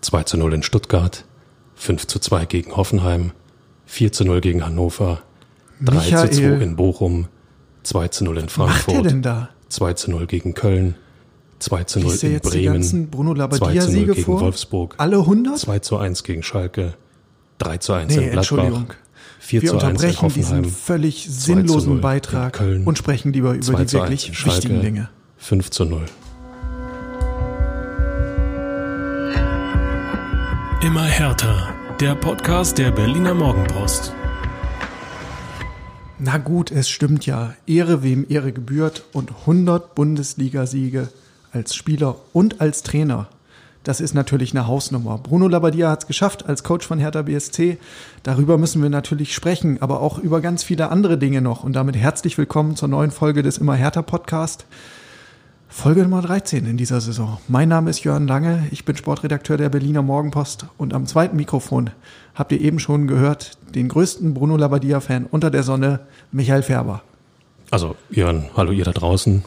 2 0.00 0.22
zu 0.24 0.36
0 0.36 0.54
in 0.54 0.62
Stuttgart, 0.62 1.24
5 1.76 2.06
zu 2.06 2.18
2 2.18 2.46
gegen 2.46 2.76
Hoffenheim, 2.76 3.32
4 3.86 4.12
zu 4.12 4.24
0 4.24 4.40
gegen 4.40 4.64
Hannover, 4.64 5.22
3 5.82 5.94
Michael. 5.94 6.30
zu 6.30 6.40
2 6.40 6.64
in 6.64 6.76
Bochum, 6.76 7.28
2 7.82 8.08
zu 8.08 8.24
0 8.24 8.36
in 8.36 8.42
macht 8.44 8.50
Frankfurt, 8.52 9.04
denn 9.06 9.22
da? 9.22 9.50
2 9.68 9.92
zu 9.94 10.10
0 10.10 10.26
gegen 10.26 10.54
Köln, 10.54 10.94
2 11.58 11.84
zu 11.84 12.00
0 12.00 12.10
Liest 12.10 12.22
ihr 12.24 12.30
in 12.30 12.40
Bremen, 12.40 13.10
Bruno 13.10 13.34
2 13.34 13.36
zu 13.36 13.36
0 13.36 13.36
Labbadia-Siege 13.38 14.12
gegen 14.12 14.24
vor? 14.24 14.40
Wolfsburg, 14.40 14.94
Alle 14.98 15.18
100? 15.18 15.58
2 15.58 15.78
zu 15.80 15.96
1 15.96 16.22
gegen 16.24 16.42
Schalke, 16.42 16.94
3 17.58 17.78
zu 17.78 17.92
1 17.92 18.08
Nee, 18.08 18.14
in 18.14 18.20
Gladbach, 18.30 18.38
Entschuldigung. 18.38 18.86
4 19.40 19.62
Wir 19.62 19.70
zu 19.70 19.76
1 19.76 19.82
in 19.82 19.88
unterbrechen 19.90 20.28
diesen 20.28 20.56
Hoffenheim, 20.56 20.72
völlig 20.72 21.24
2 21.24 21.30
zu 21.30 21.50
0 21.52 21.56
sinnlosen 21.56 21.92
in 21.92 22.00
Beitrag 22.00 22.52
Köln, 22.54 22.84
und 22.84 22.98
sprechen 22.98 23.32
lieber 23.32 23.52
über 23.54 23.62
2 23.62 23.74
die 23.80 23.86
zu 23.86 24.00
1 24.00 24.10
wirklich 24.10 24.46
wichtigen 24.46 24.80
Dinge. 24.80 25.08
5 25.38 25.70
zu 25.70 25.84
0. 25.84 26.04
Immer 30.82 31.04
härter. 31.04 31.74
Der 32.00 32.14
Podcast 32.14 32.76
der 32.76 32.90
Berliner 32.90 33.32
Morgenpost. 33.32 34.12
Na 36.18 36.36
gut, 36.36 36.70
es 36.70 36.90
stimmt 36.90 37.24
ja. 37.24 37.54
Ehre 37.66 38.02
wem 38.02 38.26
Ehre 38.28 38.52
gebührt 38.52 39.04
und 39.14 39.30
100 39.40 39.94
Bundesligasiege 39.94 41.08
als 41.50 41.74
Spieler 41.74 42.16
und 42.34 42.60
als 42.60 42.82
Trainer. 42.82 43.26
Das 43.84 44.02
ist 44.02 44.12
natürlich 44.12 44.52
eine 44.52 44.66
Hausnummer. 44.66 45.16
Bruno 45.16 45.48
Labbadia 45.48 45.90
hat 45.90 46.02
es 46.02 46.06
geschafft 46.06 46.46
als 46.46 46.62
Coach 46.62 46.86
von 46.86 46.98
Hertha 46.98 47.22
BSC. 47.22 47.78
Darüber 48.22 48.58
müssen 48.58 48.82
wir 48.82 48.90
natürlich 48.90 49.34
sprechen, 49.34 49.80
aber 49.80 50.02
auch 50.02 50.18
über 50.18 50.42
ganz 50.42 50.62
viele 50.62 50.90
andere 50.90 51.16
Dinge 51.16 51.40
noch. 51.40 51.64
Und 51.64 51.72
damit 51.72 51.96
herzlich 51.96 52.36
willkommen 52.36 52.76
zur 52.76 52.88
neuen 52.88 53.12
Folge 53.12 53.42
des 53.42 53.56
Immer 53.56 53.76
Hertha 53.76 54.02
Podcast. 54.02 54.66
Folge 55.76 56.02
Nummer 56.02 56.22
13 56.22 56.64
in 56.64 56.78
dieser 56.78 57.02
Saison. 57.02 57.36
Mein 57.48 57.68
Name 57.68 57.90
ist 57.90 58.02
Jörn 58.02 58.26
Lange, 58.26 58.66
ich 58.70 58.86
bin 58.86 58.96
Sportredakteur 58.96 59.58
der 59.58 59.68
Berliner 59.68 60.00
Morgenpost 60.00 60.64
und 60.78 60.94
am 60.94 61.04
zweiten 61.04 61.36
Mikrofon 61.36 61.90
habt 62.34 62.50
ihr 62.50 62.62
eben 62.62 62.78
schon 62.78 63.06
gehört, 63.06 63.58
den 63.74 63.88
größten 63.88 64.32
Bruno 64.32 64.56
Labbadia-Fan 64.56 65.26
unter 65.26 65.50
der 65.50 65.62
Sonne, 65.62 66.00
Michael 66.32 66.62
Färber. 66.62 67.02
Also, 67.70 67.94
Jörn, 68.08 68.46
hallo 68.56 68.72
ihr 68.72 68.84
da 68.84 68.92
draußen. 68.92 69.44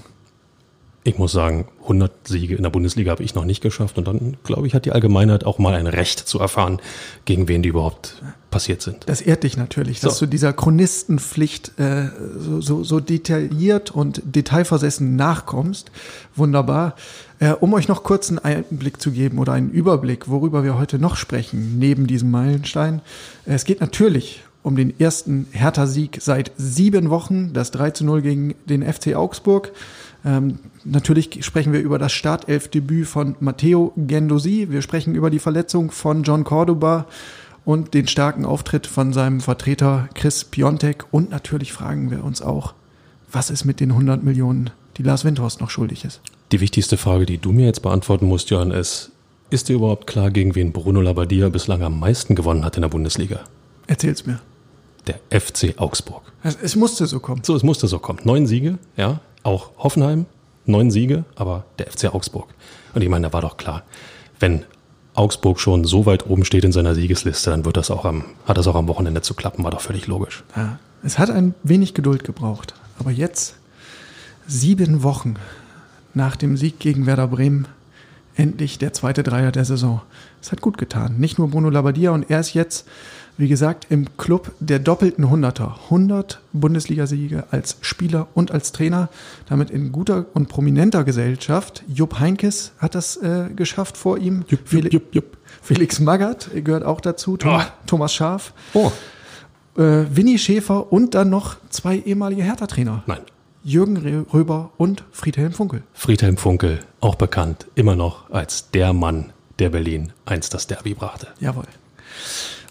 Ich 1.03 1.17
muss 1.17 1.31
sagen, 1.31 1.66
100 1.83 2.28
Siege 2.28 2.55
in 2.55 2.64
der 2.64 2.69
Bundesliga 2.69 3.11
habe 3.11 3.23
ich 3.23 3.33
noch 3.33 3.45
nicht 3.45 3.61
geschafft. 3.61 3.97
Und 3.97 4.08
dann, 4.08 4.38
glaube 4.44 4.67
ich, 4.67 4.73
hat 4.73 4.86
die 4.86 4.92
Allgemeinheit 4.92 5.45
auch 5.45 5.58
mal 5.58 5.73
ein 5.73 5.88
Recht 5.88 6.19
zu 6.19 6.39
erfahren, 6.39 6.80
gegen 7.25 7.47
wen 7.47 7.64
die 7.64 7.69
überhaupt 7.69 8.22
passiert 8.52 8.81
sind. 8.81 9.03
Das 9.08 9.22
ehrt 9.22 9.44
dich 9.44 9.55
natürlich, 9.55 10.02
dass 10.02 10.17
So. 10.17 10.25
du 10.25 10.31
dieser 10.31 10.52
Chronistenpflicht 10.52 11.80
äh, 11.80 12.09
so, 12.38 12.59
so, 12.61 12.83
so 12.83 13.00
detailliert 13.00 13.92
und 13.92 14.22
detailversessen 14.25 15.16
nachkommst. 15.16 15.89
Wunderbar. 16.36 16.95
Äh, 17.39 17.53
um 17.53 17.73
euch 17.73 17.88
noch 17.88 18.03
kurz 18.03 18.30
einen 18.30 18.39
Einblick 18.39 19.02
zu 19.02 19.11
geben 19.11 19.39
oder 19.39 19.53
einen 19.53 19.70
Überblick, 19.70 20.27
worüber 20.27 20.64
wir 20.64 20.77
heute 20.77 21.00
noch 21.00 21.16
sprechen, 21.16 21.80
neben 21.80 22.08
diesem 22.08 22.30
Meilenstein. 22.31 23.02
Es 23.45 23.64
geht 23.64 23.80
natürlich 23.80 24.44
um 24.61 24.75
den 24.75 25.00
ersten 25.00 25.47
Hertha-Sieg 25.52 26.17
seit 26.22 26.52
sieben 26.58 27.09
Wochen, 27.09 27.53
das 27.53 27.72
3 27.72 27.92
zu 27.92 28.03
0 28.05 28.22
gegen 28.22 28.55
den 28.66 28.83
FC 28.83 29.16
Augsburg. 29.16 29.72
Ähm, 30.25 30.59
natürlich 30.84 31.45
sprechen 31.45 31.73
wir 31.73 31.80
über 31.80 31.98
das 31.98 32.12
Startelfdebüt 32.12 33.08
von 33.08 33.36
Matteo 33.39 33.94
Gendosi. 33.95 34.67
Wir 34.70 34.81
sprechen 34.81 35.16
über 35.16 35.30
die 35.30 35.39
Verletzung 35.39 35.92
von 35.92 36.23
John 36.23 36.44
Cordoba 36.44 37.06
und 37.66 37.94
den 37.94 38.08
starken 38.08 38.45
Auftritt 38.45 38.88
von 38.88 39.14
seinem 39.14 39.42
Vertreter 39.42 40.09
Chris 40.14 40.44
Piontek. 40.44 41.06
Und 41.11 41.30
natürlich 41.30 41.72
fragen 41.72 42.11
wir 42.11 42.23
uns 42.23 42.42
auch, 42.42 42.73
was 43.31 43.50
ist 43.50 43.66
mit 43.66 43.80
den 43.80 43.92
100 43.92 44.23
Millionen, 44.23 44.72
die 44.98 45.03
Lars 45.03 45.23
Windhorst 45.23 45.61
noch 45.61 45.70
schuldig 45.70 46.03
ist? 46.03 46.22
Die 46.52 46.61
wichtigste 46.61 46.98
Frage, 46.98 47.26
die 47.26 47.38
du 47.38 47.52
mir 47.52 47.67
jetzt 47.67 47.81
beantworten 47.81 48.26
musst, 48.26 48.50
Jörn, 48.50 48.72
ist, 48.72 49.11
ist 49.52 49.70
dir 49.70 49.76
überhaupt 49.76 50.08
klar, 50.08 50.31
gegen 50.31 50.56
wen 50.56 50.72
Bruno 50.72 51.00
Labbadia 51.00 51.50
bislang 51.50 51.83
am 51.83 52.00
meisten 52.00 52.36
gewonnen 52.36 52.66
hat 52.66 52.76
in 52.76 52.81
der 52.81 52.89
Bundesliga? 52.89 53.42
Erzähl's 53.88 54.26
mir. 54.26 54.39
Der 55.09 55.41
FC 55.41 55.73
Augsburg. 55.77 56.21
Es, 56.43 56.55
es 56.61 56.75
musste 56.75 57.08
so 57.08 57.20
kommen. 57.20 57.43
So, 57.43 57.55
es 57.55 57.64
musste 57.64 57.87
so 57.87 57.97
kommen. 57.97 58.20
Neun 58.23 58.45
Siege, 58.45 58.77
ja, 58.95 59.20
auch 59.42 59.71
Hoffenheim, 59.80 60.27
neun 60.65 60.92
Siege, 60.92 61.25
aber 61.36 61.65
der 61.80 61.87
FC 61.92 62.14
Augsburg. 62.14 62.53
Und 62.93 63.02
ich 63.02 63.09
meine, 63.09 63.27
da 63.27 63.33
war 63.33 63.42
doch 63.42 63.58
klar, 63.58 63.83
wenn 64.39 64.65
Augsburg 65.15 65.59
schon 65.59 65.83
so 65.83 66.05
weit 66.05 66.27
oben 66.27 66.45
steht 66.45 66.64
in 66.64 66.71
seiner 66.71 66.93
Siegesliste, 66.93 67.49
dann 67.49 67.65
wird 67.65 67.75
das 67.75 67.89
auch 67.89 68.05
am, 68.05 68.25
hat 68.45 68.58
das 68.58 68.67
auch 68.67 68.75
am 68.75 68.87
Wochenende 68.87 69.21
zu 69.21 69.33
klappen, 69.33 69.64
war 69.64 69.71
doch 69.71 69.81
völlig 69.81 70.05
logisch. 70.05 70.43
Ja, 70.55 70.80
es 71.03 71.17
hat 71.17 71.31
ein 71.31 71.55
wenig 71.64 71.93
Geduld 71.93 72.23
gebraucht. 72.23 72.75
Aber 72.99 73.11
jetzt, 73.11 73.55
sieben 74.48 75.03
Wochen 75.03 75.36
nach 76.14 76.36
dem 76.36 76.55
Sieg 76.55 76.80
gegen 76.80 77.05
Werder 77.05 77.27
Bremen, 77.27 77.67
endlich 78.36 78.77
der 78.77 78.93
zweite 78.93 79.23
Dreier 79.23 79.52
der 79.52 79.65
Saison. 79.65 80.02
Es 80.42 80.52
hat 80.52 80.61
gut 80.61 80.77
getan. 80.77 81.17
Nicht 81.17 81.37
nur 81.39 81.49
Bruno 81.49 81.69
Labbadia 81.69 82.11
und 82.11 82.30
er 82.30 82.39
ist 82.39 82.53
jetzt, 82.53 82.87
wie 83.39 83.48
gesagt, 83.48 83.88
im 83.89 84.05
Club 84.17 84.52
der 84.60 84.77
doppelten 84.80 85.30
Hunderter. 85.30 85.80
100 85.86 86.42
Bundesligasiege 86.54 87.45
als 87.52 87.77
Spieler 87.82 88.27
und 88.36 88.52
als 88.52 88.72
Trainer. 88.73 89.10
Damit 89.48 89.72
in 89.72 89.92
guter 89.92 90.26
und 90.33 90.50
prominenter 90.50 91.04
Gesellschaft. 91.04 91.83
Jupp 91.88 92.20
Heinkes 92.20 92.73
hat 92.80 92.94
das 92.95 93.16
äh, 93.17 93.49
geschafft 93.55 93.98
vor 93.98 94.17
ihm. 94.17 94.44
Fel- 94.66 94.94
jupp, 94.94 95.16
jupp. 95.16 95.38
Felix 95.61 95.99
Magath 95.99 96.49
gehört 96.54 96.83
auch 96.83 97.02
dazu. 97.02 97.38
Thomas, 97.38 97.66
Ah. 97.66 97.73
Thomas 97.88 98.14
Schaaf 98.14 98.54
Oh, 98.73 98.92
äh, 99.78 100.05
Winnie 100.14 100.38
Schäfer 100.38 100.92
und 100.92 101.16
dann 101.16 101.30
noch 101.30 101.55
zwei 101.70 101.98
ehemalige 101.99 102.44
Hertha-Trainer. 102.44 103.04
nein. 103.08 103.22
Jürgen 103.61 103.98
Rö- 103.98 104.33
Röber 104.33 104.72
und 104.78 105.04
Friedhelm 105.11 105.52
Funkel. 105.52 105.83
Friedhelm 105.94 106.38
Funkel, 106.38 106.80
auch 107.02 107.16
bekannt 107.16 107.67
immer 107.76 107.95
noch 107.95 108.30
als 108.32 108.72
der 108.72 108.94
Mann, 108.94 109.32
der 109.60 109.70
Berlin 109.70 110.14
einst 110.26 110.54
das 110.54 110.67
Derby 110.67 110.94
brachte. 110.94 111.28
Jawohl. 111.42 111.66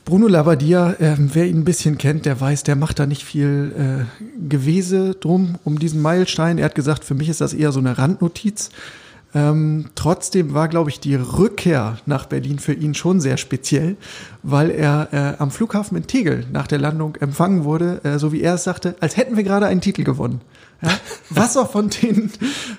Bruno 0.08 0.26
Labbadia, 0.26 0.94
äh, 1.00 1.16
wer 1.18 1.44
ihn 1.44 1.58
ein 1.58 1.64
bisschen 1.64 1.98
kennt, 1.98 2.24
der 2.24 2.40
weiß, 2.40 2.62
der 2.62 2.76
macht 2.76 2.98
da 2.98 3.04
nicht 3.04 3.24
viel 3.24 4.06
äh, 4.08 4.22
Gewese 4.48 5.14
drum 5.14 5.56
um 5.64 5.78
diesen 5.78 6.00
Meilenstein. 6.00 6.56
Er 6.56 6.64
hat 6.64 6.74
gesagt, 6.74 7.04
für 7.04 7.12
mich 7.12 7.28
ist 7.28 7.42
das 7.42 7.52
eher 7.52 7.72
so 7.72 7.78
eine 7.78 7.98
Randnotiz. 7.98 8.70
Ähm, 9.34 9.90
trotzdem 9.96 10.54
war, 10.54 10.68
glaube 10.68 10.88
ich, 10.88 10.98
die 10.98 11.14
Rückkehr 11.14 11.98
nach 12.06 12.24
Berlin 12.24 12.58
für 12.58 12.72
ihn 12.72 12.94
schon 12.94 13.20
sehr 13.20 13.36
speziell, 13.36 13.98
weil 14.42 14.70
er 14.70 15.08
äh, 15.12 15.42
am 15.42 15.50
Flughafen 15.50 15.98
in 15.98 16.06
Tegel 16.06 16.46
nach 16.50 16.66
der 16.66 16.78
Landung 16.78 17.16
empfangen 17.16 17.64
wurde, 17.64 18.00
äh, 18.02 18.18
so 18.18 18.32
wie 18.32 18.40
er 18.40 18.54
es 18.54 18.64
sagte, 18.64 18.94
als 19.00 19.18
hätten 19.18 19.36
wir 19.36 19.44
gerade 19.44 19.66
einen 19.66 19.82
Titel 19.82 20.04
gewonnen. 20.04 20.40
Ja? 20.82 20.90
Wasserfontänen 21.30 22.30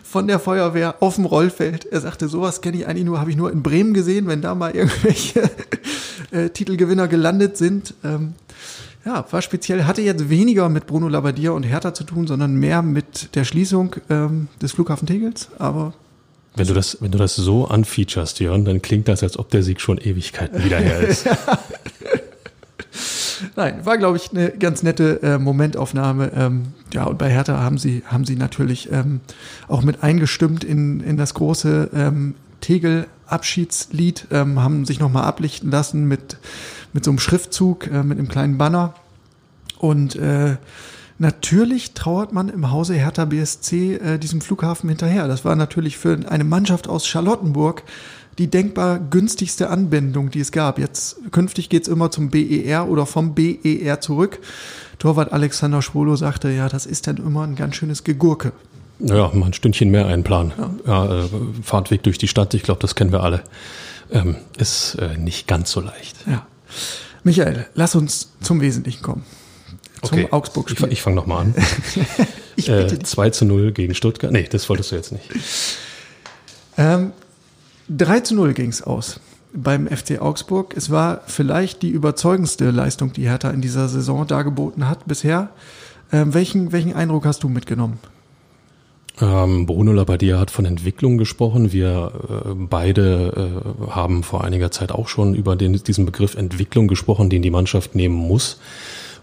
von 0.04 0.28
der 0.28 0.40
Feuerwehr 0.40 1.02
auf 1.02 1.16
dem 1.16 1.26
Rollfeld. 1.26 1.86
Er 1.86 2.02
sagte, 2.02 2.28
sowas 2.28 2.62
kenne 2.62 2.78
ich 2.78 2.88
eigentlich 2.88 3.06
nur, 3.06 3.20
habe 3.20 3.30
ich 3.30 3.38
nur 3.38 3.52
in 3.52 3.62
Bremen 3.62 3.94
gesehen, 3.94 4.28
wenn 4.28 4.42
da 4.42 4.56
mal 4.56 4.72
irgendwelche 4.76 5.50
äh, 6.32 6.50
Titelgewinner 6.50 7.08
gelandet 7.08 7.58
sind. 7.58 7.94
Ähm, 8.04 8.34
ja, 9.06 9.26
war 9.32 9.42
speziell. 9.42 9.86
Hatte 9.86 10.02
jetzt 10.02 10.30
weniger 10.30 10.70
mit 10.70 10.88
Bruno 10.88 11.08
Labbadia 11.08 11.52
und 11.52 11.64
Hertha 11.64 11.94
zu 11.94 12.04
tun, 12.04 12.28
sondern 12.28 12.56
mehr 12.56 12.82
mit 12.82 13.36
der 13.36 13.44
Schließung 13.46 13.96
ähm, 14.10 14.48
des 14.62 14.74
Flughafen 14.74 15.08
Tegels. 15.08 15.50
Aber 15.58 15.94
Wenn 16.56 16.68
du 16.68 16.74
das, 16.74 16.98
wenn 17.02 17.12
du 17.12 17.18
das 17.18 17.36
so 17.36 17.68
anfeaturest, 17.68 18.40
Jörn, 18.40 18.66
dann 18.66 18.82
klingt 18.82 19.08
das, 19.08 19.24
als 19.24 19.38
ob 19.40 19.50
der 19.50 19.64
Sieg 19.64 19.80
schon 19.82 19.98
Ewigkeiten 19.98 20.64
wieder 20.64 20.78
her 20.78 21.00
ist. 21.08 21.28
Nein, 23.56 23.86
war, 23.86 23.98
glaube 23.98 24.18
ich, 24.18 24.32
eine 24.32 24.52
ganz 24.52 24.84
nette 24.84 25.22
äh, 25.22 25.38
Momentaufnahme. 25.38 26.32
Ähm, 26.36 26.64
ja, 26.94 27.04
und 27.04 27.18
bei 27.18 27.30
Hertha 27.30 27.60
haben 27.60 27.78
sie, 27.78 28.04
haben 28.06 28.26
sie 28.26 28.36
natürlich 28.36 28.92
ähm, 28.92 29.22
auch 29.68 29.84
mit 29.84 30.04
eingestimmt 30.04 30.64
in, 30.64 31.02
in 31.02 31.18
das 31.18 31.34
große 31.34 31.90
ähm, 31.94 32.36
Tegel-Abschiedslied, 32.62 34.28
ähm, 34.32 34.60
haben 34.60 34.86
sich 34.86 35.00
nochmal 35.00 35.24
ablichten 35.24 35.72
lassen 35.72 36.08
mit, 36.08 36.38
mit 36.94 37.04
so 37.04 37.12
einem 37.12 37.20
Schriftzug, 37.20 37.88
äh, 37.88 38.04
mit 38.04 38.18
einem 38.18 38.28
kleinen 38.28 38.58
Banner. 38.58 38.94
Und 39.78 40.16
äh, 40.16 40.58
natürlich 41.18 41.94
trauert 41.94 42.34
man 42.34 42.50
im 42.50 42.72
Hause 42.72 42.96
Hertha 42.96 43.26
BSC 43.26 43.96
äh, 43.96 44.18
diesem 44.18 44.42
Flughafen 44.42 44.90
hinterher. 44.90 45.28
Das 45.28 45.46
war 45.46 45.56
natürlich 45.56 45.98
für 45.98 46.20
eine 46.28 46.44
Mannschaft 46.44 46.88
aus 46.88 47.08
Charlottenburg 47.08 47.84
die 48.40 48.48
denkbar 48.48 49.00
günstigste 49.00 49.70
Anbindung, 49.70 50.32
die 50.32 50.40
es 50.40 50.52
gab. 50.52 50.80
Jetzt 50.80 51.18
künftig 51.32 51.70
geht's 51.70 51.88
immer 51.88 52.10
zum 52.10 52.30
BER 52.30 52.88
oder 52.88 53.06
vom 53.06 53.36
BER 53.36 54.00
zurück. 54.02 54.40
Torwart 54.98 55.32
Alexander 55.34 55.82
Schwolo 55.82 56.16
sagte, 56.16 56.50
ja, 56.50 56.70
das 56.70 56.86
ist 56.86 57.08
dann 57.08 57.18
immer 57.18 57.44
ein 57.46 57.56
ganz 57.56 57.76
schönes 57.76 58.04
Gegurke. 58.04 58.54
Ja, 59.00 59.30
mal 59.34 59.48
ein 59.48 59.54
Stündchen 59.54 59.92
mehr 59.92 60.08
einplanen. 60.08 60.54
Ja. 60.86 61.24
äh, 61.24 61.30
Fahrtweg 61.64 62.04
durch 62.04 62.18
die 62.18 62.28
Stadt, 62.28 62.54
ich 62.54 62.64
glaube, 62.64 62.82
das 62.82 62.96
kennen 62.96 63.12
wir 63.12 63.24
alle. 63.24 63.44
Ähm, 64.12 64.36
ist 64.58 64.96
äh, 64.96 65.18
nicht 65.18 65.48
ganz 65.48 65.72
so 65.72 65.82
leicht. 65.82 66.16
Ja. 66.26 66.46
Michael, 67.24 67.68
lass 67.76 67.96
uns 67.96 68.32
zum 68.42 68.62
Wesentlichen 68.62 69.02
kommen. 69.02 69.24
Zum 70.02 70.18
Ich, 70.18 70.34
Augsburg-Spiel. 70.34 70.92
ich 70.92 71.02
fange 71.02 71.18
nochmal 71.18 71.42
an. 71.46 71.56
Ich 72.56 72.66
bitte 72.68 72.96
äh, 72.96 73.00
2 73.00 73.30
zu 73.32 73.46
0 73.46 73.74
gegen 73.74 73.94
Stuttgart. 73.94 74.32
Nee, 74.32 74.48
das 74.50 74.68
wolltest 74.70 74.92
du 74.92 74.96
jetzt 74.96 75.12
nicht. 75.12 75.30
Ähm, 76.78 77.12
3 77.90 78.20
zu 78.22 78.36
0 78.36 78.54
ging 78.54 78.70
es 78.70 78.82
aus 78.82 79.20
beim 79.54 79.88
FC 79.88 80.22
Augsburg. 80.22 80.76
Es 80.78 80.90
war 80.92 81.22
vielleicht 81.26 81.82
die 81.82 81.90
überzeugendste 81.90 82.70
Leistung, 82.70 83.14
die 83.14 83.28
Hertha 83.28 83.50
in 83.50 83.62
dieser 83.62 83.88
Saison 83.90 84.28
dargeboten 84.28 84.88
hat 84.88 85.08
bisher. 85.08 85.50
Ähm, 86.12 86.34
welchen, 86.34 86.72
welchen 86.72 86.94
Eindruck 86.94 87.26
hast 87.26 87.44
du 87.44 87.50
mitgenommen? 87.50 88.00
Ähm, 89.22 89.66
Bruno 89.66 89.92
Labbadia 89.92 90.40
hat 90.40 90.52
von 90.52 90.66
Entwicklung 90.66 91.18
gesprochen. 91.18 91.74
Wir 91.74 92.12
äh, 92.30 92.50
beide 92.56 93.64
äh, 93.88 93.92
haben 93.92 94.24
vor 94.24 94.44
einiger 94.44 94.72
Zeit 94.72 94.92
auch 94.92 95.08
schon 95.08 95.34
über 95.34 95.56
den, 95.56 95.74
diesen 95.74 96.06
Begriff 96.06 96.36
Entwicklung 96.36 96.88
gesprochen, 96.88 97.30
den 97.30 97.42
die 97.42 97.52
Mannschaft 97.52 97.96
nehmen 97.96 98.16
muss 98.16 98.60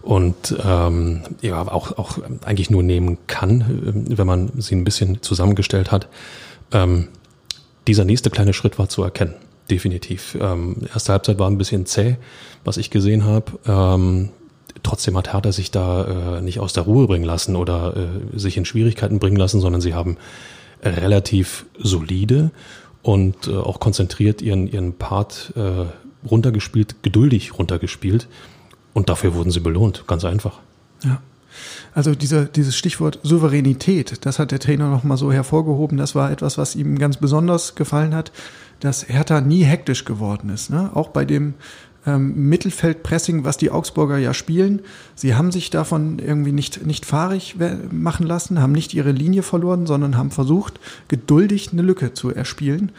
und 0.01 0.55
ähm, 0.63 1.23
ja, 1.41 1.61
auch, 1.61 1.97
auch 1.97 2.19
eigentlich 2.45 2.69
nur 2.69 2.83
nehmen 2.83 3.17
kann, 3.27 3.61
äh, 3.61 4.17
wenn 4.17 4.27
man 4.27 4.51
sie 4.57 4.75
ein 4.75 4.83
bisschen 4.83 5.21
zusammengestellt 5.21 5.91
hat. 5.91 6.07
Ähm, 6.71 7.07
dieser 7.87 8.05
nächste 8.05 8.29
kleine 8.29 8.53
Schritt 8.53 8.77
war 8.77 8.89
zu 8.89 9.03
erkennen, 9.03 9.35
definitiv. 9.69 10.37
Ähm, 10.39 10.77
erste 10.93 11.13
Halbzeit 11.13 11.39
war 11.39 11.49
ein 11.49 11.57
bisschen 11.57 11.85
zäh, 11.85 12.17
was 12.63 12.77
ich 12.77 12.89
gesehen 12.89 13.23
habe. 13.23 13.53
Ähm, 13.65 14.29
trotzdem 14.83 15.17
hat 15.17 15.33
Hertha 15.33 15.51
sich 15.51 15.71
da 15.71 16.37
äh, 16.37 16.41
nicht 16.41 16.59
aus 16.59 16.73
der 16.73 16.83
Ruhe 16.83 17.07
bringen 17.07 17.25
lassen 17.25 17.55
oder 17.55 17.95
äh, 17.95 18.37
sich 18.37 18.57
in 18.57 18.65
Schwierigkeiten 18.65 19.19
bringen 19.19 19.37
lassen, 19.37 19.61
sondern 19.61 19.81
sie 19.81 19.93
haben 19.93 20.17
relativ 20.83 21.65
solide 21.77 22.51
und 23.01 23.47
äh, 23.47 23.55
auch 23.55 23.79
konzentriert 23.79 24.41
ihren, 24.41 24.67
ihren 24.67 24.93
Part 24.93 25.53
äh, 25.55 25.85
runtergespielt, 26.29 27.03
geduldig 27.03 27.57
runtergespielt. 27.57 28.27
Und 28.93 29.09
dafür 29.09 29.33
wurden 29.35 29.51
sie 29.51 29.59
belohnt, 29.59 30.05
ganz 30.07 30.25
einfach. 30.25 30.59
Ja. 31.03 31.21
Also 31.93 32.15
dieser, 32.15 32.45
dieses 32.45 32.75
Stichwort 32.75 33.19
Souveränität, 33.23 34.25
das 34.25 34.39
hat 34.39 34.51
der 34.51 34.59
Trainer 34.59 34.89
nochmal 34.89 35.17
so 35.17 35.31
hervorgehoben. 35.31 35.97
Das 35.97 36.15
war 36.15 36.31
etwas, 36.31 36.57
was 36.57 36.75
ihm 36.75 36.97
ganz 36.99 37.17
besonders 37.17 37.75
gefallen 37.75 38.15
hat, 38.15 38.31
dass 38.79 39.07
Hertha 39.07 39.41
nie 39.41 39.63
hektisch 39.63 40.05
geworden 40.05 40.49
ist. 40.49 40.69
Ne? 40.69 40.91
Auch 40.93 41.09
bei 41.09 41.25
dem 41.25 41.55
ähm, 42.07 42.49
Mittelfeldpressing, 42.49 43.43
was 43.43 43.57
die 43.57 43.69
Augsburger 43.69 44.17
ja 44.17 44.33
spielen. 44.33 44.81
Sie 45.13 45.35
haben 45.35 45.51
sich 45.51 45.69
davon 45.69 46.19
irgendwie 46.19 46.53
nicht, 46.53 46.85
nicht 46.85 47.05
fahrig 47.05 47.57
machen 47.91 48.25
lassen, 48.25 48.61
haben 48.61 48.71
nicht 48.71 48.93
ihre 48.93 49.11
Linie 49.11 49.43
verloren, 49.43 49.85
sondern 49.85 50.17
haben 50.17 50.31
versucht, 50.31 50.79
geduldig 51.09 51.69
eine 51.73 51.81
Lücke 51.81 52.13
zu 52.13 52.33
erspielen. 52.33 52.91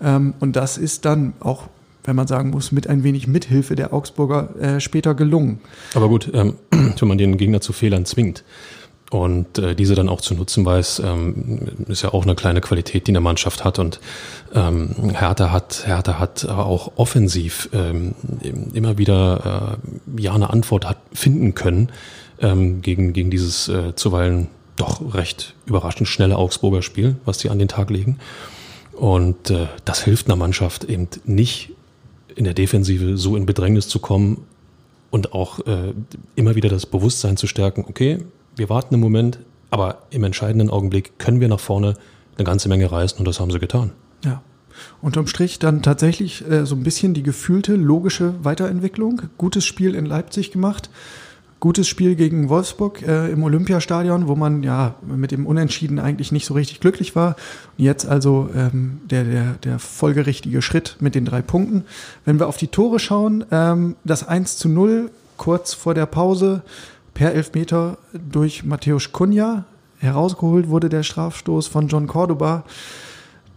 Ähm, 0.00 0.34
und 0.40 0.56
das 0.56 0.78
ist 0.78 1.04
dann 1.04 1.34
auch 1.40 1.68
wenn 2.04 2.16
man 2.16 2.26
sagen 2.26 2.50
muss, 2.50 2.70
mit 2.70 2.86
ein 2.86 3.02
wenig 3.02 3.26
Mithilfe 3.26 3.74
der 3.74 3.92
Augsburger 3.92 4.54
äh, 4.60 4.80
später 4.80 5.14
gelungen. 5.14 5.60
Aber 5.94 6.08
gut, 6.08 6.30
ähm, 6.32 6.54
wenn 6.70 7.08
man 7.08 7.18
den 7.18 7.36
Gegner 7.38 7.60
zu 7.60 7.72
Fehlern 7.72 8.04
zwingt 8.04 8.44
und 9.10 9.58
äh, 9.58 9.74
diese 9.74 9.94
dann 9.94 10.08
auch 10.08 10.20
zu 10.20 10.34
nutzen 10.34 10.64
weiß, 10.64 11.00
ähm, 11.04 11.68
ist 11.88 12.02
ja 12.02 12.12
auch 12.12 12.24
eine 12.24 12.34
kleine 12.34 12.60
Qualität, 12.60 13.06
die 13.06 13.12
eine 13.12 13.20
Mannschaft 13.20 13.64
hat. 13.64 13.78
Und 13.78 14.00
ähm, 14.54 15.12
Hertha 15.14 15.50
hat, 15.50 15.84
Hertha 15.86 16.18
hat 16.18 16.46
auch 16.48 16.92
offensiv 16.96 17.68
ähm, 17.72 18.14
immer 18.72 18.98
wieder 18.98 19.78
äh, 20.16 20.22
ja 20.22 20.34
eine 20.34 20.50
Antwort 20.50 20.88
hat 20.88 20.98
finden 21.12 21.54
können 21.54 21.90
ähm, 22.40 22.82
gegen, 22.82 23.12
gegen 23.12 23.30
dieses 23.30 23.68
äh, 23.68 23.94
zuweilen 23.94 24.48
doch 24.76 25.14
recht 25.14 25.54
überraschend 25.66 26.08
schnelle 26.08 26.36
Augsburger 26.36 26.82
Spiel, 26.82 27.16
was 27.24 27.38
sie 27.38 27.50
an 27.50 27.58
den 27.58 27.68
Tag 27.68 27.90
legen. 27.90 28.18
Und 28.92 29.50
äh, 29.50 29.66
das 29.84 30.02
hilft 30.02 30.26
einer 30.26 30.36
Mannschaft 30.36 30.84
eben 30.84 31.08
nicht 31.24 31.73
in 32.36 32.44
der 32.44 32.54
Defensive 32.54 33.16
so 33.16 33.36
in 33.36 33.46
Bedrängnis 33.46 33.88
zu 33.88 33.98
kommen 33.98 34.46
und 35.10 35.32
auch 35.32 35.60
äh, 35.66 35.92
immer 36.34 36.54
wieder 36.54 36.68
das 36.68 36.86
Bewusstsein 36.86 37.36
zu 37.36 37.46
stärken, 37.46 37.84
okay, 37.88 38.18
wir 38.56 38.68
warten 38.68 38.94
einen 38.94 39.02
Moment, 39.02 39.38
aber 39.70 40.02
im 40.10 40.24
entscheidenden 40.24 40.70
Augenblick 40.70 41.18
können 41.18 41.40
wir 41.40 41.48
nach 41.48 41.60
vorne 41.60 41.94
eine 42.36 42.44
ganze 42.44 42.68
Menge 42.68 42.90
reißen 42.90 43.18
und 43.18 43.24
das 43.26 43.40
haben 43.40 43.50
sie 43.50 43.58
getan. 43.58 43.92
Ja. 44.24 44.42
Unterm 45.00 45.28
Strich 45.28 45.60
dann 45.60 45.82
tatsächlich 45.82 46.48
äh, 46.50 46.66
so 46.66 46.74
ein 46.74 46.82
bisschen 46.82 47.14
die 47.14 47.22
gefühlte 47.22 47.76
logische 47.76 48.34
Weiterentwicklung. 48.42 49.22
Gutes 49.38 49.64
Spiel 49.64 49.94
in 49.94 50.04
Leipzig 50.04 50.50
gemacht 50.50 50.90
gutes 51.64 51.88
Spiel 51.88 52.14
gegen 52.14 52.50
Wolfsburg 52.50 53.00
äh, 53.00 53.32
im 53.32 53.42
Olympiastadion, 53.42 54.28
wo 54.28 54.36
man 54.36 54.62
ja 54.62 54.96
mit 55.00 55.30
dem 55.30 55.46
Unentschieden 55.46 55.98
eigentlich 55.98 56.30
nicht 56.30 56.44
so 56.44 56.52
richtig 56.52 56.78
glücklich 56.78 57.16
war. 57.16 57.36
Jetzt 57.78 58.04
also 58.04 58.50
ähm, 58.54 59.00
der, 59.06 59.24
der, 59.24 59.54
der 59.64 59.78
folgerichtige 59.78 60.60
Schritt 60.60 60.98
mit 61.00 61.14
den 61.14 61.24
drei 61.24 61.40
Punkten. 61.40 61.86
Wenn 62.26 62.38
wir 62.38 62.48
auf 62.48 62.58
die 62.58 62.66
Tore 62.66 62.98
schauen, 62.98 63.46
ähm, 63.50 63.96
das 64.04 64.28
1 64.28 64.58
zu 64.58 64.68
0 64.68 65.10
kurz 65.38 65.72
vor 65.72 65.94
der 65.94 66.04
Pause 66.04 66.60
per 67.14 67.32
Elfmeter 67.32 67.96
durch 68.12 68.64
Matthäus 68.64 69.12
Kunja. 69.12 69.64
Herausgeholt 70.00 70.68
wurde 70.68 70.90
der 70.90 71.02
Strafstoß 71.02 71.68
von 71.68 71.88
John 71.88 72.06
Cordoba. 72.06 72.64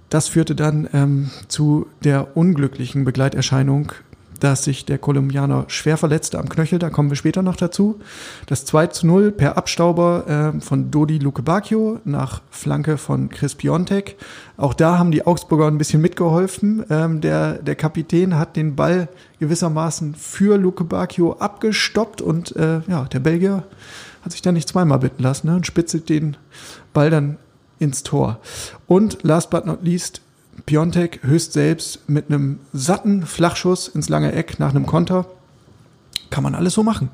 Das 0.08 0.30
führte 0.30 0.56
dann 0.56 0.88
ähm, 0.94 1.30
zu 1.50 1.88
der 2.06 2.38
unglücklichen 2.38 3.04
Begleiterscheinung 3.04 3.92
dass 4.40 4.64
sich 4.64 4.86
der 4.86 4.98
Kolumbianer 4.98 5.66
schwer 5.68 5.98
verletzte 5.98 6.40
am 6.40 6.50
Knöchel, 6.50 6.80
da 6.80 6.90
kommen 6.90 7.10
wir 7.10 7.16
später 7.16 7.42
noch 7.42 7.56
dazu. 7.56 8.00
Das 8.46 8.66
2 8.66 8.88
zu 8.88 9.08
0 9.08 9.32
per 9.32 9.58
Abstauber 9.58 10.54
äh, 10.56 10.62
von 10.62 10.92
Dodi 10.92 11.18
Lukebakio 11.18 12.00
nach 12.06 12.42
Flanke 12.50 12.98
von 12.98 13.30
Chris 13.30 13.56
Piontek. 13.56 14.18
Auch 14.58 14.74
da 14.74 14.98
haben 14.98 15.12
die 15.12 15.26
Augsburger 15.26 15.68
ein 15.68 15.78
bisschen 15.78 16.02
mitgeholfen. 16.02 16.86
Ähm, 16.90 17.22
der, 17.22 17.54
der 17.54 17.76
Kapitän 17.76 18.38
hat 18.38 18.56
den 18.56 18.76
Ball 18.76 19.10
gewissermaßen 19.40 20.16
für 20.16 20.58
Lukebakio 20.58 21.34
abgestoppt 21.34 22.22
und 22.22 22.56
äh, 22.56 22.82
ja, 22.88 23.06
der 23.06 23.20
Belgier 23.20 23.64
hat 24.24 24.32
sich 24.32 24.42
da 24.42 24.52
nicht 24.52 24.68
zweimal 24.68 25.00
bitten 25.00 25.24
lassen 25.24 25.48
ne, 25.48 25.56
und 25.56 25.68
spitzelt 25.68 26.10
den 26.10 26.38
Ball 26.94 27.10
dann 27.10 27.38
ins 27.80 28.04
Tor. 28.04 28.40
Und 28.88 29.24
last 29.24 29.50
but 29.50 29.66
not 29.66 29.84
least 29.84 30.22
Piontek 30.68 31.22
höchst 31.24 31.54
selbst 31.54 32.08
mit 32.10 32.30
einem 32.30 32.60
satten 32.74 33.26
Flachschuss 33.26 33.88
ins 33.88 34.10
lange 34.10 34.34
Eck 34.34 34.60
nach 34.60 34.72
einem 34.72 34.86
Konter. 34.86 35.26
Kann 36.30 36.44
man 36.44 36.56
alles 36.56 36.74
so 36.74 36.84
machen. 36.84 37.10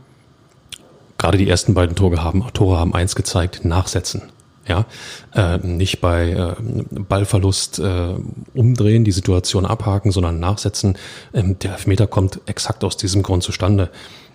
Gerade 1.19 1.37
die 1.37 1.47
ersten 1.47 1.75
beiden 1.75 1.95
Tore 1.95 2.23
haben, 2.23 2.43
Tore 2.53 2.79
haben 2.79 2.95
eins 2.95 3.15
gezeigt, 3.15 3.63
nachsetzen. 3.63 4.23
Ja, 4.67 4.85
äh, 5.33 5.57
nicht 5.59 6.01
bei 6.01 6.31
äh, 6.31 6.55
Ballverlust 6.89 7.79
äh, 7.79 8.15
umdrehen, 8.55 9.03
die 9.03 9.11
Situation 9.11 9.65
abhaken, 9.65 10.11
sondern 10.11 10.39
nachsetzen. 10.39 10.97
Ähm, 11.33 11.59
der 11.59 11.73
Elfmeter 11.73 12.07
kommt 12.07 12.41
exakt 12.47 12.83
aus 12.83 12.97
diesem 12.97 13.23
Grund 13.23 13.43
zustande, 13.43 13.91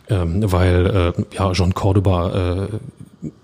ähm, 0.08 0.50
weil 0.50 0.86
äh, 0.86 1.36
ja 1.36 1.52
John 1.52 1.74
Cordoba 1.74 2.66
äh, 2.70 2.78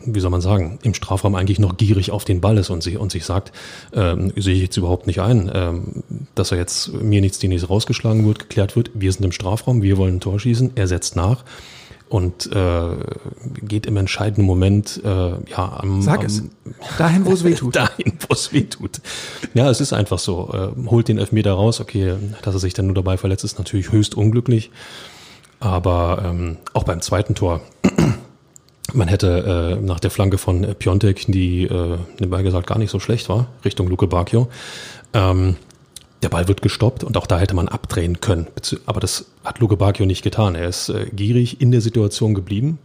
wie 0.07 0.21
soll 0.21 0.31
man 0.31 0.41
sagen, 0.41 0.79
im 0.83 0.95
Strafraum 0.95 1.35
eigentlich 1.35 1.59
noch 1.59 1.77
gierig 1.77 2.13
auf 2.13 2.25
den 2.25 2.41
Ball 2.41 2.59
ist 2.59 2.71
und 2.71 2.83
sich, 2.83 2.97
und 2.97 3.11
sich 3.11 3.25
sagt, 3.25 3.53
ähm, 3.93 4.33
sehe 4.37 4.55
ich 4.55 4.63
jetzt 4.63 4.77
überhaupt 4.77 5.07
nicht 5.07 5.21
ein, 5.21 5.51
ähm, 5.53 6.05
dass 6.35 6.53
er 6.53 6.59
jetzt 6.59 6.93
mir 6.93 7.21
nichts, 7.21 7.39
die 7.39 7.49
nichts 7.49 7.69
rausgeschlagen 7.69 8.25
wird, 8.27 8.39
geklärt 8.39 8.77
wird. 8.77 8.91
Wir 8.95 9.11
sind 9.11 9.25
im 9.25 9.33
Strafraum, 9.33 9.83
wir 9.83 9.97
wollen 9.97 10.17
ein 10.17 10.21
Tor 10.21 10.39
schießen, 10.39 10.73
er 10.77 10.87
setzt 10.87 11.17
nach 11.17 11.45
und 12.09 12.53
äh, 12.53 12.97
geht 13.63 13.87
im 13.87 13.97
entscheidenden 13.97 14.45
Moment 14.45 15.01
äh, 15.05 15.09
ja 15.09 15.79
am, 15.81 16.03
Sag 16.03 16.21
am, 16.21 16.27
es. 16.27 16.45
Dahin, 16.97 17.27
wo 17.27 17.33
es 17.33 17.43
weh 17.43 17.55
tut. 17.55 17.75
dahin, 17.77 18.13
wo 18.29 18.35
es 18.35 18.53
weh 18.53 18.63
tut. 18.63 19.01
Ja, 19.55 19.69
es 19.69 19.81
ist 19.81 19.93
einfach 19.93 20.21
so. 20.21 20.51
Äh, 20.53 20.89
holt 20.89 21.09
den 21.09 21.19
Elfmeter 21.19 21.55
raus. 21.55 21.81
Okay, 21.81 22.15
dass 22.43 22.55
er 22.55 22.61
sich 22.61 22.75
dann 22.75 22.87
nur 22.87 22.95
dabei 22.95 23.17
verletzt, 23.17 23.43
ist 23.43 23.59
natürlich 23.59 23.91
höchst 23.91 24.15
unglücklich. 24.15 24.71
Aber 25.65 26.23
ähm, 26.27 26.59
auch 26.75 26.85
beim 26.85 27.01
zweiten 27.01 27.35
Tor 27.35 27.63
man 28.93 29.09
hätte 29.09 29.79
äh, 29.81 29.83
nach 29.83 29.99
der 29.99 30.11
Flanke 30.11 30.37
von 30.37 30.75
Piontek, 30.79 31.25
die 31.27 31.65
äh, 31.65 31.97
nebenbei 32.19 32.43
gesagt 32.43 32.67
gar 32.67 32.79
nicht 32.79 32.91
so 32.91 33.01
schlecht 33.01 33.31
war, 33.31 33.47
Richtung 33.65 33.89
Luke 33.89 34.07
Bacchio, 34.07 34.49
ähm, 35.15 35.57
der 36.23 36.29
Ball 36.29 36.49
wird 36.49 36.61
gestoppt 36.61 37.03
und 37.03 37.17
auch 37.17 37.27
da 37.27 37.39
hätte 37.39 37.55
man 37.55 37.69
abdrehen 37.69 38.21
können. 38.21 38.47
Aber 38.85 39.01
das 39.01 39.25
hat 39.43 39.59
Luke 39.61 39.79
Bacchio 39.79 40.05
nicht 40.05 40.23
getan. 40.23 40.55
Er 40.55 40.69
ist 40.69 40.91
äh, 40.91 41.07
gierig 41.15 41.63
in 41.63 41.71
der 41.71 41.81
Situation 41.81 42.35
geblieben, 42.35 42.79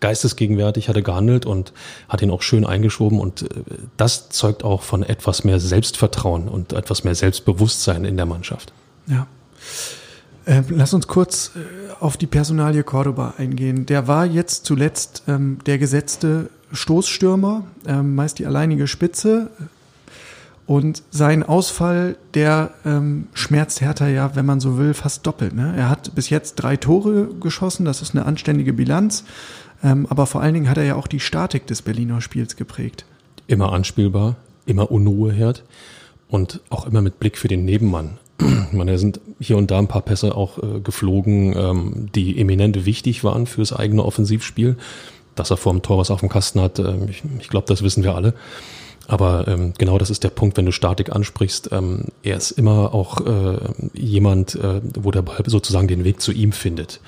geistesgegenwärtig, 0.00 0.88
hatte 0.88 1.04
gehandelt 1.04 1.46
und 1.46 1.72
hat 2.08 2.20
ihn 2.20 2.32
auch 2.32 2.42
schön 2.42 2.66
eingeschoben. 2.66 3.20
Und 3.20 3.42
äh, 3.42 3.62
das 3.96 4.30
zeugt 4.30 4.64
auch 4.64 4.82
von 4.82 5.04
etwas 5.04 5.44
mehr 5.44 5.60
Selbstvertrauen 5.60 6.48
und 6.48 6.72
etwas 6.72 7.04
mehr 7.04 7.14
Selbstbewusstsein 7.14 8.04
in 8.04 8.16
der 8.16 8.26
Mannschaft. 8.26 8.72
Ja. 9.06 9.28
Äh, 10.46 10.62
lass 10.68 10.92
uns 10.92 11.06
kurz 11.06 11.52
äh, 11.56 11.92
auf 12.00 12.16
die 12.16 12.26
Personalie 12.26 12.82
Cordoba 12.82 13.34
eingehen. 13.38 13.86
Der 13.86 14.08
war 14.08 14.26
jetzt 14.26 14.66
zuletzt 14.66 15.22
ähm, 15.26 15.58
der 15.66 15.78
gesetzte 15.78 16.50
Stoßstürmer, 16.72 17.64
ähm, 17.86 18.14
meist 18.14 18.38
die 18.38 18.46
alleinige 18.46 18.86
Spitze. 18.86 19.50
Und 20.66 21.02
sein 21.10 21.42
Ausfall, 21.42 22.16
der 22.32 22.70
ähm, 22.86 23.28
schmerzt 23.34 23.82
Hertha 23.82 24.08
ja, 24.08 24.34
wenn 24.34 24.46
man 24.46 24.60
so 24.60 24.78
will, 24.78 24.94
fast 24.94 25.26
doppelt. 25.26 25.54
Ne? 25.54 25.74
Er 25.76 25.90
hat 25.90 26.14
bis 26.14 26.30
jetzt 26.30 26.56
drei 26.56 26.76
Tore 26.76 27.28
geschossen, 27.40 27.84
das 27.84 28.00
ist 28.00 28.14
eine 28.14 28.24
anständige 28.24 28.72
Bilanz. 28.72 29.24
Ähm, 29.82 30.06
aber 30.08 30.26
vor 30.26 30.40
allen 30.40 30.54
Dingen 30.54 30.70
hat 30.70 30.78
er 30.78 30.84
ja 30.84 30.94
auch 30.96 31.06
die 31.06 31.20
Statik 31.20 31.66
des 31.66 31.82
Berliner 31.82 32.22
Spiels 32.22 32.56
geprägt. 32.56 33.04
Immer 33.46 33.72
anspielbar, 33.72 34.36
immer 34.64 34.90
Unruheherd 34.90 35.64
und 36.28 36.60
auch 36.70 36.86
immer 36.86 37.02
mit 37.02 37.20
Blick 37.20 37.36
für 37.36 37.48
den 37.48 37.66
Nebenmann. 37.66 38.18
Ich 38.38 38.72
meine, 38.72 38.92
da 38.92 38.98
sind 38.98 39.20
hier 39.38 39.56
und 39.56 39.70
da 39.70 39.78
ein 39.78 39.88
paar 39.88 40.02
Pässe 40.02 40.34
auch 40.34 40.58
äh, 40.58 40.80
geflogen, 40.80 41.54
ähm, 41.56 42.08
die 42.14 42.40
eminent 42.40 42.84
wichtig 42.84 43.22
waren 43.22 43.46
fürs 43.46 43.72
eigene 43.72 44.04
Offensivspiel. 44.04 44.76
Dass 45.36 45.50
er 45.50 45.56
vor 45.56 45.72
dem 45.72 45.82
Tor 45.82 45.98
was 45.98 46.10
auf 46.10 46.20
dem 46.20 46.28
Kasten 46.28 46.60
hat, 46.60 46.78
äh, 46.78 47.04
ich, 47.08 47.22
ich 47.38 47.48
glaube, 47.48 47.66
das 47.68 47.82
wissen 47.82 48.02
wir 48.02 48.14
alle. 48.14 48.34
Aber 49.06 49.46
ähm, 49.48 49.74
genau 49.76 49.98
das 49.98 50.10
ist 50.10 50.24
der 50.24 50.30
Punkt, 50.30 50.56
wenn 50.56 50.66
du 50.66 50.72
Statik 50.72 51.14
ansprichst. 51.14 51.70
Ähm, 51.72 52.06
er 52.22 52.36
ist 52.36 52.52
immer 52.52 52.94
auch 52.94 53.20
äh, 53.20 53.58
jemand, 53.92 54.54
äh, 54.54 54.80
wo 54.94 55.10
der 55.10 55.22
Ball 55.22 55.42
sozusagen 55.46 55.88
den 55.88 56.04
Weg 56.04 56.20
zu 56.20 56.32
ihm 56.32 56.52
findet, 56.52 57.00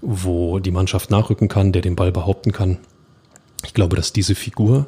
wo 0.00 0.58
die 0.58 0.70
Mannschaft 0.72 1.10
nachrücken 1.10 1.48
kann, 1.48 1.72
der 1.72 1.82
den 1.82 1.96
Ball 1.96 2.12
behaupten 2.12 2.52
kann. 2.52 2.78
Ich 3.64 3.74
glaube, 3.74 3.96
dass 3.96 4.12
diese 4.12 4.34
Figur 4.34 4.86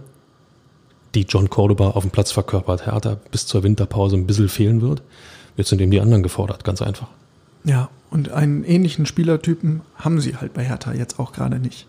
die 1.14 1.22
John 1.22 1.50
Cordoba 1.50 1.90
auf 1.90 2.04
dem 2.04 2.10
Platz 2.10 2.30
verkörpert, 2.32 2.87
Hertha 2.87 3.18
bis 3.30 3.46
zur 3.46 3.62
Winterpause 3.62 4.16
ein 4.16 4.26
bisschen 4.26 4.49
fehlen 4.49 4.80
wird, 4.80 5.02
wird 5.61 5.69
sind 5.69 5.83
eben 5.83 5.90
die 5.90 6.00
anderen 6.00 6.23
gefordert, 6.23 6.64
ganz 6.64 6.81
einfach. 6.81 7.09
Ja, 7.64 7.90
und 8.09 8.31
einen 8.31 8.64
ähnlichen 8.64 9.05
Spielertypen 9.05 9.83
haben 9.95 10.19
sie 10.19 10.37
halt 10.37 10.55
bei 10.55 10.64
Hertha 10.64 10.95
jetzt 10.95 11.21
auch 11.21 11.33
gerade 11.33 11.59
nicht. 11.59 11.87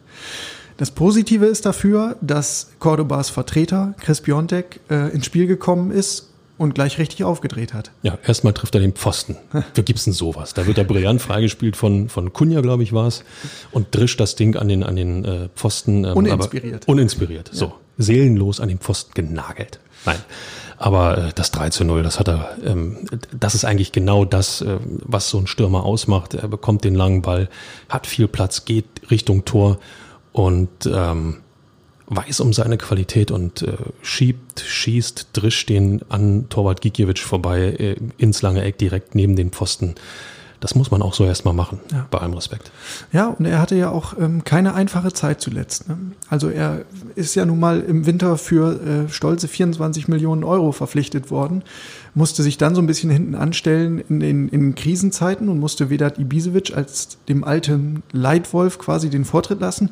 Das 0.76 0.92
Positive 0.92 1.46
ist 1.46 1.66
dafür, 1.66 2.18
dass 2.20 2.72
Cordobas 2.80 3.30
Vertreter 3.30 3.94
Chris 4.02 4.20
Biontek 4.20 4.82
äh, 4.90 5.14
ins 5.14 5.26
Spiel 5.26 5.48
gekommen 5.48 5.92
ist 5.92 6.34
und 6.58 6.76
gleich 6.76 6.98
richtig 6.98 7.24
aufgedreht 7.24 7.74
hat. 7.74 7.92
Ja, 8.04 8.18
erstmal 8.28 8.52
trifft 8.52 8.76
er 8.76 8.82
den 8.82 8.92
Pfosten. 8.92 9.38
Wie 9.74 9.84
gibt's 9.84 10.04
denn 10.04 10.12
sowas? 10.12 10.54
Da 10.54 10.68
wird 10.68 10.78
er 10.78 10.84
brillant 10.84 11.22
freigespielt 11.22 11.78
von, 11.78 12.10
von 12.10 12.34
Kunja, 12.34 12.60
glaube 12.60 12.84
ich, 12.84 12.92
war 12.92 13.08
es, 13.08 13.24
und 13.72 13.96
drischt 13.96 14.20
das 14.20 14.36
Ding 14.36 14.58
an 14.58 14.68
den, 14.68 14.84
an 14.84 14.98
den 14.98 15.24
äh, 15.24 15.50
Pfosten. 15.56 16.04
Ähm, 16.04 16.18
uninspiriert. 16.18 16.90
uninspiriert, 16.90 17.50
ja. 17.50 17.56
so. 17.56 17.74
Seelenlos 17.98 18.60
an 18.60 18.68
den 18.68 18.80
Pfosten 18.80 19.14
genagelt. 19.14 19.80
Nein. 20.06 20.20
Aber 20.82 21.18
äh, 21.18 21.32
das 21.36 21.52
3 21.52 21.70
zu 21.70 21.86
0, 21.86 22.02
das 22.02 22.20
hat 22.20 22.28
er, 22.28 22.58
ähm, 22.66 22.98
das 23.40 23.54
ist 23.54 23.66
eigentlich 23.66 23.92
genau 23.92 24.26
das, 24.26 24.62
äh, 24.62 24.80
was 24.82 25.30
so 25.30 25.38
ein 25.38 25.46
Stürmer 25.46 25.84
ausmacht. 25.84 26.34
Er 26.34 26.48
bekommt 26.48 26.84
den 26.84 26.96
langen 26.96 27.22
Ball, 27.22 27.50
hat 27.88 28.08
viel 28.08 28.28
Platz, 28.28 28.66
geht 28.66 28.88
Richtung 29.12 29.46
Tor 29.46 29.78
und 30.32 30.70
ähm, 30.92 31.38
weiß 32.08 32.40
um 32.40 32.52
seine 32.52 32.80
Qualität 32.80 33.30
und 33.30 33.62
äh, 33.62 33.74
schiebt, 34.02 34.62
schießt, 34.62 35.28
drischt 35.34 35.70
den 35.70 36.02
an 36.10 36.50
Torwart 36.50 36.82
Gikiewicz 36.82 37.20
vorbei 37.20 37.60
äh, 37.78 37.96
ins 38.18 38.42
lange 38.42 38.64
Eck 38.64 38.80
direkt 38.80 39.14
neben 39.14 39.36
den 39.36 39.52
Pfosten 39.52 39.94
das 40.62 40.76
muss 40.76 40.92
man 40.92 41.02
auch 41.02 41.16
so 41.16 41.26
erstmal 41.26 41.56
machen, 41.56 41.80
ja. 41.92 42.06
bei 42.12 42.20
allem 42.20 42.34
Respekt. 42.34 42.72
Ja, 43.12 43.28
und 43.28 43.46
er 43.46 43.60
hatte 43.60 43.76
ja 43.76 43.90
auch 43.90 44.14
ähm, 44.18 44.44
keine 44.44 44.76
einfache 44.76 45.12
Zeit 45.12 45.42
zuletzt. 45.42 45.90
Ne? 45.90 45.98
Also 46.30 46.50
er 46.50 46.86
ist 47.16 47.34
ja 47.34 47.46
nun 47.46 47.60
mal 47.60 47.82
im 47.82 48.06
Winter 48.06 48.38
für 48.38 48.80
äh, 48.80 49.10
stolze 49.10 49.48
24 49.48 50.08
Millionen 50.08 50.44
Euro 50.44 50.72
verpflichtet 50.72 51.32
worden, 51.32 51.64
musste 52.14 52.44
sich 52.44 52.60
dann 52.60 52.76
so 52.76 52.82
ein 52.82 52.86
bisschen 52.86 53.10
hinten 53.10 53.34
anstellen 53.34 54.04
in 54.08 54.20
den 54.20 54.50
in 54.50 54.76
Krisenzeiten 54.76 55.50
und 55.50 55.60
musste 55.60 55.90
Vedat 55.90 56.20
Ibisevic 56.20 56.78
als 56.78 57.18
dem 57.28 57.44
alten 57.44 58.04
Leitwolf 58.12 58.78
quasi 58.78 59.10
den 59.10 59.26
Vortritt 59.26 59.62
lassen. 59.62 59.90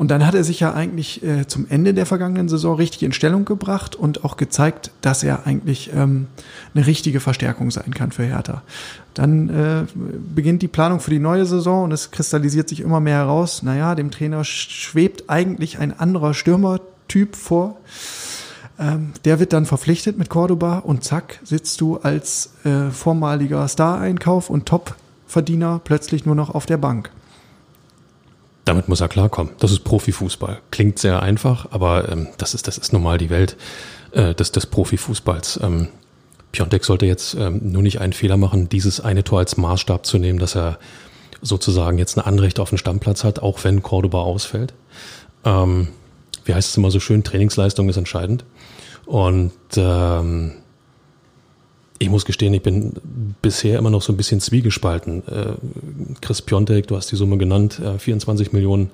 Und 0.00 0.10
dann 0.10 0.26
hat 0.26 0.34
er 0.34 0.44
sich 0.44 0.60
ja 0.60 0.72
eigentlich 0.72 1.22
äh, 1.22 1.46
zum 1.46 1.66
Ende 1.68 1.92
der 1.92 2.06
vergangenen 2.06 2.48
Saison 2.48 2.74
richtig 2.76 3.02
in 3.02 3.12
Stellung 3.12 3.44
gebracht 3.44 3.94
und 3.94 4.24
auch 4.24 4.38
gezeigt, 4.38 4.92
dass 5.02 5.22
er 5.22 5.46
eigentlich 5.46 5.90
ähm, 5.94 6.26
eine 6.74 6.86
richtige 6.86 7.20
Verstärkung 7.20 7.70
sein 7.70 7.92
kann 7.92 8.10
für 8.10 8.22
Hertha. 8.22 8.62
Dann 9.12 9.50
äh, 9.50 9.82
beginnt 10.34 10.62
die 10.62 10.68
Planung 10.68 11.00
für 11.00 11.10
die 11.10 11.18
neue 11.18 11.44
Saison 11.44 11.84
und 11.84 11.92
es 11.92 12.12
kristallisiert 12.12 12.70
sich 12.70 12.80
immer 12.80 12.98
mehr 12.98 13.18
heraus. 13.18 13.62
Naja, 13.62 13.94
dem 13.94 14.10
Trainer 14.10 14.42
schwebt 14.42 15.28
eigentlich 15.28 15.78
ein 15.80 16.00
anderer 16.00 16.32
Stürmertyp 16.32 17.36
vor. 17.36 17.76
Ähm, 18.78 19.12
der 19.26 19.38
wird 19.38 19.52
dann 19.52 19.66
verpflichtet 19.66 20.16
mit 20.16 20.30
Cordoba 20.30 20.78
und 20.78 21.04
zack, 21.04 21.40
sitzt 21.44 21.78
du 21.82 21.98
als 21.98 22.52
äh, 22.64 22.88
vormaliger 22.88 23.68
Star-Einkauf 23.68 24.48
und 24.48 24.64
Top-Verdiener 24.64 25.78
plötzlich 25.84 26.24
nur 26.24 26.36
noch 26.36 26.54
auf 26.54 26.64
der 26.64 26.78
Bank. 26.78 27.10
Damit 28.64 28.88
muss 28.88 29.00
er 29.00 29.08
klarkommen. 29.08 29.52
Das 29.58 29.72
ist 29.72 29.84
Profifußball. 29.84 30.60
Klingt 30.70 30.98
sehr 30.98 31.22
einfach, 31.22 31.68
aber 31.70 32.10
ähm, 32.10 32.28
das 32.38 32.54
ist 32.54 32.66
das 32.66 32.78
ist 32.78 32.92
normal 32.92 33.18
die 33.18 33.30
Welt 33.30 33.56
äh, 34.12 34.34
des, 34.34 34.52
des 34.52 34.66
Profifußballs. 34.66 35.60
Ähm, 35.62 35.88
Piontek 36.52 36.84
sollte 36.84 37.06
jetzt 37.06 37.34
ähm, 37.34 37.60
nur 37.62 37.82
nicht 37.82 38.00
einen 38.00 38.12
Fehler 38.12 38.36
machen, 38.36 38.68
dieses 38.68 39.00
eine 39.00 39.24
Tor 39.24 39.38
als 39.38 39.56
Maßstab 39.56 40.04
zu 40.04 40.18
nehmen, 40.18 40.38
dass 40.38 40.56
er 40.56 40.78
sozusagen 41.42 41.98
jetzt 41.98 42.18
ein 42.18 42.24
Anrecht 42.24 42.60
auf 42.60 42.70
den 42.70 42.78
Stammplatz 42.78 43.24
hat, 43.24 43.38
auch 43.38 43.62
wenn 43.64 43.82
Cordoba 43.82 44.20
ausfällt. 44.20 44.74
Ähm, 45.44 45.88
wie 46.44 46.54
heißt 46.54 46.70
es 46.70 46.76
immer 46.76 46.90
so 46.90 47.00
schön, 47.00 47.24
Trainingsleistung 47.24 47.88
ist 47.88 47.96
entscheidend. 47.96 48.44
Und 49.06 49.52
ähm, 49.76 50.52
ich 52.00 52.08
muss 52.08 52.24
gestehen, 52.24 52.54
ich 52.54 52.62
bin 52.62 52.94
bisher 53.42 53.78
immer 53.78 53.90
noch 53.90 54.00
so 54.00 54.10
ein 54.10 54.16
bisschen 54.16 54.40
zwiegespalten. 54.40 55.22
Äh, 55.28 55.52
Chris 56.22 56.40
Piontek, 56.40 56.86
du 56.86 56.96
hast 56.96 57.12
die 57.12 57.16
Summe 57.16 57.36
genannt, 57.36 57.78
äh, 57.78 57.98
24 57.98 58.54
Millionen 58.54 58.90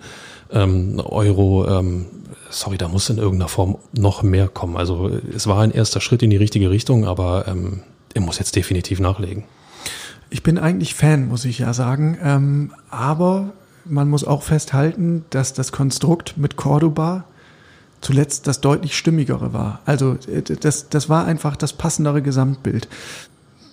ähm, 0.50 1.00
Euro. 1.04 1.68
Ähm, 1.68 2.06
sorry, 2.50 2.76
da 2.76 2.88
muss 2.88 3.08
in 3.08 3.18
irgendeiner 3.18 3.48
Form 3.48 3.78
noch 3.92 4.25
mehr 4.25 4.48
kommen. 4.48 4.76
Also 4.76 5.08
es 5.32 5.46
war 5.46 5.62
ein 5.62 5.70
erster 5.70 6.00
Schritt 6.00 6.25
in 6.25 6.30
die 6.30 6.36
richtige 6.36 6.68
Richtung, 6.68 7.06
aber 7.06 7.46
ähm, 7.46 7.82
er 8.12 8.22
muss 8.22 8.40
jetzt 8.40 8.56
definitiv 8.56 8.98
nachlegen. 8.98 9.44
Ich 10.28 10.42
bin 10.42 10.58
eigentlich 10.58 10.94
Fan, 10.96 11.28
muss 11.28 11.44
ich 11.44 11.60
ja 11.60 11.72
sagen. 11.72 12.72
Aber 12.90 13.52
man 13.84 14.10
muss 14.10 14.25
auch 14.25 14.42
festhalten, 14.42 15.25
dass 15.30 15.52
das 15.52 15.70
Konstrukt 15.70 16.36
mit 16.36 16.56
Cordoba 16.56 17.25
zuletzt 18.06 18.46
das 18.46 18.60
deutlich 18.60 18.96
stimmigere 18.96 19.52
war. 19.52 19.80
Also 19.84 20.16
äh, 20.32 20.42
das, 20.42 20.88
das 20.88 21.08
war 21.08 21.25
einfach 21.25 21.56
das 21.56 21.72
passendere 21.72 22.22
Gesamtbild. 22.22 22.88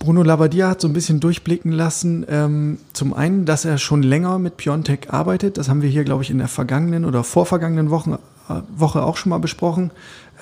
Bruno 0.00 0.24
Labbadia 0.24 0.68
hat 0.68 0.80
so 0.80 0.88
ein 0.88 0.92
bisschen 0.92 1.20
durchblicken 1.20 1.70
lassen, 1.70 2.26
ähm, 2.28 2.78
zum 2.92 3.14
einen, 3.14 3.44
dass 3.44 3.64
er 3.64 3.78
schon 3.78 4.02
länger 4.02 4.40
mit 4.40 4.56
Piontek 4.56 5.14
arbeitet. 5.14 5.56
Das 5.56 5.68
haben 5.68 5.82
wir 5.82 5.88
hier, 5.88 6.02
glaube 6.02 6.24
ich, 6.24 6.30
in 6.30 6.38
der 6.38 6.48
vergangenen 6.48 7.04
oder 7.04 7.22
vorvergangenen 7.22 7.90
Wochen, 7.90 8.14
äh, 8.14 8.60
Woche 8.76 9.04
auch 9.04 9.16
schon 9.16 9.30
mal 9.30 9.38
besprochen. 9.38 9.92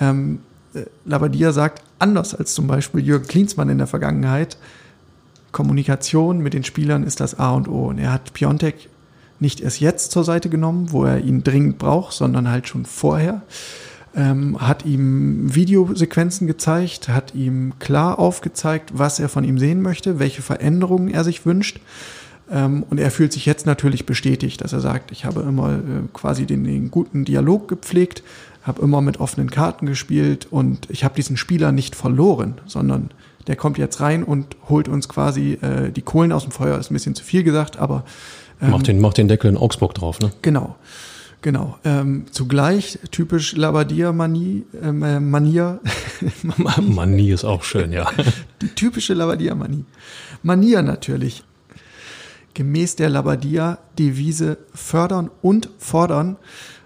Ähm, 0.01 0.39
äh, 0.73 0.85
Labbadia 1.05 1.51
sagt, 1.51 1.83
anders 1.99 2.33
als 2.33 2.55
zum 2.55 2.65
Beispiel 2.65 3.05
Jürgen 3.05 3.27
Klinsmann 3.27 3.69
in 3.69 3.77
der 3.77 3.87
Vergangenheit, 3.87 4.57
Kommunikation 5.51 6.39
mit 6.39 6.55
den 6.55 6.63
Spielern 6.63 7.03
ist 7.03 7.19
das 7.19 7.37
A 7.37 7.51
und 7.51 7.67
O. 7.67 7.89
Und 7.89 7.99
er 7.99 8.11
hat 8.11 8.33
Piontek 8.33 8.89
nicht 9.43 9.61
erst 9.61 9.79
jetzt 9.79 10.11
zur 10.11 10.23
Seite 10.23 10.49
genommen, 10.49 10.91
wo 10.91 11.03
er 11.03 11.19
ihn 11.19 11.43
dringend 11.43 11.77
braucht, 11.77 12.13
sondern 12.13 12.49
halt 12.49 12.67
schon 12.67 12.85
vorher. 12.85 13.43
Ähm, 14.15 14.59
hat 14.59 14.85
ihm 14.85 15.53
Videosequenzen 15.53 16.47
gezeigt, 16.47 17.09
hat 17.09 17.35
ihm 17.35 17.73
klar 17.79 18.19
aufgezeigt, 18.19 18.91
was 18.93 19.19
er 19.19 19.27
von 19.27 19.43
ihm 19.43 19.59
sehen 19.59 19.81
möchte, 19.81 20.19
welche 20.19 20.41
Veränderungen 20.41 21.09
er 21.09 21.23
sich 21.23 21.45
wünscht. 21.45 21.79
Ähm, 22.49 22.83
und 22.89 22.99
er 22.99 23.11
fühlt 23.11 23.33
sich 23.33 23.45
jetzt 23.45 23.65
natürlich 23.65 24.05
bestätigt, 24.05 24.61
dass 24.61 24.73
er 24.73 24.79
sagt, 24.79 25.11
ich 25.11 25.25
habe 25.25 25.41
immer 25.41 25.73
äh, 25.73 25.79
quasi 26.13 26.45
den, 26.45 26.63
den 26.63 26.91
guten 26.91 27.25
Dialog 27.25 27.67
gepflegt, 27.67 28.23
habe 28.61 28.81
immer 28.81 29.01
mit 29.01 29.19
offenen 29.19 29.49
Karten 29.49 29.87
gespielt 29.87 30.47
und 30.49 30.89
ich 30.89 31.03
habe 31.03 31.15
diesen 31.15 31.35
Spieler 31.35 31.71
nicht 31.71 31.95
verloren, 31.95 32.61
sondern 32.65 33.09
der 33.47 33.55
kommt 33.55 33.77
jetzt 33.77 33.99
rein 34.01 34.23
und 34.23 34.55
holt 34.69 34.87
uns 34.87 35.09
quasi 35.09 35.53
äh, 35.61 35.91
die 35.91 36.01
Kohlen 36.01 36.31
aus 36.31 36.43
dem 36.43 36.51
Feuer, 36.51 36.77
ist 36.77 36.91
ein 36.91 36.93
bisschen 36.93 37.15
zu 37.15 37.23
viel 37.23 37.43
gesagt, 37.43 37.77
aber 37.77 38.05
ähm, 38.61 38.71
macht, 38.71 38.87
den, 38.87 38.99
macht 38.99 39.17
den 39.17 39.27
Deckel 39.27 39.49
in 39.49 39.57
Augsburg 39.57 39.93
drauf, 39.93 40.19
ne? 40.19 40.31
Genau. 40.41 40.75
Genau. 41.41 41.77
Ähm, 41.83 42.25
zugleich 42.31 42.99
typisch 43.11 43.53
Labadia-Manie, 43.53 44.63
ähm, 44.81 45.03
äh, 45.03 45.19
Manier. 45.19 45.81
Manie 46.81 47.31
ist 47.31 47.43
auch 47.43 47.63
schön, 47.63 47.91
ja. 47.91 48.09
Die 48.61 48.69
typische 48.69 49.13
Labadia-Manie. 49.13 49.83
Manier 50.41 50.81
natürlich. 50.81 51.43
Gemäß 52.53 52.95
der 52.95 53.09
Labadia-Devise 53.09 54.57
fördern 54.73 55.29
und 55.41 55.69
fordern 55.79 56.37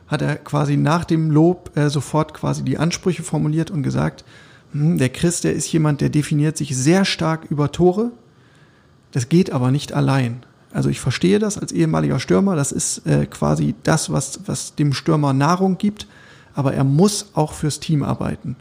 hat 0.07 0.23
er 0.23 0.37
quasi 0.37 0.75
nach 0.75 1.05
dem 1.05 1.29
Lob 1.29 1.77
äh, 1.77 1.89
sofort 1.89 2.33
quasi 2.33 2.63
die 2.63 2.79
Ansprüche 2.79 3.21
formuliert 3.21 3.69
und 3.69 3.83
gesagt, 3.83 4.25
der 4.97 5.09
Chris, 5.09 5.41
der 5.41 5.53
ist 5.53 5.71
jemand, 5.71 6.01
der 6.01 6.09
definiert 6.09 6.57
sich 6.57 6.75
sehr 6.75 7.05
stark 7.05 7.45
über 7.49 7.71
Tore. 7.71 8.11
Das 9.11 9.29
geht 9.29 9.51
aber 9.51 9.71
nicht 9.71 9.93
allein. 9.93 10.43
Also 10.71 10.89
ich 10.89 10.99
verstehe 10.99 11.39
das 11.39 11.57
als 11.57 11.71
ehemaliger 11.71 12.19
Stürmer. 12.19 12.55
Das 12.55 12.71
ist 12.71 13.05
äh, 13.07 13.25
quasi 13.25 13.75
das, 13.83 14.11
was, 14.11 14.41
was 14.45 14.75
dem 14.75 14.93
Stürmer 14.93 15.33
Nahrung 15.33 15.77
gibt. 15.77 16.07
Aber 16.53 16.73
er 16.73 16.83
muss 16.83 17.31
auch 17.33 17.53
fürs 17.53 17.79
Team 17.79 18.03
arbeiten. 18.03 18.55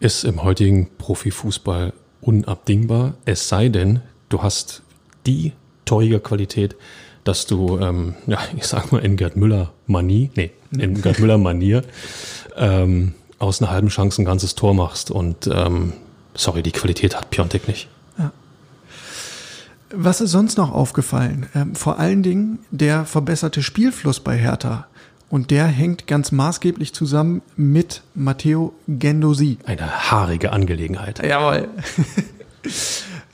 Ist 0.00 0.24
im 0.24 0.42
heutigen 0.42 0.88
Profifußball 0.98 1.92
unabdingbar. 2.20 3.14
Es 3.24 3.48
sei 3.48 3.68
denn, 3.68 4.00
du 4.28 4.42
hast 4.42 4.82
die 5.26 5.52
Torjägerqualität, 5.84 6.76
dass 7.24 7.46
du, 7.46 7.78
ähm, 7.78 8.14
ja, 8.26 8.38
ich 8.56 8.64
sag 8.64 8.92
mal 8.92 8.98
in 9.00 9.16
Gerd 9.16 9.36
Müller 9.36 9.72
Manie, 9.86 10.30
nee, 10.36 10.50
in 10.72 11.00
Gerd 11.02 11.18
Müller 11.18 11.38
Manier, 11.38 11.82
ähm, 12.56 13.14
aus 13.40 13.60
einer 13.60 13.72
halben 13.72 13.88
Chance 13.88 14.22
ein 14.22 14.24
ganzes 14.24 14.54
Tor 14.54 14.74
machst. 14.74 15.10
Und 15.10 15.48
ähm, 15.52 15.94
sorry, 16.34 16.62
die 16.62 16.70
Qualität 16.70 17.16
hat 17.16 17.30
Piontek 17.30 17.66
nicht. 17.66 17.88
Was 19.92 20.20
ist 20.20 20.30
sonst 20.30 20.56
noch 20.56 20.70
aufgefallen? 20.70 21.46
Ähm, 21.54 21.74
vor 21.74 21.98
allen 21.98 22.22
Dingen 22.22 22.60
der 22.70 23.04
verbesserte 23.04 23.60
Spielfluss 23.62 24.20
bei 24.20 24.36
Hertha. 24.36 24.86
Und 25.28 25.50
der 25.50 25.66
hängt 25.66 26.06
ganz 26.06 26.32
maßgeblich 26.32 26.92
zusammen 26.92 27.42
mit 27.56 28.02
Matteo 28.14 28.72
Gendosi. 28.86 29.58
Eine 29.64 30.10
haarige 30.10 30.52
Angelegenheit. 30.52 31.24
Jawohl. 31.24 31.68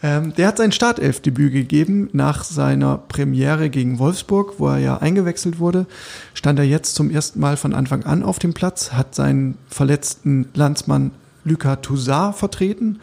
ähm, 0.06 0.34
der 0.34 0.46
hat 0.46 0.58
sein 0.58 0.70
Startelfdebüt 0.70 1.52
gegeben 1.52 2.08
nach 2.12 2.44
seiner 2.44 2.96
Premiere 2.96 3.70
gegen 3.70 3.98
Wolfsburg, 3.98 4.54
wo 4.58 4.68
er 4.68 4.78
ja 4.78 4.98
eingewechselt 4.98 5.58
wurde. 5.58 5.86
Stand 6.32 6.60
er 6.60 6.64
jetzt 6.64 6.94
zum 6.94 7.10
ersten 7.10 7.40
Mal 7.40 7.56
von 7.56 7.74
Anfang 7.74 8.04
an 8.04 8.22
auf 8.22 8.38
dem 8.38 8.54
Platz, 8.54 8.92
hat 8.92 9.16
seinen 9.16 9.58
verletzten 9.66 10.48
Landsmann 10.54 11.10
Luca 11.42 11.74
Toussaint 11.74 12.36
vertreten 12.36 13.00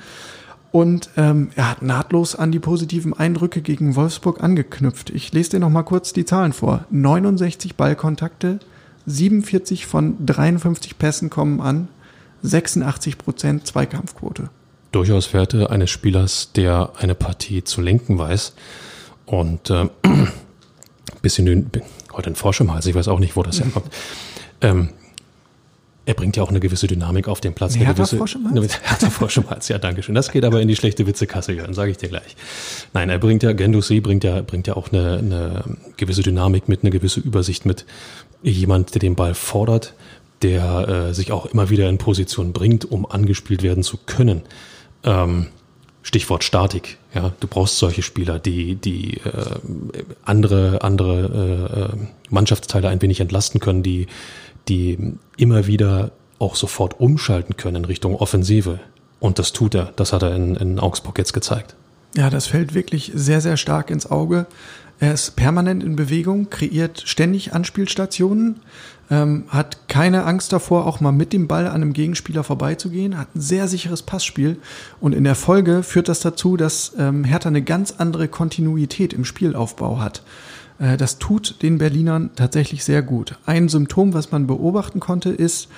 und 0.71 1.09
ähm, 1.17 1.49
er 1.55 1.71
hat 1.71 1.81
nahtlos 1.81 2.37
an 2.37 2.53
die 2.53 2.59
positiven 2.59 3.13
Eindrücke 3.13 3.61
gegen 3.61 3.97
Wolfsburg 3.97 4.41
angeknüpft. 4.41 5.09
Ich 5.09 5.33
lese 5.33 5.51
dir 5.51 5.59
noch 5.59 5.69
mal 5.69 5.83
kurz 5.83 6.13
die 6.13 6.23
Zahlen 6.23 6.53
vor. 6.53 6.85
69 6.89 7.75
Ballkontakte, 7.75 8.59
47 9.07 9.87
von 9.87 10.25
53 10.25 10.97
Pässen 10.97 11.29
kommen 11.29 11.59
an, 11.59 11.89
86 12.43 13.17
Prozent 13.17 13.67
Zweikampfquote. 13.67 14.49
Durchaus 14.93 15.33
Werte 15.33 15.71
eines 15.71 15.89
Spielers, 15.89 16.51
der 16.53 16.93
eine 16.97 17.15
Partie 17.15 17.63
zu 17.63 17.81
lenken 17.81 18.19
weiß. 18.19 18.53
Und 19.25 19.71
äh, 19.71 19.89
bisschen 21.23 21.71
heute 22.13 22.29
ein 22.29 22.35
Frosch 22.35 22.61
im 22.61 22.71
Hals, 22.71 22.85
ich 22.85 22.93
weiß 22.93 23.07
auch 23.07 23.19
nicht, 23.19 23.35
wo 23.35 23.41
das 23.41 23.59
herkommt. 23.59 23.87
Ähm, 24.61 24.89
er 26.05 26.13
bringt 26.13 26.35
ja 26.35 26.43
auch 26.43 26.49
eine 26.49 26.59
gewisse 26.59 26.85
Dynamik 26.85 27.27
auf 27.27 27.41
den 27.41 27.53
Platz. 27.55 27.73
Ein 27.73 27.85
eine 27.85 27.95
gewisse, 27.95 28.17
Frosch 28.17 28.35
im 28.35 28.47
Hals? 28.51 28.79
Härter 28.83 29.09
Frosch 29.09 29.37
im 29.37 29.49
Hals, 29.49 29.67
ja, 29.67 29.79
danke 29.79 30.03
schön. 30.03 30.13
Das 30.13 30.31
geht 30.31 30.45
aber 30.45 30.61
in 30.61 30.67
die 30.67 30.75
schlechte 30.75 31.07
Witzekasse, 31.07 31.53
Jörn, 31.53 31.73
sage 31.73 31.89
ich 31.89 31.97
dir 31.97 32.09
gleich. 32.09 32.35
Nein, 32.93 33.09
er 33.09 33.17
bringt 33.17 33.41
ja, 33.41 33.53
Gendouzi 33.53 33.99
bringt 33.99 34.23
ja, 34.23 34.41
bringt 34.41 34.67
ja 34.67 34.75
auch 34.75 34.91
eine, 34.91 35.17
eine 35.17 35.63
gewisse 35.97 36.21
Dynamik 36.21 36.69
mit, 36.69 36.81
eine 36.81 36.91
gewisse 36.91 37.19
Übersicht 37.19 37.65
mit. 37.65 37.85
Jemand, 38.43 38.93
der 38.93 38.99
den 38.99 39.15
Ball 39.15 39.33
fordert, 39.33 39.95
der 40.43 41.07
äh, 41.09 41.13
sich 41.15 41.31
auch 41.31 41.47
immer 41.47 41.71
wieder 41.71 41.89
in 41.89 41.97
Position 41.97 42.53
bringt, 42.53 42.91
um 42.91 43.09
angespielt 43.09 43.63
werden 43.63 43.81
zu 43.81 43.97
können. 44.05 44.43
Ähm, 45.03 45.47
Stichwort 46.01 46.43
Statik. 46.43 46.97
Ja, 47.13 47.31
du 47.39 47.47
brauchst 47.47 47.77
solche 47.77 48.01
Spieler, 48.01 48.37
die 48.37 48.75
die 48.75 49.17
äh, 49.17 49.59
andere 50.25 50.81
andere 50.81 51.93
äh, 51.93 51.97
Mannschaftsteile 52.29 52.89
ein 52.89 53.01
wenig 53.01 53.21
entlasten 53.21 53.59
können, 53.59 53.83
die 53.83 54.07
die 54.67 54.97
immer 55.37 55.67
wieder 55.67 56.11
auch 56.39 56.55
sofort 56.55 56.99
umschalten 56.99 57.57
können 57.57 57.77
in 57.77 57.85
Richtung 57.85 58.15
Offensive. 58.15 58.79
Und 59.19 59.39
das 59.39 59.53
tut 59.53 59.75
er. 59.75 59.93
Das 59.95 60.13
hat 60.13 60.23
er 60.23 60.35
in, 60.35 60.55
in 60.55 60.79
Augsburg 60.79 61.17
jetzt 61.17 61.33
gezeigt. 61.33 61.75
Ja, 62.15 62.29
das 62.29 62.47
fällt 62.47 62.73
wirklich 62.73 63.11
sehr, 63.15 63.41
sehr 63.41 63.57
stark 63.57 63.89
ins 63.89 64.09
Auge. 64.09 64.45
Er 64.99 65.13
ist 65.13 65.35
permanent 65.35 65.83
in 65.83 65.95
Bewegung, 65.95 66.49
kreiert 66.49 67.01
ständig 67.05 67.53
Anspielstationen, 67.53 68.59
ähm, 69.09 69.43
hat 69.49 69.87
keine 69.87 70.23
Angst 70.23 70.53
davor, 70.53 70.87
auch 70.87 70.99
mal 70.99 71.11
mit 71.11 71.33
dem 71.33 71.47
Ball 71.47 71.67
an 71.67 71.75
einem 71.75 71.93
Gegenspieler 71.93 72.43
vorbeizugehen, 72.43 73.17
hat 73.17 73.35
ein 73.35 73.41
sehr 73.41 73.67
sicheres 73.67 74.01
Passspiel 74.01 74.57
und 74.99 75.13
in 75.13 75.23
der 75.23 75.35
Folge 75.35 75.83
führt 75.83 76.07
das 76.09 76.21
dazu, 76.21 76.57
dass 76.57 76.93
ähm, 76.97 77.23
Hertha 77.23 77.49
eine 77.49 77.61
ganz 77.61 77.95
andere 77.97 78.27
Kontinuität 78.27 79.13
im 79.13 79.25
Spielaufbau 79.25 79.99
hat. 79.99 80.23
Äh, 80.79 80.97
das 80.97 81.19
tut 81.19 81.61
den 81.61 81.77
Berlinern 81.77 82.31
tatsächlich 82.35 82.83
sehr 82.83 83.01
gut. 83.01 83.37
Ein 83.45 83.69
Symptom, 83.69 84.13
was 84.13 84.31
man 84.31 84.47
beobachten 84.47 84.99
konnte, 84.99 85.29
ist 85.29 85.69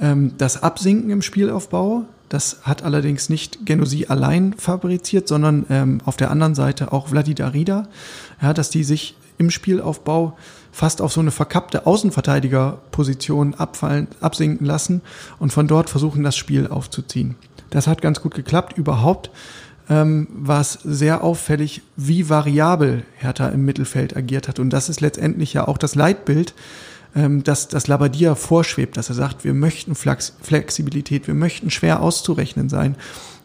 ähm, 0.00 0.32
das 0.38 0.62
Absinken 0.62 1.10
im 1.10 1.22
Spielaufbau. 1.22 2.04
Das 2.28 2.60
hat 2.62 2.82
allerdings 2.82 3.28
nicht 3.28 3.66
Genosi 3.66 4.06
allein 4.08 4.54
fabriziert, 4.54 5.28
sondern 5.28 5.66
ähm, 5.68 6.00
auf 6.04 6.16
der 6.16 6.30
anderen 6.30 6.54
Seite 6.54 6.92
auch 6.92 7.08
Vladi 7.08 7.34
Darida, 7.34 7.88
ja, 8.40 8.54
dass 8.54 8.70
die 8.70 8.84
sich 8.84 9.16
im 9.38 9.50
Spielaufbau 9.50 10.36
fast 10.72 11.02
auf 11.02 11.12
so 11.12 11.20
eine 11.20 11.30
verkappte 11.30 11.86
Außenverteidigerposition 11.86 13.54
abfallen, 13.54 14.08
absinken 14.20 14.66
lassen 14.66 15.02
und 15.38 15.52
von 15.52 15.68
dort 15.68 15.90
versuchen, 15.90 16.24
das 16.24 16.36
Spiel 16.36 16.66
aufzuziehen. 16.66 17.36
Das 17.70 17.86
hat 17.86 18.02
ganz 18.02 18.20
gut 18.20 18.34
geklappt. 18.34 18.76
Überhaupt 18.76 19.30
ähm, 19.88 20.28
war 20.32 20.60
es 20.60 20.72
sehr 20.82 21.22
auffällig, 21.22 21.82
wie 21.96 22.28
variabel 22.28 23.04
Hertha 23.16 23.48
im 23.48 23.64
Mittelfeld 23.64 24.16
agiert 24.16 24.48
hat. 24.48 24.58
Und 24.58 24.70
das 24.70 24.88
ist 24.88 25.00
letztendlich 25.00 25.52
ja 25.52 25.68
auch 25.68 25.78
das 25.78 25.94
Leitbild, 25.94 26.54
ähm, 27.14 27.44
dass 27.44 27.68
das 27.68 27.88
Labadia 27.88 28.34
vorschwebt, 28.34 28.96
dass 28.96 29.10
er 29.10 29.14
sagt, 29.14 29.44
wir 29.44 29.54
möchten 29.54 29.94
Flex 29.94 30.34
Flexibilität, 30.40 31.26
wir 31.26 31.34
möchten 31.34 31.70
schwer 31.70 32.00
auszurechnen 32.02 32.70
sein, 32.70 32.96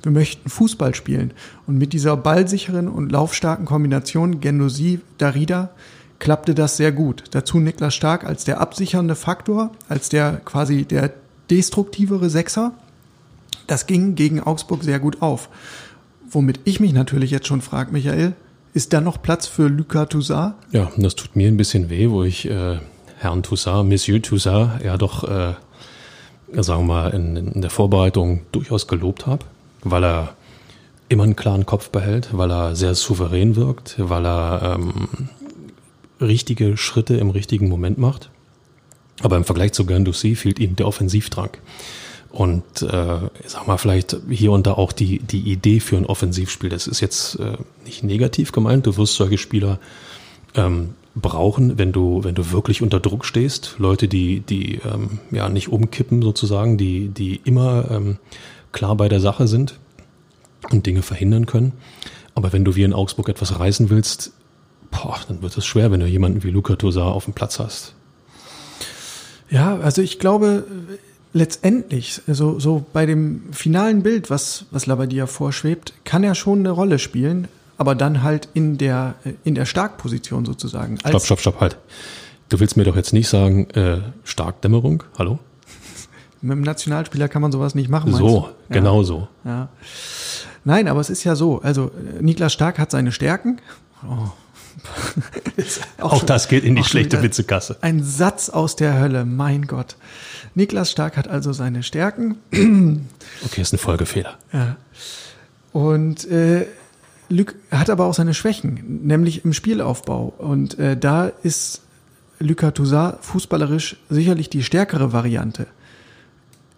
wir 0.03 0.11
möchten 0.11 0.49
Fußball 0.49 0.95
spielen. 0.95 1.33
Und 1.65 1.77
mit 1.77 1.91
dieser 1.91 2.15
ballsicheren 2.15 2.87
und 2.87 3.11
laufstarken 3.11 3.65
Kombination 3.65 4.39
Genosi 4.39 5.01
Darida 5.17 5.69
klappte 6.19 6.55
das 6.55 6.77
sehr 6.77 6.91
gut. 6.91 7.23
Dazu 7.31 7.59
Niklas 7.59 7.95
Stark 7.95 8.23
als 8.23 8.43
der 8.43 8.59
absichernde 8.61 9.15
Faktor, 9.15 9.71
als 9.89 10.09
der 10.09 10.41
quasi 10.45 10.85
der 10.85 11.13
destruktivere 11.49 12.29
Sechser. 12.29 12.73
Das 13.67 13.87
ging 13.87 14.15
gegen 14.15 14.41
Augsburg 14.41 14.83
sehr 14.83 14.99
gut 14.99 15.21
auf. 15.21 15.49
Womit 16.29 16.59
ich 16.65 16.79
mich 16.79 16.93
natürlich 16.93 17.31
jetzt 17.31 17.47
schon 17.47 17.61
frage, 17.61 17.91
Michael, 17.91 18.33
ist 18.73 18.93
da 18.93 19.01
noch 19.01 19.21
Platz 19.21 19.47
für 19.47 19.67
Lucas 19.67 20.09
Toussaint? 20.09 20.53
Ja, 20.71 20.91
das 20.97 21.15
tut 21.15 21.35
mir 21.35 21.47
ein 21.47 21.57
bisschen 21.57 21.89
weh, 21.89 22.09
wo 22.09 22.23
ich 22.23 22.49
äh, 22.49 22.77
Herrn 23.17 23.43
Toussaint, 23.43 23.89
Monsieur 23.89 24.21
Toussaint, 24.21 24.83
ja 24.83 24.97
doch, 24.97 25.23
äh, 25.23 25.53
sagen 26.61 26.87
wir 26.87 26.93
mal, 26.93 27.09
in, 27.09 27.35
in 27.35 27.61
der 27.61 27.69
Vorbereitung 27.69 28.41
durchaus 28.51 28.87
gelobt 28.87 29.25
habe, 29.25 29.45
weil 29.83 30.03
er 30.03 30.29
immer 31.09 31.23
einen 31.23 31.35
klaren 31.35 31.65
Kopf 31.65 31.89
behält, 31.89 32.29
weil 32.33 32.51
er 32.51 32.75
sehr 32.75 32.93
souverän 32.93 33.55
wirkt, 33.55 33.95
weil 33.97 34.25
er 34.25 34.75
ähm, 34.75 35.29
richtige 36.21 36.77
Schritte 36.77 37.15
im 37.15 37.29
richtigen 37.29 37.69
Moment 37.69 37.97
macht. 37.97 38.29
Aber 39.21 39.35
im 39.37 39.43
Vergleich 39.43 39.73
zu 39.73 39.85
Gandouzi 39.85 40.35
fehlt 40.35 40.59
ihm 40.59 40.75
der 40.75 40.87
Offensivdrang. 40.87 41.51
Und 42.29 42.81
äh, 42.81 43.19
sag 43.45 43.67
mal, 43.67 43.77
vielleicht 43.77 44.17
hier 44.29 44.51
und 44.51 44.67
da 44.67 44.73
auch 44.73 44.91
die, 44.91 45.19
die 45.19 45.51
Idee 45.51 45.79
für 45.79 45.97
ein 45.97 46.05
Offensivspiel. 46.05 46.69
Das 46.69 46.85
ist 46.85 46.99
jetzt 46.99 47.39
äh, 47.39 47.57
nicht 47.85 48.03
negativ 48.03 48.51
gemeint. 48.51 48.85
Du 48.85 48.97
wirst 48.97 49.15
solche 49.15 49.37
Spieler 49.37 49.79
ähm, 50.53 50.89
brauchen, 51.15 51.77
wenn 51.77 51.91
du, 51.91 52.23
wenn 52.23 52.35
du 52.35 52.51
wirklich 52.51 52.81
unter 52.81 52.99
Druck 52.99 53.25
stehst. 53.25 53.75
Leute, 53.79 54.07
die, 54.07 54.41
die 54.41 54.79
ähm, 54.85 55.19
ja 55.31 55.49
nicht 55.49 55.69
umkippen 55.69 56.21
sozusagen, 56.21 56.77
die, 56.77 57.07
die 57.07 57.41
immer 57.43 57.89
ähm, 57.89 58.17
klar 58.71 58.95
bei 58.95 59.09
der 59.09 59.19
Sache 59.19 59.47
sind 59.47 59.79
und 60.69 60.85
Dinge 60.85 61.01
verhindern 61.01 61.45
können. 61.45 61.71
Aber 62.35 62.53
wenn 62.53 62.65
du 62.65 62.75
wie 62.75 62.83
in 62.83 62.93
Augsburg 62.93 63.29
etwas 63.29 63.59
reißen 63.59 63.89
willst, 63.89 64.31
boah, 64.97 65.19
dann 65.27 65.41
wird 65.41 65.57
es 65.57 65.65
schwer, 65.65 65.91
wenn 65.91 65.99
du 65.99 66.05
jemanden 66.05 66.43
wie 66.43 66.49
Luca 66.49 66.75
Tosar 66.75 67.07
auf 67.13 67.25
dem 67.25 67.33
Platz 67.33 67.59
hast. 67.59 67.93
Ja, 69.49 69.77
also 69.77 70.01
ich 70.01 70.19
glaube, 70.19 70.65
letztendlich, 71.33 72.21
so, 72.27 72.59
so 72.59 72.85
bei 72.93 73.05
dem 73.05 73.43
finalen 73.51 74.03
Bild, 74.03 74.29
was, 74.29 74.65
was 74.71 74.85
Labadia 74.85 75.27
vorschwebt, 75.27 75.93
kann 76.03 76.23
er 76.23 76.35
schon 76.35 76.59
eine 76.59 76.71
Rolle 76.71 76.99
spielen, 76.99 77.47
aber 77.77 77.95
dann 77.95 78.23
halt 78.23 78.49
in 78.53 78.77
der, 78.77 79.15
in 79.43 79.55
der 79.55 79.65
Starkposition 79.65 80.45
sozusagen. 80.45 80.97
Stopp, 80.99 81.23
stopp, 81.23 81.39
stopp, 81.39 81.61
halt. 81.61 81.77
Du 82.49 82.59
willst 82.59 82.77
mir 82.77 82.83
doch 82.83 82.95
jetzt 82.95 83.13
nicht 83.13 83.29
sagen, 83.29 83.69
äh, 83.71 83.99
Starkdämmerung? 84.23 85.03
Hallo? 85.17 85.39
Mit 86.41 86.51
einem 86.51 86.61
Nationalspieler 86.61 87.27
kann 87.27 87.41
man 87.41 87.51
sowas 87.51 87.75
nicht 87.75 87.89
machen. 87.89 88.13
So, 88.13 88.49
du? 88.69 88.73
genau 88.73 89.03
so. 89.03 89.27
Ja. 89.45 89.69
Nein, 90.65 90.87
aber 90.87 90.99
es 90.99 91.09
ist 91.09 91.23
ja 91.23 91.35
so. 91.35 91.61
Also 91.61 91.91
Niklas 92.19 92.51
Stark 92.51 92.79
hat 92.79 92.91
seine 92.91 93.11
Stärken. 93.11 93.59
Oh. 94.03 94.31
Auch, 95.99 96.13
auch 96.13 96.23
das 96.23 96.47
geht 96.47 96.63
in 96.63 96.75
die 96.75 96.83
schlechte 96.83 97.21
Witzekasse. 97.21 97.77
Ein 97.81 98.03
Satz 98.03 98.49
aus 98.49 98.75
der 98.75 98.99
Hölle, 98.99 99.25
mein 99.25 99.67
Gott. 99.67 99.95
Niklas 100.55 100.91
Stark 100.91 101.17
hat 101.17 101.27
also 101.27 101.53
seine 101.53 101.83
Stärken. 101.83 102.37
Okay, 103.45 103.61
ist 103.61 103.71
ein 103.71 103.77
Folgefehler. 103.77 104.35
Ja. 104.51 104.77
Und 105.71 106.27
äh, 106.31 106.65
Luc 107.29 107.53
hat 107.69 107.91
aber 107.91 108.05
auch 108.05 108.15
seine 108.15 108.33
Schwächen, 108.33 109.05
nämlich 109.05 109.45
im 109.45 109.53
Spielaufbau. 109.53 110.33
Und 110.37 110.79
äh, 110.79 110.97
da 110.97 111.27
ist 111.43 111.81
Lucas 112.39 112.73
Toussaint 112.73 113.17
fußballerisch 113.21 113.97
sicherlich 114.09 114.49
die 114.49 114.63
stärkere 114.63 115.13
Variante. 115.13 115.67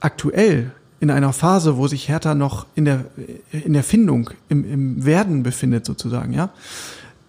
Aktuell 0.01 0.71
in 0.99 1.11
einer 1.11 1.33
Phase, 1.33 1.77
wo 1.77 1.87
sich 1.87 2.09
Hertha 2.09 2.35
noch 2.35 2.65
in 2.75 2.85
der, 2.85 3.05
in 3.51 3.73
der 3.73 3.83
Findung, 3.83 4.31
im, 4.49 4.69
im 4.69 5.05
Werden 5.05 5.43
befindet 5.43 5.85
sozusagen, 5.85 6.33
ja, 6.33 6.49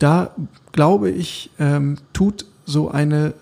da 0.00 0.34
glaube 0.72 1.10
ich, 1.10 1.50
ähm, 1.60 1.98
tut 2.12 2.46
so 2.64 2.90
eine 2.90 3.34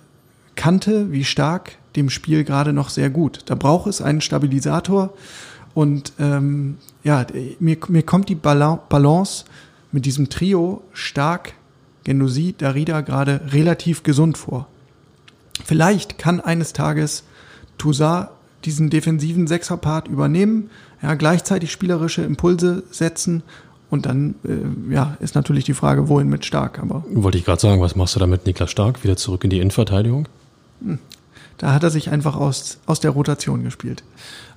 Kante 0.55 1.13
wie 1.13 1.25
stark 1.25 1.77
dem 1.97 2.11
Spiel 2.11 2.45
gerade 2.45 2.73
noch 2.73 2.91
sehr 2.91 3.11
gut. 3.11 3.43
Da 3.47 3.55
braucht 3.55 3.87
es 3.87 4.03
einen 4.03 4.21
Stabilisator 4.21 5.15
und 5.75 6.13
ähm, 6.19 6.79
ja, 7.05 7.25
mir, 7.61 7.77
mir 7.89 8.03
kommt 8.03 8.29
die 8.29 8.35
Balance 8.35 9.45
mit 9.93 10.05
diesem 10.05 10.29
Trio 10.29 10.83
stark, 10.93 11.55
Genosi, 12.05 12.55
Darida 12.57 13.01
gerade 13.03 13.41
relativ 13.53 14.03
gesund 14.03 14.39
vor. 14.39 14.67
Vielleicht 15.65 16.19
kann 16.19 16.41
eines 16.41 16.73
Tages 16.73 17.25
Toussaint 17.79 18.29
diesen 18.65 18.91
defensiven 18.91 19.47
Sechserpart 19.47 20.09
übernehmen, 20.09 20.71
ja, 21.03 21.15
gleichzeitig 21.15 21.71
spielerische 21.71 22.23
Impulse 22.23 22.83
setzen 22.91 23.43
und 23.91 24.07
dann 24.07 24.35
äh, 24.45 24.93
ja, 24.95 25.17
ist 25.21 25.35
natürlich 25.35 25.65
die 25.65 25.75
Frage, 25.75 26.09
wohin 26.09 26.29
mit 26.29 26.45
Stark. 26.45 26.79
Aber 26.79 27.05
Wollte 27.11 27.39
ich 27.39 27.45
gerade 27.45 27.61
sagen, 27.61 27.81
was 27.81 27.97
machst 27.97 28.15
du 28.17 28.21
damit 28.21 28.47
Niklas 28.47 28.71
Stark? 28.71 29.03
Wieder 29.03 29.17
zurück 29.17 29.45
in 29.45 29.51
die 29.51 29.59
Innenverteidigung? 29.59 30.29
Hm. 30.83 30.99
Da 31.59 31.73
hat 31.73 31.83
er 31.83 31.91
sich 31.91 32.11
einfach 32.11 32.37
aus, 32.37 32.79
aus 32.87 33.01
der 33.01 33.11
Rotation 33.11 33.65
gespielt. 33.65 34.05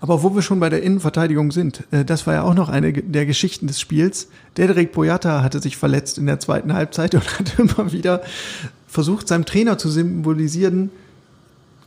Aber 0.01 0.21
wo 0.21 0.35
wir 0.35 0.43
schon 0.43 0.59
bei 0.59 0.69
der 0.69 0.83
Innenverteidigung 0.83 1.51
sind, 1.51 1.83
äh, 1.91 2.05
das 2.05 2.27
war 2.27 2.35
ja 2.35 2.43
auch 2.43 2.53
noch 2.53 2.69
eine 2.69 2.93
der 2.93 3.25
Geschichten 3.25 3.67
des 3.67 3.79
Spiels. 3.79 4.27
Dedrick 4.57 4.91
Boyata 4.91 5.41
hatte 5.41 5.59
sich 5.59 5.77
verletzt 5.77 6.17
in 6.17 6.27
der 6.27 6.39
zweiten 6.39 6.73
Halbzeit 6.73 7.15
und 7.15 7.39
hat 7.39 7.57
immer 7.57 7.91
wieder 7.91 8.21
versucht, 8.87 9.27
seinem 9.27 9.45
Trainer 9.45 9.77
zu 9.77 9.89
symbolisieren, 9.89 10.91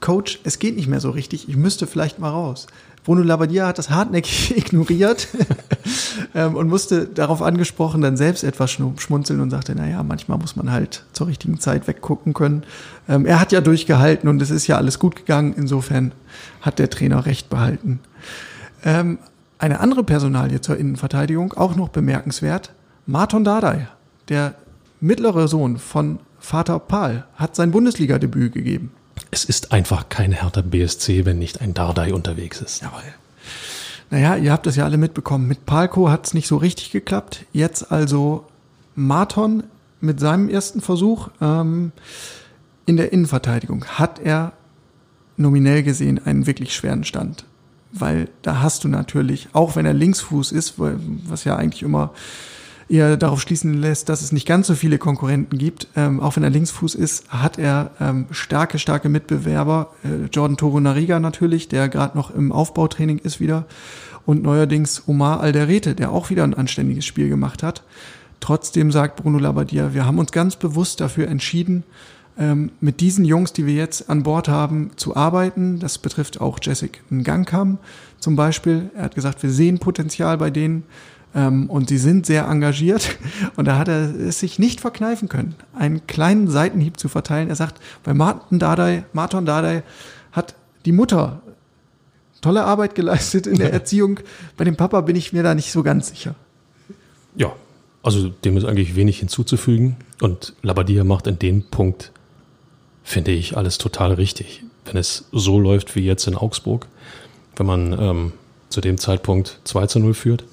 Coach, 0.00 0.40
es 0.44 0.58
geht 0.58 0.76
nicht 0.76 0.88
mehr 0.88 1.00
so 1.00 1.10
richtig, 1.10 1.48
ich 1.48 1.56
müsste 1.56 1.86
vielleicht 1.86 2.18
mal 2.18 2.30
raus. 2.30 2.66
Bruno 3.04 3.22
Labbadia 3.22 3.66
hat 3.66 3.78
das 3.78 3.90
hartnäckig 3.90 4.56
ignoriert 4.56 5.28
ähm, 6.34 6.56
und 6.56 6.68
musste 6.68 7.06
darauf 7.06 7.42
angesprochen 7.42 8.00
dann 8.00 8.16
selbst 8.16 8.42
etwas 8.42 8.70
schmunzeln 8.70 9.40
und 9.40 9.50
sagte, 9.50 9.74
naja, 9.74 10.02
manchmal 10.02 10.38
muss 10.38 10.56
man 10.56 10.72
halt 10.72 11.04
zur 11.12 11.26
richtigen 11.26 11.60
Zeit 11.60 11.86
weggucken 11.86 12.32
können. 12.32 12.64
Ähm, 13.08 13.26
er 13.26 13.40
hat 13.40 13.52
ja 13.52 13.60
durchgehalten 13.60 14.28
und 14.28 14.40
es 14.40 14.50
ist 14.50 14.66
ja 14.66 14.78
alles 14.78 14.98
gut 14.98 15.16
gegangen. 15.16 15.54
Insofern 15.56 16.12
hat 16.62 16.78
der 16.78 16.88
Trainer 16.88 17.26
recht 17.26 17.50
behalten. 17.50 18.00
Ähm, 18.84 19.18
eine 19.58 19.80
andere 19.80 20.02
Personalie 20.02 20.60
zur 20.60 20.76
Innenverteidigung, 20.76 21.52
auch 21.52 21.76
noch 21.76 21.90
bemerkenswert. 21.90 22.72
Marton 23.06 23.44
Dardai, 23.44 23.86
der 24.28 24.54
mittlere 25.00 25.46
Sohn 25.46 25.76
von 25.76 26.18
Vater 26.38 26.78
Paul, 26.78 27.24
hat 27.36 27.54
sein 27.54 27.70
Bundesliga-Debüt 27.70 28.52
gegeben. 28.52 28.92
Es 29.34 29.44
ist 29.44 29.72
einfach 29.72 30.08
kein 30.10 30.30
Hertha 30.30 30.60
BSC, 30.60 31.24
wenn 31.24 31.40
nicht 31.40 31.60
ein 31.60 31.74
Dardai 31.74 32.14
unterwegs 32.14 32.60
ist. 32.60 32.82
Jawohl. 32.82 33.02
Naja, 34.08 34.36
ihr 34.36 34.52
habt 34.52 34.68
es 34.68 34.76
ja 34.76 34.84
alle 34.84 34.96
mitbekommen. 34.96 35.48
Mit 35.48 35.66
Palko 35.66 36.08
hat 36.08 36.24
es 36.24 36.34
nicht 36.34 36.46
so 36.46 36.56
richtig 36.56 36.92
geklappt. 36.92 37.44
Jetzt 37.52 37.90
also 37.90 38.46
Marton 38.94 39.64
mit 40.00 40.20
seinem 40.20 40.48
ersten 40.48 40.80
Versuch 40.80 41.30
ähm, 41.40 41.90
in 42.86 42.96
der 42.96 43.12
Innenverteidigung 43.12 43.84
hat 43.86 44.20
er 44.20 44.52
nominell 45.36 45.82
gesehen 45.82 46.24
einen 46.24 46.46
wirklich 46.46 46.72
schweren 46.72 47.02
Stand. 47.02 47.44
Weil 47.90 48.28
da 48.42 48.62
hast 48.62 48.84
du 48.84 48.88
natürlich, 48.88 49.48
auch 49.52 49.74
wenn 49.74 49.84
er 49.84 49.94
Linksfuß 49.94 50.52
ist, 50.52 50.74
was 50.78 51.42
ja 51.42 51.56
eigentlich 51.56 51.82
immer 51.82 52.12
eher 52.88 53.16
darauf 53.16 53.40
schließen 53.40 53.74
lässt, 53.74 54.08
dass 54.08 54.22
es 54.22 54.32
nicht 54.32 54.46
ganz 54.46 54.66
so 54.66 54.74
viele 54.74 54.98
Konkurrenten 54.98 55.58
gibt. 55.58 55.88
Ähm, 55.96 56.20
auch 56.20 56.36
wenn 56.36 56.42
er 56.42 56.50
Linksfuß 56.50 56.94
ist, 56.94 57.28
hat 57.30 57.58
er 57.58 57.90
ähm, 58.00 58.26
starke, 58.30 58.78
starke 58.78 59.08
Mitbewerber. 59.08 59.90
Äh, 60.04 60.26
Jordan 60.32 60.56
Toro 60.56 60.80
Nariga 60.80 61.20
natürlich, 61.20 61.68
der 61.68 61.88
gerade 61.88 62.16
noch 62.16 62.34
im 62.34 62.52
Aufbautraining 62.52 63.18
ist 63.18 63.40
wieder. 63.40 63.66
Und 64.26 64.42
neuerdings 64.42 65.04
Omar 65.06 65.40
Alderete, 65.40 65.94
der 65.94 66.10
auch 66.10 66.30
wieder 66.30 66.44
ein 66.44 66.54
anständiges 66.54 67.04
Spiel 67.04 67.28
gemacht 67.28 67.62
hat. 67.62 67.82
Trotzdem 68.40 68.90
sagt 68.90 69.16
Bruno 69.16 69.38
Labbadia, 69.38 69.94
wir 69.94 70.06
haben 70.06 70.18
uns 70.18 70.32
ganz 70.32 70.56
bewusst 70.56 71.00
dafür 71.00 71.28
entschieden, 71.28 71.84
ähm, 72.38 72.72
mit 72.80 73.00
diesen 73.00 73.24
Jungs, 73.24 73.52
die 73.52 73.66
wir 73.66 73.74
jetzt 73.74 74.10
an 74.10 74.22
Bord 74.22 74.48
haben, 74.48 74.90
zu 74.96 75.14
arbeiten. 75.14 75.78
Das 75.78 75.98
betrifft 75.98 76.40
auch 76.40 76.58
Jessic 76.60 77.02
Ngankam 77.10 77.78
zum 78.18 78.36
Beispiel. 78.36 78.90
Er 78.96 79.04
hat 79.04 79.14
gesagt, 79.14 79.42
wir 79.42 79.50
sehen 79.50 79.78
Potenzial 79.78 80.36
bei 80.38 80.50
denen 80.50 80.84
ähm, 81.34 81.68
und 81.68 81.88
sie 81.88 81.98
sind 81.98 82.26
sehr 82.26 82.46
engagiert. 82.46 83.18
Und 83.56 83.66
da 83.66 83.78
hat 83.78 83.88
er 83.88 84.14
es 84.14 84.40
sich 84.40 84.58
nicht 84.58 84.80
verkneifen 84.80 85.28
können, 85.28 85.54
einen 85.76 86.06
kleinen 86.06 86.48
Seitenhieb 86.48 86.98
zu 86.98 87.08
verteilen. 87.08 87.48
Er 87.48 87.56
sagt, 87.56 87.80
bei 88.02 88.14
Martin 88.14 88.58
Dardai, 88.58 89.04
Martin 89.12 89.44
Dardai 89.44 89.82
hat 90.32 90.54
die 90.84 90.92
Mutter 90.92 91.42
tolle 92.40 92.64
Arbeit 92.64 92.94
geleistet 92.94 93.46
in 93.46 93.56
der 93.56 93.72
Erziehung. 93.72 94.20
Bei 94.56 94.64
dem 94.64 94.76
Papa 94.76 95.00
bin 95.00 95.16
ich 95.16 95.32
mir 95.32 95.42
da 95.42 95.54
nicht 95.54 95.72
so 95.72 95.82
ganz 95.82 96.08
sicher. 96.08 96.34
Ja, 97.36 97.52
also 98.02 98.28
dem 98.28 98.56
ist 98.56 98.64
eigentlich 98.64 98.94
wenig 98.96 99.18
hinzuzufügen. 99.18 99.96
Und 100.20 100.54
Labadia 100.62 101.04
macht 101.04 101.26
in 101.26 101.38
dem 101.38 101.62
Punkt, 101.62 102.12
finde 103.02 103.32
ich, 103.32 103.56
alles 103.56 103.78
total 103.78 104.12
richtig. 104.12 104.62
Wenn 104.84 104.96
es 104.96 105.24
so 105.32 105.58
läuft 105.58 105.96
wie 105.96 106.04
jetzt 106.04 106.26
in 106.26 106.36
Augsburg, 106.36 106.86
wenn 107.56 107.66
man 107.66 107.92
ähm, 107.98 108.32
zu 108.68 108.80
dem 108.80 108.98
Zeitpunkt 108.98 109.60
2 109.64 109.86
zu 109.86 109.98
0 110.00 110.14
führt 110.14 110.44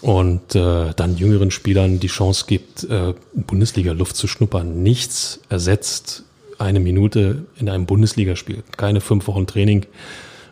und 0.00 0.54
äh, 0.54 0.92
dann 0.94 1.16
jüngeren 1.16 1.50
Spielern 1.50 2.00
die 2.00 2.06
Chance 2.06 2.44
gibt, 2.46 2.84
äh, 2.84 3.14
Bundesliga-Luft 3.34 4.16
zu 4.16 4.28
schnuppern. 4.28 4.82
Nichts 4.82 5.40
ersetzt 5.48 6.24
eine 6.58 6.80
Minute 6.80 7.46
in 7.56 7.68
einem 7.68 7.86
Bundesligaspiel. 7.86 8.62
Keine 8.76 9.00
fünf 9.00 9.26
Wochen 9.26 9.46
Training. 9.46 9.86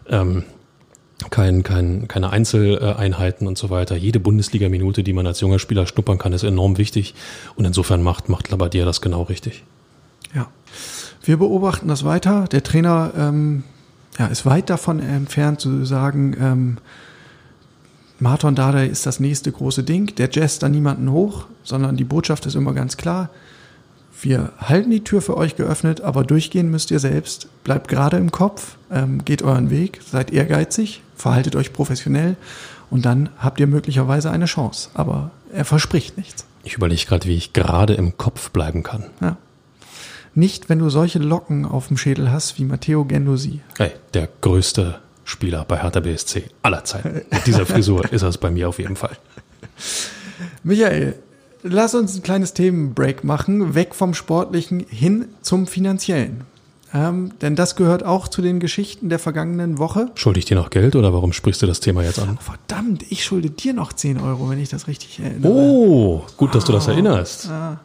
Ähm, 0.08 0.44
kein, 1.30 1.62
kein, 1.62 2.08
keine 2.08 2.30
Einzeleinheiten 2.30 3.46
und 3.46 3.56
so 3.56 3.70
weiter. 3.70 3.96
Jede 3.96 4.20
Bundesliga-Minute, 4.20 5.02
die 5.02 5.12
man 5.12 5.26
als 5.26 5.40
junger 5.40 5.58
Spieler 5.58 5.86
schnuppern 5.86 6.18
kann, 6.18 6.32
ist 6.32 6.42
enorm 6.42 6.78
wichtig. 6.78 7.14
Und 7.56 7.64
insofern 7.64 8.02
macht, 8.02 8.28
macht 8.28 8.50
Labadia 8.50 8.84
das 8.84 9.00
genau 9.00 9.22
richtig. 9.22 9.64
Ja. 10.34 10.48
Wir 11.22 11.38
beobachten 11.38 11.88
das 11.88 12.04
weiter. 12.04 12.46
Der 12.52 12.62
Trainer 12.62 13.12
ähm, 13.16 13.64
ja, 14.18 14.26
ist 14.26 14.46
weit 14.46 14.70
davon 14.70 15.00
entfernt 15.00 15.60
zu 15.60 15.84
sagen, 15.84 16.36
ähm, 16.40 16.76
Marton 18.18 18.54
Dardai 18.54 18.86
ist 18.86 19.04
das 19.04 19.20
nächste 19.20 19.52
große 19.52 19.82
Ding. 19.82 20.14
Der 20.16 20.30
jazzt 20.30 20.62
da 20.62 20.68
niemanden 20.68 21.10
hoch, 21.10 21.46
sondern 21.62 21.96
die 21.96 22.04
Botschaft 22.04 22.46
ist 22.46 22.54
immer 22.54 22.72
ganz 22.72 22.96
klar. 22.96 23.28
Wir 24.22 24.52
halten 24.58 24.90
die 24.90 25.04
Tür 25.04 25.20
für 25.20 25.36
euch 25.36 25.56
geöffnet, 25.56 26.00
aber 26.00 26.24
durchgehen 26.24 26.70
müsst 26.70 26.90
ihr 26.90 26.98
selbst. 26.98 27.48
Bleibt 27.64 27.88
gerade 27.88 28.16
im 28.16 28.32
Kopf, 28.32 28.76
ähm, 28.90 29.22
geht 29.24 29.42
euren 29.42 29.68
Weg, 29.68 30.00
seid 30.10 30.32
ehrgeizig, 30.32 31.02
verhaltet 31.14 31.54
euch 31.54 31.74
professionell 31.74 32.36
und 32.88 33.04
dann 33.04 33.28
habt 33.38 33.60
ihr 33.60 33.66
möglicherweise 33.66 34.30
eine 34.30 34.46
Chance. 34.46 34.88
Aber 34.94 35.32
er 35.52 35.66
verspricht 35.66 36.16
nichts. 36.16 36.46
Ich 36.64 36.74
überlege 36.74 37.04
gerade, 37.04 37.28
wie 37.28 37.36
ich 37.36 37.52
gerade 37.52 37.94
im 37.94 38.16
Kopf 38.16 38.50
bleiben 38.50 38.82
kann. 38.82 39.04
Ja. 39.20 39.36
Nicht, 40.34 40.68
wenn 40.68 40.78
du 40.78 40.88
solche 40.88 41.18
Locken 41.18 41.66
auf 41.66 41.88
dem 41.88 41.96
Schädel 41.96 42.30
hast 42.30 42.58
wie 42.58 42.64
Matteo 42.64 43.04
Gendosi. 43.04 43.60
Hey, 43.76 43.92
der 44.14 44.28
größte 44.40 45.00
Spieler 45.26 45.64
bei 45.66 45.82
Hertha 45.82 46.00
BSC 46.00 46.44
aller 46.62 46.84
Zeiten. 46.84 47.22
Mit 47.30 47.46
dieser 47.46 47.66
Frisur 47.66 48.04
ist 48.12 48.22
es 48.22 48.38
bei 48.38 48.50
mir 48.50 48.68
auf 48.68 48.78
jeden 48.78 48.96
Fall. 48.96 49.16
Michael, 50.62 51.16
lass 51.62 51.94
uns 51.94 52.14
ein 52.16 52.22
kleines 52.22 52.54
Themenbreak 52.54 53.24
machen, 53.24 53.74
weg 53.74 53.94
vom 53.94 54.14
Sportlichen 54.14 54.86
hin 54.88 55.26
zum 55.42 55.66
Finanziellen. 55.66 56.44
Ähm, 56.94 57.32
denn 57.42 57.56
das 57.56 57.74
gehört 57.74 58.04
auch 58.04 58.28
zu 58.28 58.40
den 58.40 58.60
Geschichten 58.60 59.08
der 59.08 59.18
vergangenen 59.18 59.78
Woche. 59.78 60.12
Schulde 60.14 60.38
ich 60.38 60.44
dir 60.44 60.54
noch 60.54 60.70
Geld 60.70 60.94
oder 60.94 61.12
warum 61.12 61.32
sprichst 61.32 61.60
du 61.60 61.66
das 61.66 61.80
Thema 61.80 62.04
jetzt 62.04 62.20
an? 62.20 62.38
Verdammt, 62.40 63.04
ich 63.10 63.24
schulde 63.24 63.50
dir 63.50 63.74
noch 63.74 63.92
10 63.92 64.20
Euro, 64.20 64.48
wenn 64.48 64.60
ich 64.60 64.68
das 64.68 64.86
richtig 64.86 65.18
erinnere. 65.18 65.52
Oh, 65.52 66.24
gut, 66.36 66.54
dass 66.54 66.64
du 66.64 66.72
das 66.72 66.86
erinnerst. 66.86 67.50
Ah. 67.50 67.80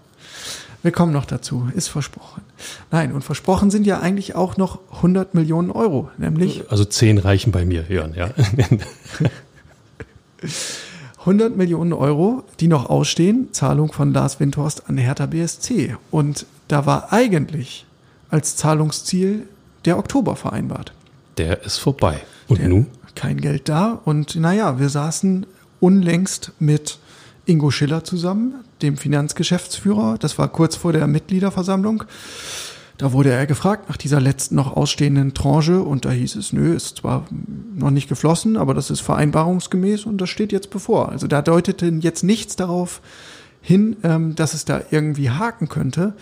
Wir 0.83 0.91
kommen 0.91 1.13
noch 1.13 1.25
dazu, 1.25 1.69
ist 1.75 1.89
versprochen. 1.89 2.41
Nein, 2.89 3.13
und 3.13 3.23
versprochen 3.23 3.69
sind 3.69 3.85
ja 3.85 3.99
eigentlich 3.99 4.35
auch 4.35 4.57
noch 4.57 4.79
100 4.95 5.35
Millionen 5.35 5.69
Euro, 5.69 6.09
nämlich. 6.17 6.63
Also 6.71 6.85
10 6.85 7.19
reichen 7.19 7.51
bei 7.51 7.65
mir, 7.65 7.85
Jörn, 7.87 8.13
ja. 8.15 8.31
100 11.19 11.55
Millionen 11.55 11.93
Euro, 11.93 12.43
die 12.59 12.67
noch 12.67 12.89
ausstehen, 12.89 13.49
Zahlung 13.51 13.91
von 13.91 14.11
Lars 14.11 14.39
Windhorst 14.39 14.89
an 14.89 14.97
Hertha 14.97 15.27
BSC. 15.27 15.95
Und 16.09 16.47
da 16.67 16.87
war 16.87 17.13
eigentlich 17.13 17.85
als 18.31 18.55
Zahlungsziel 18.55 19.47
der 19.85 19.99
Oktober 19.99 20.35
vereinbart. 20.35 20.93
Der 21.37 21.63
ist 21.63 21.77
vorbei. 21.77 22.21
Und 22.47 22.59
der, 22.59 22.69
nun? 22.69 22.87
Kein 23.13 23.39
Geld 23.39 23.69
da. 23.69 23.99
Und 24.03 24.35
naja, 24.35 24.79
wir 24.79 24.89
saßen 24.89 25.45
unlängst 25.79 26.53
mit 26.59 26.97
Ingo 27.45 27.69
Schiller 27.69 28.03
zusammen, 28.03 28.55
dem 28.81 28.97
Finanzgeschäftsführer. 28.97 30.17
Das 30.19 30.37
war 30.37 30.47
kurz 30.47 30.75
vor 30.75 30.93
der 30.93 31.07
Mitgliederversammlung. 31.07 32.03
Da 32.97 33.13
wurde 33.13 33.31
er 33.31 33.47
gefragt 33.47 33.89
nach 33.89 33.97
dieser 33.97 34.21
letzten 34.21 34.53
noch 34.55 34.77
ausstehenden 34.77 35.33
Tranche 35.33 35.81
und 35.81 36.05
da 36.05 36.11
hieß 36.11 36.35
es, 36.35 36.53
nö, 36.53 36.75
ist 36.75 36.97
zwar 36.97 37.25
noch 37.75 37.89
nicht 37.89 38.07
geflossen, 38.07 38.57
aber 38.57 38.75
das 38.75 38.91
ist 38.91 38.99
vereinbarungsgemäß 38.99 40.05
und 40.05 40.19
das 40.19 40.29
steht 40.29 40.51
jetzt 40.51 40.69
bevor. 40.69 41.09
Also 41.09 41.25
da 41.25 41.41
deutete 41.41 41.87
jetzt 41.87 42.23
nichts 42.23 42.55
darauf 42.55 43.01
hin, 43.61 43.97
ähm, 44.03 44.35
dass 44.35 44.53
es 44.53 44.65
da 44.65 44.81
irgendwie 44.91 45.29
haken 45.29 45.69
könnte. 45.69 46.13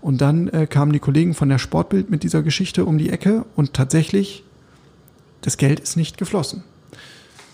Und 0.00 0.20
dann 0.20 0.48
äh, 0.48 0.66
kamen 0.66 0.92
die 0.92 1.00
Kollegen 1.00 1.34
von 1.34 1.48
der 1.48 1.58
Sportbild 1.58 2.10
mit 2.10 2.22
dieser 2.22 2.42
Geschichte 2.42 2.84
um 2.84 2.98
die 2.98 3.10
Ecke 3.10 3.44
und 3.56 3.74
tatsächlich, 3.74 4.44
das 5.40 5.56
Geld 5.56 5.80
ist 5.80 5.96
nicht 5.96 6.18
geflossen. 6.18 6.62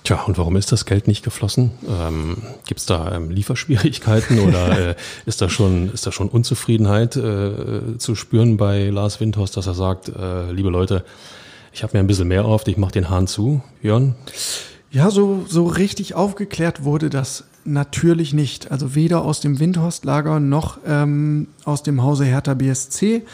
Tja, 0.08 0.22
und 0.22 0.38
warum 0.38 0.56
ist 0.56 0.72
das 0.72 0.86
Geld 0.86 1.06
nicht 1.06 1.22
geflossen? 1.22 1.70
Ähm, 1.86 2.38
Gibt 2.66 2.80
es 2.80 2.86
da 2.86 3.14
ähm, 3.14 3.28
Lieferschwierigkeiten 3.28 4.38
oder 4.48 4.92
äh, 4.92 4.94
ist 5.26 5.42
da 5.42 5.50
schon 5.50 5.92
ist 5.92 6.06
da 6.06 6.12
schon 6.12 6.30
Unzufriedenheit 6.30 7.14
äh, 7.16 7.98
zu 7.98 8.14
spüren 8.14 8.56
bei 8.56 8.88
Lars 8.88 9.20
Windhorst, 9.20 9.58
dass 9.58 9.66
er 9.66 9.74
sagt, 9.74 10.08
äh, 10.08 10.50
liebe 10.50 10.70
Leute, 10.70 11.04
ich 11.74 11.82
habe 11.82 11.94
mir 11.94 12.02
ein 12.02 12.06
bisschen 12.06 12.28
mehr 12.28 12.46
auf, 12.46 12.66
ich 12.66 12.78
mache 12.78 12.92
den 12.92 13.10
Hahn 13.10 13.26
zu, 13.26 13.60
Jörn? 13.82 14.14
Ja, 14.90 15.10
so 15.10 15.44
so 15.46 15.66
richtig 15.66 16.14
aufgeklärt 16.14 16.84
wurde 16.84 17.10
das 17.10 17.44
natürlich 17.66 18.32
nicht. 18.32 18.72
Also 18.72 18.94
weder 18.94 19.26
aus 19.26 19.40
dem 19.40 19.60
Windhorst-Lager 19.60 20.40
noch 20.40 20.78
ähm, 20.86 21.48
aus 21.66 21.82
dem 21.82 22.02
Hause 22.02 22.24
Hertha 22.24 22.54
BSC. 22.54 23.24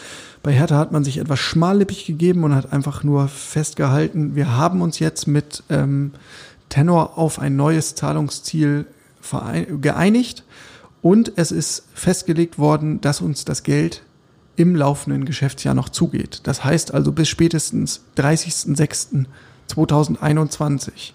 Bei 0.43 0.53
Hertha 0.53 0.77
hat 0.77 0.91
man 0.91 1.05
sich 1.05 1.19
etwas 1.19 1.39
schmallippig 1.39 2.05
gegeben 2.05 2.43
und 2.43 2.53
hat 2.53 2.73
einfach 2.73 3.05
nur 3.05 3.29
festgehalten, 3.29 4.35
wir 4.35 4.57
haben 4.57 4.83
uns 4.83 4.99
jetzt 4.99 5.29
mit 5.29 5.63
ähm, 5.71 6.11
Tenor 6.75 7.17
auf 7.19 7.39
ein 7.39 7.55
neues 7.55 7.95
Zahlungsziel 7.95 8.87
geeinigt 9.81 10.43
und 11.03 11.35
es 11.37 11.53
ist 11.53 11.85
festgelegt 11.95 12.59
worden, 12.59 13.01
dass 13.01 13.21
uns 13.21 13.45
das 13.45 13.63
Geld 13.63 14.03
im 14.57 14.75
laufenden 14.75 15.25
Geschäftsjahr 15.25 15.75
noch 15.75 15.89
zugeht. 15.89 16.41
Das 16.43 16.65
heißt 16.65 16.93
also 16.93 17.13
bis 17.13 17.29
spätestens 17.29 18.01
30.06.2021. 18.17 21.13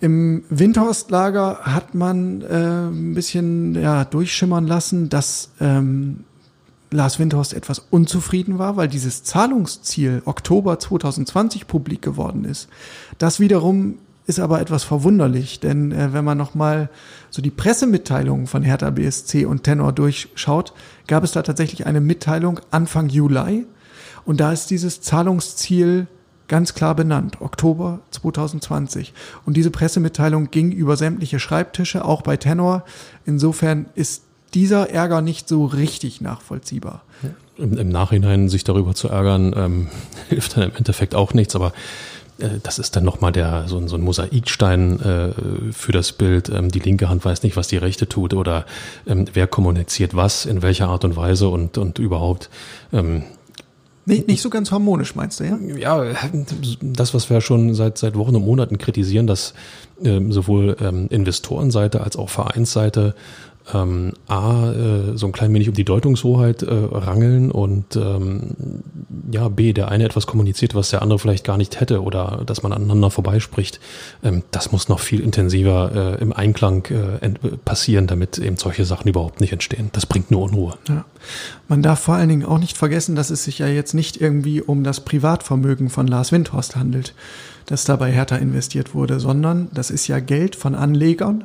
Im 0.00 0.44
Windhorstlager 0.50 1.60
hat 1.62 1.94
man 1.94 2.42
äh, 2.42 2.88
ein 2.88 3.14
bisschen 3.14 3.74
ja, 3.74 4.04
durchschimmern 4.04 4.66
lassen, 4.66 5.08
dass 5.08 5.48
ähm, 5.60 6.24
Lars 6.90 7.18
Windhorst 7.18 7.54
etwas 7.54 7.78
unzufrieden 7.90 8.58
war, 8.58 8.76
weil 8.76 8.88
dieses 8.88 9.24
Zahlungsziel 9.24 10.20
Oktober 10.26 10.78
2020 10.78 11.66
publik 11.66 12.02
geworden 12.02 12.44
ist. 12.44 12.68
Das 13.16 13.40
wiederum 13.40 13.96
ist 14.26 14.40
aber 14.40 14.60
etwas 14.60 14.84
verwunderlich, 14.84 15.60
denn 15.60 15.92
äh, 15.92 16.12
wenn 16.12 16.24
man 16.24 16.38
nochmal 16.38 16.90
so 17.30 17.42
die 17.42 17.50
Pressemitteilungen 17.50 18.46
von 18.46 18.62
Hertha 18.62 18.90
BSC 18.90 19.44
und 19.44 19.62
Tenor 19.62 19.92
durchschaut, 19.92 20.72
gab 21.06 21.24
es 21.24 21.32
da 21.32 21.42
tatsächlich 21.42 21.86
eine 21.86 22.00
Mitteilung 22.00 22.60
Anfang 22.70 23.08
Juli 23.08 23.66
und 24.24 24.40
da 24.40 24.52
ist 24.52 24.70
dieses 24.70 25.00
Zahlungsziel 25.00 26.08
ganz 26.48 26.74
klar 26.74 26.94
benannt, 26.94 27.40
Oktober 27.40 28.00
2020. 28.10 29.12
Und 29.44 29.56
diese 29.56 29.70
Pressemitteilung 29.70 30.50
ging 30.50 30.72
über 30.72 30.96
sämtliche 30.96 31.40
Schreibtische, 31.40 32.04
auch 32.04 32.22
bei 32.22 32.36
Tenor. 32.36 32.84
Insofern 33.24 33.86
ist 33.94 34.22
dieser 34.54 34.90
Ärger 34.90 35.22
nicht 35.22 35.48
so 35.48 35.64
richtig 35.64 36.20
nachvollziehbar. 36.20 37.02
Im, 37.56 37.78
im 37.78 37.88
Nachhinein 37.88 38.48
sich 38.48 38.64
darüber 38.64 38.94
zu 38.94 39.08
ärgern, 39.08 39.54
ähm, 39.56 39.88
hilft 40.28 40.56
dann 40.56 40.70
im 40.70 40.76
Endeffekt 40.76 41.14
auch 41.14 41.34
nichts, 41.34 41.56
aber 41.56 41.72
das 42.38 42.78
ist 42.78 42.96
dann 42.96 43.04
nochmal 43.04 43.32
der, 43.32 43.64
so, 43.66 43.86
so 43.86 43.96
ein 43.96 44.02
Mosaikstein 44.02 45.00
äh, 45.00 45.72
für 45.72 45.92
das 45.92 46.12
Bild. 46.12 46.48
Ähm, 46.48 46.70
die 46.70 46.80
linke 46.80 47.08
Hand 47.08 47.24
weiß 47.24 47.42
nicht, 47.42 47.56
was 47.56 47.68
die 47.68 47.78
rechte 47.78 48.08
tut 48.08 48.34
oder 48.34 48.66
ähm, 49.06 49.24
wer 49.32 49.46
kommuniziert 49.46 50.14
was, 50.14 50.44
in 50.44 50.62
welcher 50.62 50.88
Art 50.88 51.04
und 51.04 51.16
Weise 51.16 51.48
und, 51.48 51.78
und 51.78 51.98
überhaupt. 51.98 52.50
Ähm, 52.92 53.22
nicht, 54.04 54.28
nicht 54.28 54.42
so 54.42 54.50
ganz 54.50 54.70
harmonisch, 54.70 55.16
meinst 55.16 55.40
du, 55.40 55.44
ja? 55.44 55.58
Ja, 55.58 56.14
das, 56.80 57.12
was 57.12 57.28
wir 57.28 57.40
schon 57.40 57.74
seit, 57.74 57.98
seit 57.98 58.14
Wochen 58.14 58.36
und 58.36 58.44
Monaten 58.44 58.78
kritisieren, 58.78 59.26
dass 59.26 59.52
ähm, 60.04 60.30
sowohl 60.30 60.76
ähm, 60.80 61.08
Investorenseite 61.10 62.02
als 62.02 62.16
auch 62.16 62.28
Vereinsseite 62.28 63.16
ähm, 63.74 64.12
A, 64.28 64.70
äh, 64.70 65.16
so 65.16 65.26
ein 65.26 65.32
klein 65.32 65.52
wenig 65.52 65.68
um 65.68 65.74
die 65.74 65.84
Deutungshoheit 65.84 66.62
äh, 66.62 66.72
rangeln 66.72 67.50
und 67.50 67.96
ähm, 67.96 68.82
ja, 69.32 69.48
B, 69.48 69.72
der 69.72 69.88
eine 69.88 70.04
etwas 70.04 70.26
kommuniziert, 70.26 70.74
was 70.74 70.90
der 70.90 71.02
andere 71.02 71.18
vielleicht 71.18 71.44
gar 71.44 71.56
nicht 71.56 71.80
hätte 71.80 72.02
oder 72.02 72.42
dass 72.46 72.62
man 72.62 72.72
aneinander 72.72 73.10
vorbeispricht. 73.10 73.80
Ähm, 74.22 74.42
das 74.52 74.72
muss 74.72 74.88
noch 74.88 75.00
viel 75.00 75.20
intensiver 75.20 76.16
äh, 76.18 76.22
im 76.22 76.32
Einklang 76.32 76.86
äh, 76.86 77.28
passieren, 77.64 78.06
damit 78.06 78.38
eben 78.38 78.56
solche 78.56 78.84
Sachen 78.84 79.08
überhaupt 79.08 79.40
nicht 79.40 79.52
entstehen. 79.52 79.90
Das 79.92 80.06
bringt 80.06 80.30
nur 80.30 80.42
Unruhe. 80.42 80.74
Ja. 80.88 81.04
Man 81.68 81.82
darf 81.82 82.00
vor 82.00 82.14
allen 82.14 82.28
Dingen 82.28 82.44
auch 82.44 82.58
nicht 82.58 82.76
vergessen, 82.76 83.16
dass 83.16 83.30
es 83.30 83.44
sich 83.44 83.58
ja 83.58 83.66
jetzt 83.66 83.94
nicht 83.94 84.20
irgendwie 84.20 84.60
um 84.60 84.84
das 84.84 85.00
Privatvermögen 85.00 85.90
von 85.90 86.06
Lars 86.06 86.30
Windhorst 86.30 86.76
handelt, 86.76 87.14
das 87.66 87.84
dabei 87.84 88.12
Hertha 88.12 88.36
investiert 88.36 88.94
wurde, 88.94 89.18
sondern 89.18 89.68
das 89.74 89.90
ist 89.90 90.06
ja 90.06 90.20
Geld 90.20 90.54
von 90.54 90.76
Anlegern, 90.76 91.44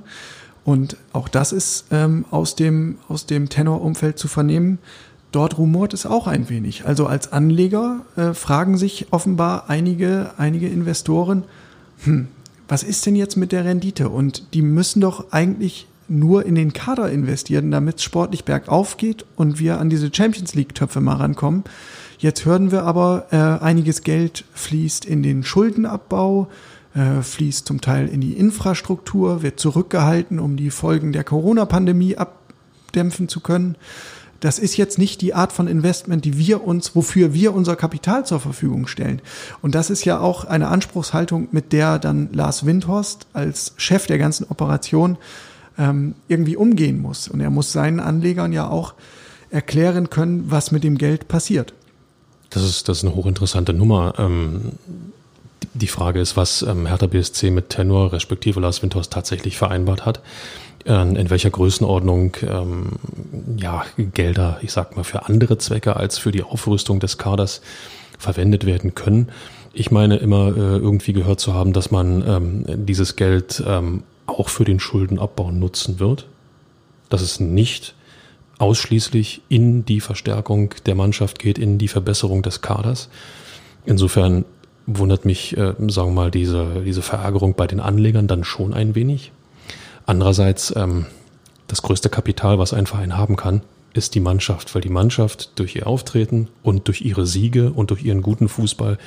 und 0.63 0.97
auch 1.13 1.27
das 1.27 1.51
ist 1.51 1.85
ähm, 1.91 2.25
aus 2.31 2.55
dem, 2.55 2.97
aus 3.07 3.25
dem 3.25 3.49
Tenor-Umfeld 3.49 4.19
zu 4.19 4.27
vernehmen. 4.27 4.79
Dort 5.31 5.57
rumort 5.57 5.93
es 5.93 6.05
auch 6.05 6.27
ein 6.27 6.49
wenig. 6.49 6.85
Also 6.85 7.07
als 7.07 7.31
Anleger 7.31 8.01
äh, 8.15 8.33
fragen 8.33 8.77
sich 8.77 9.07
offenbar 9.11 9.69
einige, 9.69 10.31
einige 10.37 10.67
Investoren, 10.67 11.43
hm, 12.03 12.27
was 12.67 12.83
ist 12.83 13.05
denn 13.05 13.15
jetzt 13.15 13.37
mit 13.37 13.51
der 13.51 13.65
Rendite? 13.65 14.09
Und 14.09 14.53
die 14.53 14.61
müssen 14.61 15.01
doch 15.01 15.31
eigentlich 15.31 15.87
nur 16.07 16.45
in 16.45 16.55
den 16.55 16.73
Kader 16.73 17.09
investieren, 17.09 17.71
damit 17.71 17.97
es 17.97 18.03
sportlich 18.03 18.43
bergauf 18.43 18.97
geht 18.97 19.25
und 19.35 19.59
wir 19.59 19.79
an 19.79 19.89
diese 19.89 20.13
Champions 20.13 20.53
League-Töpfe 20.53 20.99
mal 20.99 21.15
rankommen. 21.15 21.63
Jetzt 22.17 22.45
hören 22.45 22.71
wir 22.71 22.83
aber, 22.83 23.27
äh, 23.31 23.63
einiges 23.63 24.03
Geld 24.03 24.43
fließt 24.53 25.05
in 25.05 25.23
den 25.23 25.43
Schuldenabbau, 25.43 26.49
äh, 26.93 27.21
fließt 27.21 27.65
zum 27.65 27.81
Teil 27.81 28.07
in 28.07 28.21
die 28.21 28.33
Infrastruktur, 28.33 29.41
wird 29.41 29.59
zurückgehalten, 29.59 30.39
um 30.39 30.57
die 30.57 30.71
Folgen 30.71 31.13
der 31.13 31.23
Corona-Pandemie 31.23 32.17
abdämpfen 32.17 33.27
zu 33.27 33.39
können. 33.39 33.75
Das 34.41 34.57
ist 34.57 34.75
jetzt 34.75 34.97
nicht 34.97 35.21
die 35.21 35.35
Art 35.35 35.53
von 35.53 35.67
Investment, 35.67 36.25
die 36.25 36.37
wir 36.37 36.63
uns, 36.63 36.95
wofür 36.95 37.33
wir 37.33 37.53
unser 37.53 37.75
Kapital 37.75 38.25
zur 38.25 38.39
Verfügung 38.39 38.87
stellen. 38.87 39.21
Und 39.61 39.75
das 39.75 39.91
ist 39.91 40.03
ja 40.03 40.19
auch 40.19 40.45
eine 40.45 40.67
Anspruchshaltung, 40.67 41.47
mit 41.51 41.71
der 41.73 41.99
dann 41.99 42.29
Lars 42.33 42.65
Windhorst 42.65 43.27
als 43.33 43.73
Chef 43.77 44.07
der 44.07 44.17
ganzen 44.17 44.47
Operation 44.49 45.17
ähm, 45.77 46.15
irgendwie 46.27 46.55
umgehen 46.55 46.99
muss. 46.99 47.27
Und 47.27 47.39
er 47.39 47.51
muss 47.51 47.71
seinen 47.71 47.99
Anlegern 47.99 48.51
ja 48.51 48.67
auch 48.67 48.95
erklären 49.51 50.09
können, 50.09 50.49
was 50.49 50.71
mit 50.71 50.83
dem 50.83 50.97
Geld 50.97 51.27
passiert. 51.27 51.73
Das 52.49 52.63
ist, 52.63 52.89
das 52.89 52.97
ist 52.97 53.05
eine 53.05 53.15
hochinteressante 53.15 53.73
Nummer. 53.73 54.15
Ähm, 54.17 54.73
die 55.73 55.87
Frage 55.87 56.19
ist, 56.19 56.37
was 56.37 56.61
ähm, 56.61 56.85
Hertha 56.85 57.07
BSC 57.07 57.49
mit 57.49 57.69
Tenor 57.69 58.11
respektive 58.11 58.59
Lars 58.59 58.81
Windhorst 58.81 59.11
tatsächlich 59.11 59.57
vereinbart 59.57 60.05
hat. 60.05 60.21
Ähm, 60.85 61.15
in 61.15 61.29
welcher 61.29 61.51
Größenordnung 61.51 62.35
ähm, 62.41 62.85
ja, 63.57 63.85
Gelder, 63.97 64.59
ich 64.61 64.71
sag 64.71 64.95
mal, 64.95 65.03
für 65.03 65.27
andere 65.27 65.57
Zwecke 65.57 65.95
als 65.95 66.17
für 66.17 66.31
die 66.31 66.43
Aufrüstung 66.43 66.99
des 66.99 67.17
Kaders 67.17 67.61
verwendet 68.17 68.65
werden 68.65 68.95
können. 68.95 69.29
Ich 69.73 69.91
meine 69.91 70.17
immer 70.17 70.47
äh, 70.47 70.77
irgendwie 70.77 71.13
gehört 71.13 71.39
zu 71.39 71.53
haben, 71.53 71.73
dass 71.73 71.91
man 71.91 72.23
ähm, 72.27 72.85
dieses 72.85 73.15
Geld 73.15 73.63
ähm, 73.65 74.03
auch 74.25 74.49
für 74.49 74.65
den 74.65 74.79
Schuldenabbau 74.79 75.51
nutzen 75.51 75.99
wird. 75.99 76.25
Dass 77.09 77.21
es 77.21 77.39
nicht 77.39 77.93
ausschließlich 78.57 79.41
in 79.49 79.85
die 79.85 80.01
Verstärkung 80.01 80.73
der 80.85 80.95
Mannschaft 80.95 81.39
geht, 81.39 81.57
in 81.57 81.77
die 81.77 81.87
Verbesserung 81.87 82.43
des 82.43 82.61
Kaders. 82.61 83.09
Insofern 83.85 84.45
wundert 84.85 85.25
mich, 85.25 85.55
äh, 85.57 85.73
sagen 85.87 86.09
wir 86.09 86.23
mal, 86.23 86.31
diese, 86.31 86.83
diese 86.85 87.01
Verärgerung 87.01 87.55
bei 87.55 87.67
den 87.67 87.79
Anlegern 87.79 88.27
dann 88.27 88.43
schon 88.43 88.73
ein 88.73 88.95
wenig. 88.95 89.31
Andererseits, 90.05 90.73
ähm, 90.75 91.05
das 91.67 91.81
größte 91.81 92.09
Kapital, 92.09 92.59
was 92.59 92.73
ein 92.73 92.87
Verein 92.87 93.17
haben 93.17 93.35
kann, 93.35 93.61
ist 93.93 94.15
die 94.15 94.19
Mannschaft, 94.19 94.73
weil 94.73 94.81
die 94.81 94.89
Mannschaft 94.89 95.51
durch 95.55 95.75
ihr 95.75 95.87
Auftreten 95.87 96.47
und 96.63 96.87
durch 96.87 97.01
ihre 97.01 97.25
Siege 97.25 97.71
und 97.71 97.91
durch 97.91 98.03
ihren 98.03 98.21
guten 98.21 98.47
Fußball 98.47 98.97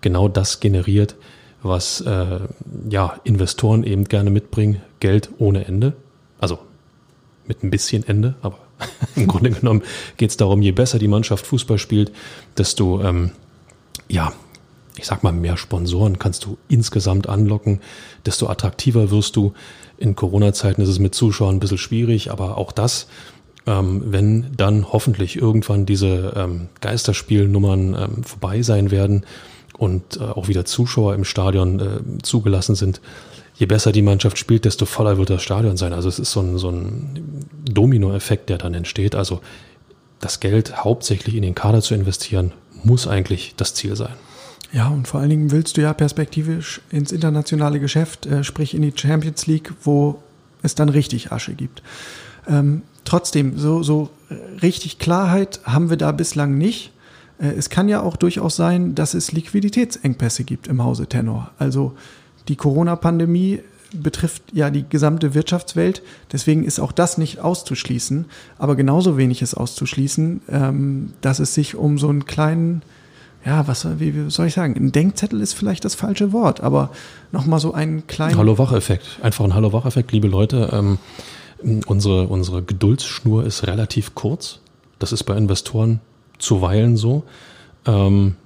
genau 0.00 0.28
das 0.28 0.60
generiert, 0.60 1.16
was 1.62 2.00
äh, 2.00 2.40
ja, 2.88 3.20
Investoren 3.24 3.84
eben 3.84 4.04
gerne 4.04 4.30
mitbringen, 4.30 4.82
Geld 5.00 5.30
ohne 5.38 5.66
Ende. 5.66 5.94
Also 6.40 6.58
mit 7.46 7.62
ein 7.62 7.70
bisschen 7.70 8.06
Ende, 8.06 8.34
aber 8.42 8.58
im 9.16 9.28
Grunde 9.28 9.50
genommen 9.50 9.82
geht 10.16 10.30
es 10.30 10.36
darum, 10.36 10.62
je 10.62 10.72
besser 10.72 10.98
die 10.98 11.08
Mannschaft 11.08 11.46
Fußball 11.46 11.78
spielt, 11.78 12.12
desto 12.56 13.02
ähm, 13.02 13.32
ja, 14.08 14.32
ich 14.96 15.06
sag 15.06 15.22
mal, 15.22 15.32
mehr 15.32 15.56
Sponsoren 15.56 16.18
kannst 16.18 16.44
du 16.44 16.58
insgesamt 16.68 17.28
anlocken, 17.28 17.80
desto 18.26 18.48
attraktiver 18.48 19.10
wirst 19.10 19.36
du. 19.36 19.54
In 19.96 20.16
Corona-Zeiten 20.16 20.82
ist 20.82 20.88
es 20.88 20.98
mit 20.98 21.14
Zuschauern 21.14 21.56
ein 21.56 21.60
bisschen 21.60 21.78
schwierig, 21.78 22.30
aber 22.30 22.58
auch 22.58 22.72
das, 22.72 23.06
ähm, 23.66 24.02
wenn 24.06 24.52
dann 24.56 24.92
hoffentlich 24.92 25.36
irgendwann 25.36 25.86
diese 25.86 26.32
ähm, 26.36 26.68
Geisterspielnummern 26.80 27.94
ähm, 27.94 28.24
vorbei 28.24 28.62
sein 28.62 28.90
werden 28.90 29.24
und 29.78 30.16
äh, 30.16 30.24
auch 30.24 30.48
wieder 30.48 30.64
Zuschauer 30.64 31.14
im 31.14 31.24
Stadion 31.24 31.80
äh, 31.80 32.22
zugelassen 32.22 32.74
sind, 32.74 33.00
je 33.54 33.66
besser 33.66 33.92
die 33.92 34.02
Mannschaft 34.02 34.38
spielt, 34.38 34.64
desto 34.64 34.86
voller 34.86 35.18
wird 35.18 35.30
das 35.30 35.42
Stadion 35.42 35.76
sein. 35.76 35.92
Also 35.92 36.08
es 36.08 36.18
ist 36.18 36.32
so 36.32 36.40
ein, 36.40 36.58
so 36.58 36.70
ein 36.70 37.46
Dominoeffekt, 37.64 38.48
der 38.48 38.58
dann 38.58 38.74
entsteht. 38.74 39.14
Also 39.14 39.40
das 40.20 40.40
Geld 40.40 40.84
hauptsächlich 40.84 41.36
in 41.36 41.42
den 41.42 41.54
Kader 41.54 41.80
zu 41.80 41.94
investieren, 41.94 42.52
muss 42.82 43.06
eigentlich 43.06 43.54
das 43.56 43.74
Ziel 43.74 43.94
sein. 43.94 44.14
Ja, 44.72 44.88
und 44.88 45.06
vor 45.06 45.20
allen 45.20 45.28
Dingen 45.28 45.50
willst 45.50 45.76
du 45.76 45.82
ja 45.82 45.92
perspektivisch 45.92 46.80
ins 46.90 47.12
internationale 47.12 47.78
Geschäft, 47.78 48.24
äh, 48.26 48.42
sprich 48.42 48.74
in 48.74 48.82
die 48.82 48.92
Champions 48.94 49.46
League, 49.46 49.72
wo 49.84 50.22
es 50.62 50.74
dann 50.74 50.88
richtig 50.88 51.30
Asche 51.30 51.52
gibt. 51.52 51.82
Ähm, 52.48 52.82
trotzdem, 53.04 53.58
so, 53.58 53.82
so 53.82 54.10
richtig 54.62 54.98
Klarheit 54.98 55.60
haben 55.64 55.90
wir 55.90 55.98
da 55.98 56.12
bislang 56.12 56.56
nicht. 56.56 56.92
Äh, 57.38 57.48
es 57.48 57.68
kann 57.68 57.88
ja 57.88 58.00
auch 58.00 58.16
durchaus 58.16 58.56
sein, 58.56 58.94
dass 58.94 59.12
es 59.12 59.32
Liquiditätsengpässe 59.32 60.44
gibt 60.44 60.68
im 60.68 60.82
Hause 60.82 61.06
Tenor. 61.06 61.50
Also 61.58 61.94
die 62.48 62.56
Corona-Pandemie 62.56 63.60
betrifft 63.94 64.42
ja 64.52 64.70
die 64.70 64.88
gesamte 64.88 65.34
Wirtschaftswelt. 65.34 66.02
Deswegen 66.32 66.64
ist 66.64 66.80
auch 66.80 66.92
das 66.92 67.18
nicht 67.18 67.40
auszuschließen. 67.40 68.24
Aber 68.56 68.74
genauso 68.74 69.18
wenig 69.18 69.42
ist 69.42 69.54
auszuschließen, 69.54 70.40
ähm, 70.48 71.12
dass 71.20 71.40
es 71.40 71.52
sich 71.52 71.74
um 71.74 71.98
so 71.98 72.08
einen 72.08 72.24
kleinen 72.24 72.82
ja, 73.44 73.66
was 73.66 73.86
wie, 73.98 74.14
wie 74.14 74.30
soll 74.30 74.46
ich 74.46 74.54
sagen? 74.54 74.74
Ein 74.76 74.92
Denkzettel 74.92 75.40
ist 75.40 75.54
vielleicht 75.54 75.84
das 75.84 75.94
falsche 75.94 76.32
Wort, 76.32 76.60
aber 76.60 76.90
nochmal 77.32 77.58
so 77.60 77.72
einen 77.72 78.06
kleinen. 78.06 78.36
Hallo-Wach-Effekt. 78.36 79.18
Einfach 79.22 79.44
ein 79.44 79.54
Hallo-Wach-Effekt, 79.54 80.12
liebe 80.12 80.28
Leute. 80.28 80.70
Ähm, 80.72 80.98
unsere, 81.86 82.28
unsere 82.28 82.62
Geduldsschnur 82.62 83.44
ist 83.44 83.66
relativ 83.66 84.14
kurz. 84.14 84.60
Das 84.98 85.12
ist 85.12 85.24
bei 85.24 85.36
Investoren 85.36 86.00
zuweilen 86.38 86.96
so. 86.96 87.24
Ähm, 87.86 88.36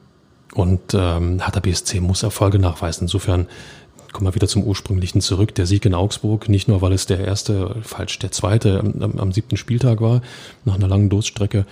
und 0.55 0.95
ähm, 0.95 1.41
Hertha 1.41 1.61
muss 2.01 2.23
Erfolge 2.23 2.59
nachweisen. 2.59 3.05
Insofern 3.05 3.47
kommen 4.13 4.29
wir 4.29 4.35
wieder 4.35 4.49
zum 4.49 4.65
ursprünglichen 4.65 5.21
zurück. 5.21 5.55
Der 5.55 5.67
Sieg 5.67 5.85
in 5.85 5.93
Augsburg, 5.93 6.49
nicht 6.49 6.69
nur 6.69 6.81
weil 6.81 6.93
es 6.93 7.05
der 7.05 7.19
erste, 7.19 7.77
falsch, 7.83 8.19
der 8.19 8.33
zweite 8.33 8.81
am, 8.81 9.19
am 9.19 9.33
siebten 9.33 9.59
Spieltag 9.59 10.01
war, 10.01 10.23
nach 10.65 10.77
einer 10.77 10.89
langen 10.89 11.11
Durststrecke, 11.11 11.67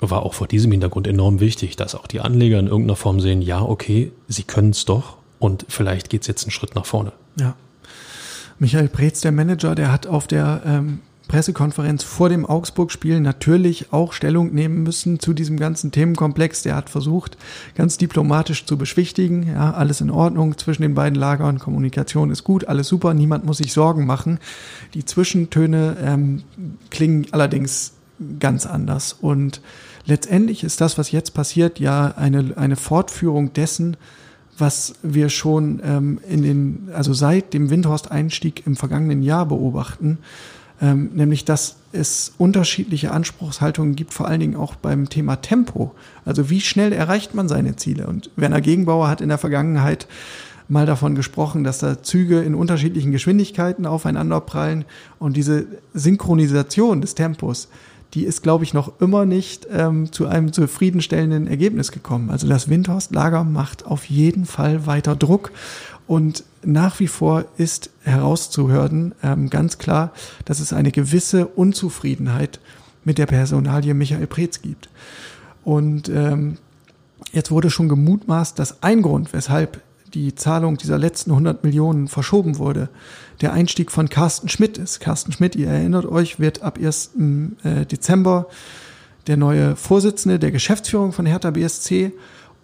war 0.00 0.22
auch 0.22 0.34
vor 0.34 0.46
diesem 0.46 0.70
Hintergrund 0.70 1.06
enorm 1.06 1.40
wichtig, 1.40 1.76
dass 1.76 1.94
auch 1.94 2.06
die 2.06 2.20
Anleger 2.20 2.58
in 2.58 2.66
irgendeiner 2.66 2.96
Form 2.96 3.20
sehen, 3.20 3.42
ja, 3.42 3.60
okay, 3.62 4.12
sie 4.28 4.44
können 4.44 4.70
es 4.70 4.84
doch 4.84 5.16
und 5.38 5.66
vielleicht 5.68 6.10
geht 6.10 6.22
es 6.22 6.28
jetzt 6.28 6.44
einen 6.44 6.52
Schritt 6.52 6.74
nach 6.74 6.86
vorne. 6.86 7.12
Ja. 7.38 7.54
Michael 8.58 8.88
Preetz, 8.88 9.20
der 9.20 9.32
Manager, 9.32 9.74
der 9.74 9.92
hat 9.92 10.06
auf 10.06 10.26
der 10.26 10.62
ähm, 10.66 11.00
Pressekonferenz 11.28 12.02
vor 12.02 12.28
dem 12.28 12.44
Augsburg-Spiel 12.46 13.20
natürlich 13.20 13.92
auch 13.92 14.12
Stellung 14.12 14.52
nehmen 14.52 14.82
müssen 14.82 15.20
zu 15.20 15.34
diesem 15.34 15.58
ganzen 15.58 15.92
Themenkomplex. 15.92 16.62
Der 16.62 16.74
hat 16.74 16.90
versucht, 16.90 17.36
ganz 17.76 17.98
diplomatisch 17.98 18.64
zu 18.64 18.76
beschwichtigen. 18.76 19.46
Ja, 19.46 19.72
alles 19.72 20.00
in 20.00 20.10
Ordnung 20.10 20.56
zwischen 20.58 20.82
den 20.82 20.94
beiden 20.94 21.18
Lagern. 21.18 21.58
Kommunikation 21.58 22.30
ist 22.30 22.44
gut, 22.44 22.66
alles 22.66 22.88
super. 22.88 23.14
Niemand 23.14 23.44
muss 23.44 23.58
sich 23.58 23.72
Sorgen 23.72 24.06
machen. 24.06 24.40
Die 24.94 25.04
Zwischentöne 25.04 25.96
ähm, 26.02 26.42
klingen 26.90 27.26
allerdings 27.30 27.92
ganz 28.40 28.66
anders. 28.66 29.12
Und 29.12 29.60
letztendlich 30.08 30.64
ist 30.64 30.80
das, 30.80 30.98
was 30.98 31.12
jetzt 31.12 31.34
passiert, 31.34 31.78
ja 31.78 32.14
eine, 32.16 32.54
eine 32.56 32.76
Fortführung 32.76 33.52
dessen, 33.52 33.96
was 34.56 34.94
wir 35.02 35.28
schon 35.28 35.80
ähm, 35.84 36.18
in 36.28 36.42
den, 36.42 36.88
also 36.92 37.12
seit 37.12 37.54
dem 37.54 37.70
Windhorst-Einstieg 37.70 38.66
im 38.66 38.74
vergangenen 38.74 39.22
Jahr 39.22 39.46
beobachten, 39.46 40.18
ähm, 40.80 41.10
nämlich 41.14 41.44
dass 41.44 41.76
es 41.92 42.32
unterschiedliche 42.38 43.12
Anspruchshaltungen 43.12 43.94
gibt, 43.94 44.14
vor 44.14 44.26
allen 44.26 44.40
Dingen 44.40 44.56
auch 44.56 44.74
beim 44.74 45.08
Thema 45.08 45.36
Tempo. 45.36 45.94
Also 46.24 46.50
wie 46.50 46.60
schnell 46.60 46.92
erreicht 46.92 47.34
man 47.34 47.48
seine 47.48 47.76
Ziele? 47.76 48.06
Und 48.06 48.30
Werner 48.36 48.60
Gegenbauer 48.60 49.08
hat 49.08 49.20
in 49.20 49.28
der 49.28 49.38
Vergangenheit 49.38 50.08
mal 50.68 50.86
davon 50.86 51.14
gesprochen, 51.14 51.64
dass 51.64 51.78
da 51.78 52.02
Züge 52.02 52.40
in 52.40 52.54
unterschiedlichen 52.54 53.12
Geschwindigkeiten 53.12 53.86
aufeinanderprallen 53.86 54.84
und 55.18 55.36
diese 55.36 55.66
Synchronisation 55.94 57.00
des 57.00 57.14
Tempos, 57.14 57.68
die 58.14 58.24
ist, 58.24 58.42
glaube 58.42 58.64
ich, 58.64 58.74
noch 58.74 59.00
immer 59.00 59.26
nicht 59.26 59.66
ähm, 59.70 60.10
zu 60.12 60.26
einem 60.26 60.52
zufriedenstellenden 60.52 61.46
Ergebnis 61.46 61.92
gekommen. 61.92 62.30
Also 62.30 62.48
das 62.48 62.68
Windhorst-Lager 62.68 63.44
macht 63.44 63.86
auf 63.86 64.06
jeden 64.06 64.46
Fall 64.46 64.86
weiter 64.86 65.14
Druck 65.14 65.52
und 66.06 66.44
nach 66.64 67.00
wie 67.00 67.06
vor 67.06 67.44
ist 67.58 67.90
herauszuhören, 68.02 69.14
ähm, 69.22 69.50
ganz 69.50 69.78
klar, 69.78 70.12
dass 70.46 70.58
es 70.58 70.72
eine 70.72 70.90
gewisse 70.90 71.46
Unzufriedenheit 71.46 72.60
mit 73.04 73.18
der 73.18 73.26
Personalie 73.26 73.94
Michael 73.94 74.26
Preetz 74.26 74.62
gibt. 74.62 74.88
Und 75.64 76.08
ähm, 76.08 76.56
jetzt 77.32 77.50
wurde 77.50 77.70
schon 77.70 77.88
gemutmaßt, 77.88 78.58
dass 78.58 78.82
ein 78.82 79.02
Grund, 79.02 79.32
weshalb 79.32 79.82
die 80.14 80.34
Zahlung 80.34 80.76
dieser 80.76 80.98
letzten 80.98 81.30
100 81.30 81.64
Millionen 81.64 82.08
verschoben 82.08 82.58
wurde, 82.58 82.88
der 83.40 83.52
Einstieg 83.52 83.92
von 83.92 84.08
Carsten 84.08 84.48
Schmidt 84.48 84.78
ist. 84.78 85.00
Carsten 85.00 85.32
Schmidt, 85.32 85.56
ihr 85.56 85.68
erinnert 85.68 86.06
euch, 86.06 86.40
wird 86.40 86.62
ab 86.62 86.78
1. 86.82 87.10
Äh, 87.62 87.86
Dezember 87.86 88.46
der 89.26 89.36
neue 89.36 89.76
Vorsitzende 89.76 90.38
der 90.38 90.50
Geschäftsführung 90.50 91.12
von 91.12 91.26
Hertha 91.26 91.50
BSC. 91.50 92.12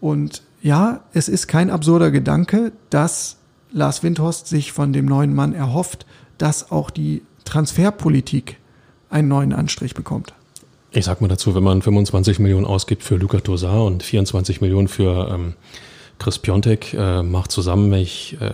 Und 0.00 0.42
ja, 0.62 1.00
es 1.12 1.28
ist 1.28 1.46
kein 1.46 1.70
absurder 1.70 2.10
Gedanke, 2.10 2.72
dass 2.90 3.36
Lars 3.70 4.02
Windhorst 4.02 4.46
sich 4.46 4.72
von 4.72 4.92
dem 4.92 5.04
neuen 5.04 5.34
Mann 5.34 5.52
erhofft, 5.52 6.06
dass 6.38 6.70
auch 6.70 6.90
die 6.90 7.22
Transferpolitik 7.44 8.58
einen 9.10 9.28
neuen 9.28 9.52
Anstrich 9.52 9.94
bekommt. 9.94 10.32
Ich 10.90 11.04
sag 11.04 11.20
mal 11.20 11.28
dazu, 11.28 11.54
wenn 11.54 11.62
man 11.62 11.82
25 11.82 12.38
Millionen 12.38 12.64
ausgibt 12.66 13.02
für 13.02 13.16
Luca 13.16 13.40
Tosar 13.40 13.84
und 13.84 14.02
24 14.02 14.60
Millionen 14.60 14.88
für 14.88 15.28
ähm, 15.32 15.54
Chris 16.18 16.38
Piontek, 16.38 16.94
äh, 16.94 17.22
macht 17.22 17.50
zusammen, 17.50 17.90
wenn 17.90 18.00
ich 18.00 18.36
äh, 18.40 18.52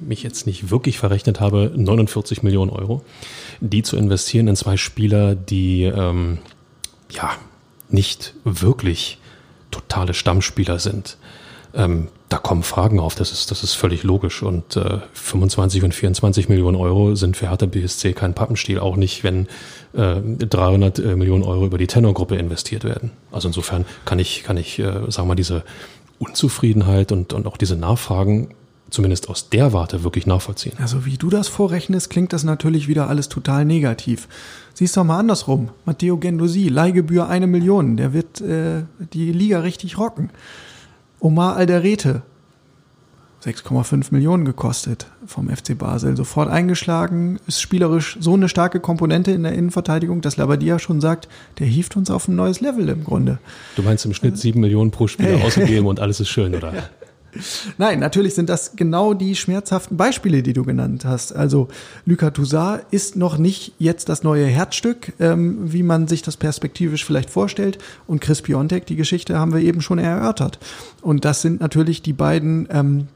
mich 0.00 0.22
jetzt 0.22 0.46
nicht 0.46 0.70
wirklich 0.70 0.98
verrechnet 0.98 1.40
habe, 1.40 1.72
49 1.74 2.42
Millionen 2.42 2.70
Euro, 2.70 3.04
die 3.60 3.82
zu 3.82 3.96
investieren 3.96 4.48
in 4.48 4.56
zwei 4.56 4.76
Spieler, 4.76 5.34
die 5.34 5.84
ähm, 5.84 6.38
ja 7.10 7.30
nicht 7.88 8.34
wirklich 8.44 9.18
totale 9.70 10.14
Stammspieler 10.14 10.78
sind. 10.78 11.16
Ähm, 11.74 12.08
da 12.28 12.38
kommen 12.38 12.62
Fragen 12.62 13.00
auf, 13.00 13.14
das 13.14 13.32
ist, 13.32 13.50
das 13.50 13.62
ist 13.62 13.74
völlig 13.74 14.02
logisch. 14.02 14.42
Und 14.42 14.76
äh, 14.76 14.98
25 15.12 15.82
und 15.82 15.94
24 15.94 16.48
Millionen 16.48 16.76
Euro 16.76 17.14
sind 17.14 17.36
für 17.36 17.48
Hertha 17.48 17.66
BSC 17.66 18.12
kein 18.12 18.34
Pappenstiel, 18.34 18.78
auch 18.78 18.96
nicht, 18.96 19.24
wenn 19.24 19.48
äh, 19.94 20.20
300 20.20 20.98
äh, 20.98 21.16
Millionen 21.16 21.42
Euro 21.44 21.66
über 21.66 21.78
die 21.78 21.86
Tenorgruppe 21.86 22.36
investiert 22.36 22.84
werden. 22.84 23.12
Also 23.32 23.48
insofern 23.48 23.86
kann 24.04 24.18
ich, 24.18 24.42
kann 24.44 24.56
ich, 24.56 24.78
äh, 24.78 24.92
sagen 25.08 25.16
wir 25.16 25.24
mal, 25.26 25.34
diese 25.36 25.62
Unzufriedenheit 26.18 27.12
und, 27.12 27.32
und 27.32 27.46
auch 27.46 27.56
diese 27.56 27.76
Nachfragen 27.76 28.48
zumindest 28.90 29.28
aus 29.28 29.50
der 29.50 29.72
Warte 29.72 30.02
wirklich 30.02 30.26
nachvollziehen. 30.26 30.74
Also 30.80 31.04
wie 31.04 31.18
du 31.18 31.28
das 31.28 31.48
vorrechnest, 31.48 32.10
klingt 32.10 32.32
das 32.32 32.44
natürlich 32.44 32.88
wieder 32.88 33.08
alles 33.08 33.28
total 33.28 33.64
negativ. 33.64 34.28
Siehst 34.74 34.96
doch 34.96 35.04
mal 35.04 35.18
andersrum. 35.18 35.70
Matteo 35.84 36.16
Gendosi, 36.16 36.68
Leihgebühr 36.68 37.28
eine 37.28 37.46
Million, 37.46 37.96
der 37.96 38.12
wird 38.12 38.40
äh, 38.40 38.84
die 39.12 39.32
Liga 39.32 39.60
richtig 39.60 39.98
rocken. 39.98 40.30
Omar 41.20 41.56
Alderete, 41.56 42.22
6,5 43.44 44.08
Millionen 44.10 44.44
gekostet 44.44 45.06
vom 45.24 45.48
FC 45.48 45.78
Basel. 45.78 46.16
Sofort 46.16 46.50
eingeschlagen, 46.50 47.38
ist 47.46 47.62
spielerisch 47.62 48.18
so 48.20 48.34
eine 48.34 48.48
starke 48.48 48.80
Komponente 48.80 49.30
in 49.30 49.44
der 49.44 49.52
Innenverteidigung, 49.52 50.20
dass 50.22 50.36
Labadia 50.36 50.78
schon 50.78 51.00
sagt, 51.00 51.28
der 51.58 51.66
hieft 51.68 51.96
uns 51.96 52.10
auf 52.10 52.26
ein 52.26 52.34
neues 52.34 52.60
Level 52.60 52.88
im 52.88 53.04
Grunde. 53.04 53.38
Du 53.76 53.82
meinst 53.82 54.04
im 54.04 54.14
Schnitt 54.14 54.38
sieben 54.38 54.60
Millionen 54.60 54.90
pro 54.90 55.06
Spieler 55.06 55.36
hey. 55.38 55.46
ausgegeben 55.46 55.86
und 55.86 56.00
alles 56.00 56.18
ist 56.20 56.28
schön, 56.28 56.54
oder? 56.54 56.72
Ja. 57.32 57.42
Nein, 57.76 58.00
natürlich 58.00 58.34
sind 58.34 58.48
das 58.48 58.74
genau 58.74 59.14
die 59.14 59.36
schmerzhaften 59.36 59.96
Beispiele, 59.96 60.42
die 60.42 60.54
du 60.54 60.64
genannt 60.64 61.04
hast. 61.04 61.32
Also 61.32 61.68
Luca 62.06 62.30
Toussaint 62.30 62.82
ist 62.90 63.16
noch 63.16 63.38
nicht 63.38 63.74
jetzt 63.78 64.08
das 64.08 64.22
neue 64.22 64.46
Herzstück, 64.46 65.12
ähm, 65.20 65.72
wie 65.72 65.82
man 65.82 66.08
sich 66.08 66.22
das 66.22 66.36
perspektivisch 66.36 67.04
vielleicht 67.04 67.30
vorstellt. 67.30 67.78
Und 68.06 68.20
Chris 68.20 68.42
Piontek, 68.42 68.86
die 68.86 68.96
Geschichte 68.96 69.38
haben 69.38 69.52
wir 69.52 69.60
eben 69.60 69.82
schon 69.82 69.98
erörtert. 69.98 70.58
Und 71.02 71.24
das 71.24 71.42
sind 71.42 71.60
natürlich 71.60 72.02
die 72.02 72.14
beiden 72.14 72.66
ähm, 72.70 73.08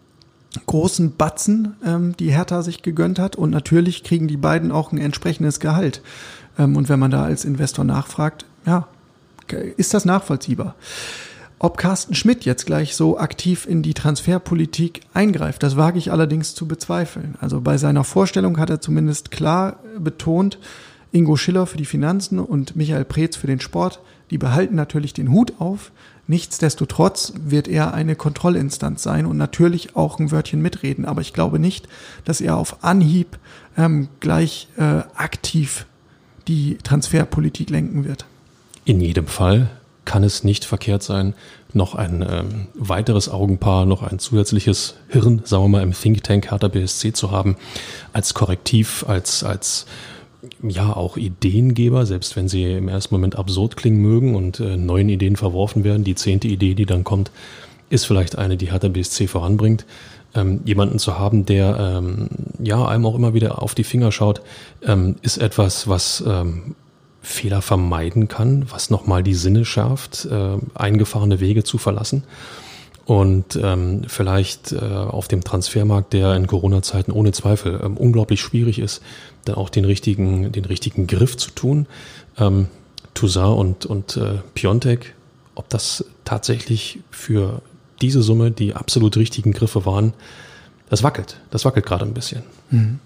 großen 0.67 1.17
Batzen, 1.17 1.77
ähm, 1.85 2.17
die 2.19 2.33
Hertha 2.33 2.63
sich 2.63 2.83
gegönnt 2.83 3.19
hat. 3.19 3.37
Und 3.37 3.51
natürlich 3.51 4.05
kriegen 4.05 4.29
die 4.29 4.37
beiden 4.37 4.73
auch 4.73 4.93
ein 4.93 4.99
entsprechendes 4.99 5.61
Gehalt. 5.61 6.03
Ähm, 6.59 6.77
und 6.77 6.89
wenn 6.89 6.99
man 6.99 7.11
da 7.11 7.25
als 7.25 7.45
Investor 7.45 7.85
nachfragt, 7.85 8.45
ja, 8.67 8.89
ist 9.77 9.95
das 9.95 10.05
nachvollziehbar. 10.05 10.75
Ob 11.59 11.77
Carsten 11.77 12.15
Schmidt 12.15 12.45
jetzt 12.45 12.67
gleich 12.67 12.97
so 12.97 13.19
aktiv 13.19 13.67
in 13.69 13.83
die 13.83 13.95
Transferpolitik 13.95 15.03
eingreift, 15.15 15.63
das 15.63 15.77
wage 15.77 15.99
ich 15.99 16.11
allerdings 16.11 16.57
zu 16.57 16.67
bezweifeln. 16.67 17.37
Also 17.41 17.61
bei 17.61 17.79
seiner 17.79 18.03
Vorstellung 18.03 18.59
hat 18.59 18.69
er 18.69 18.81
zumindest 18.81 19.31
klar 19.31 19.77
betont, 19.97 20.59
Ingo 21.13 21.37
Schiller 21.37 21.67
für 21.67 21.77
die 21.77 21.85
Finanzen 21.85 22.41
und 22.41 22.75
Michael 22.75 23.05
Preetz 23.05 23.37
für 23.37 23.47
den 23.47 23.61
Sport, 23.61 24.01
die 24.31 24.39
behalten 24.39 24.75
natürlich 24.75 25.13
den 25.13 25.31
Hut 25.31 25.53
auf. 25.61 25.93
Nichtsdestotrotz 26.33 27.35
wird 27.45 27.69
er 27.69 27.93
eine 27.93 28.17
Kontrollinstanz 28.17 29.03
sein 29.03 29.27
und 29.27 29.37
natürlich 29.37 29.97
auch 29.97 30.19
ein 30.19 30.31
Wörtchen 30.31 30.63
mitreden. 30.63 31.05
Aber 31.05 31.21
ich 31.21 31.35
glaube 31.35 31.59
nicht, 31.59 31.89
dass 32.25 32.41
er 32.41 32.57
auf 32.57 32.83
Anhieb 32.83 33.39
ähm, 33.77 34.09
gleich 34.21 34.69
äh, 34.79 35.03
aktiv 35.15 35.85
die 36.49 36.79
Transferpolitik 36.83 37.69
lenken 37.69 38.07
wird. 38.07 38.25
In 38.87 39.03
jedem 39.03 39.27
Fall 39.27 39.69
kann 40.07 40.25
es 40.25 40.43
nicht 40.43 40.65
verkehrt 40.65 41.03
sein, 41.03 41.35
noch 41.75 41.95
ein 41.95 42.25
ähm, 42.27 42.69
weiteres 42.73 43.29
Augenpaar, 43.29 43.85
noch 43.85 44.03
ein 44.03 44.19
zusätzliches 44.19 44.95
Hirn, 45.09 45.43
sagen 45.45 45.65
wir 45.65 45.69
mal, 45.69 45.83
im 45.83 45.93
Think 45.93 46.25
Tank 46.25 46.51
Hertha 46.51 46.69
BSC 46.69 47.13
zu 47.13 47.31
haben, 47.31 47.57
als 48.15 48.33
Korrektiv, 48.33 49.05
als, 49.07 49.45
als 49.45 49.85
ja 50.63 50.95
auch 50.95 51.17
Ideengeber, 51.17 52.07
selbst 52.07 52.37
wenn 52.37 52.49
sie 52.49 52.65
im 52.73 52.89
ersten 52.89 53.15
Moment 53.15 53.37
absurd 53.37 53.77
klingen 53.77 54.01
mögen 54.01 54.35
und 54.35 54.61
äh, 54.61 54.77
neuen 54.77 55.09
Ideen 55.09 55.37
verworfen 55.37 55.85
werden. 55.85 56.05
Die 56.05 56.15
zehnte 56.15 56.49
Idee, 56.49 56.75
die 56.75 56.87
dann 56.87 57.05
kommt, 57.05 57.31
ist 57.91 58.07
vielleicht 58.07 58.39
eine, 58.39 58.57
die 58.57 58.73
Hertha 58.73 58.89
BSC 58.89 59.27
voranbringt. 59.29 59.85
Ähm, 60.35 60.61
jemanden 60.65 60.99
zu 60.99 61.19
haben, 61.19 61.45
der 61.45 61.79
ähm, 61.79 62.29
ja 62.59 62.87
einem 62.87 63.05
auch 63.05 63.15
immer 63.15 63.35
wieder 63.35 63.63
auf 63.63 63.75
die 63.75 63.85
Finger 63.85 64.13
schaut, 64.13 64.41
ähm, 64.83 65.17
ist 65.21 65.37
etwas, 65.37 65.89
was 65.89 66.25
ähm, 66.27 66.75
Fehler 67.21 67.61
vermeiden 67.63 68.29
kann, 68.29 68.67
was 68.71 68.91
nochmal 68.91 69.23
die 69.23 69.35
Sinne 69.35 69.65
schärft, 69.65 70.25
äh, 70.25 70.57
eingefahrene 70.75 71.39
Wege 71.39 71.65
zu 71.65 71.77
verlassen. 71.79 72.25
Und 73.05 73.59
ähm, 73.61 74.03
vielleicht 74.07 74.73
äh, 74.73 74.79
auf 74.79 75.27
dem 75.27 75.43
Transfermarkt, 75.43 76.13
der 76.13 76.35
in 76.35 76.47
Corona-Zeiten 76.47 77.11
ohne 77.11 77.33
Zweifel 77.33 77.81
ähm, 77.83 77.97
unglaublich 77.97 78.41
schwierig 78.41 78.79
ist, 78.79 79.03
dann 79.45 79.57
auch 79.57 79.71
den 79.71 79.85
richtigen, 79.85 80.53
den 80.53 80.65
richtigen 80.65 81.07
Griff 81.09 81.37
zu 81.37 81.51
tun. 81.51 81.87
Ähm, 82.39 82.69
Toussaint 83.15 83.59
und, 83.59 83.87
und 83.87 84.17
äh, 84.17 84.39
Piontek, 84.55 85.15
ob 85.55 85.69
das 85.69 86.05
tatsächlich 86.25 87.01
für 87.11 87.61
diese 88.01 88.23
Summe 88.23 88.51
die 88.51 88.75
absolut 88.75 89.17
richtigen 89.17 89.53
Griffe 89.53 89.85
waren, 89.85 90.13
das 90.89 91.03
wackelt. 91.03 91.41
Das 91.51 91.65
wackelt 91.65 91.87
gerade 91.87 92.05
ein 92.05 92.15
bisschen. 92.15 92.43
Mhm. 92.71 92.99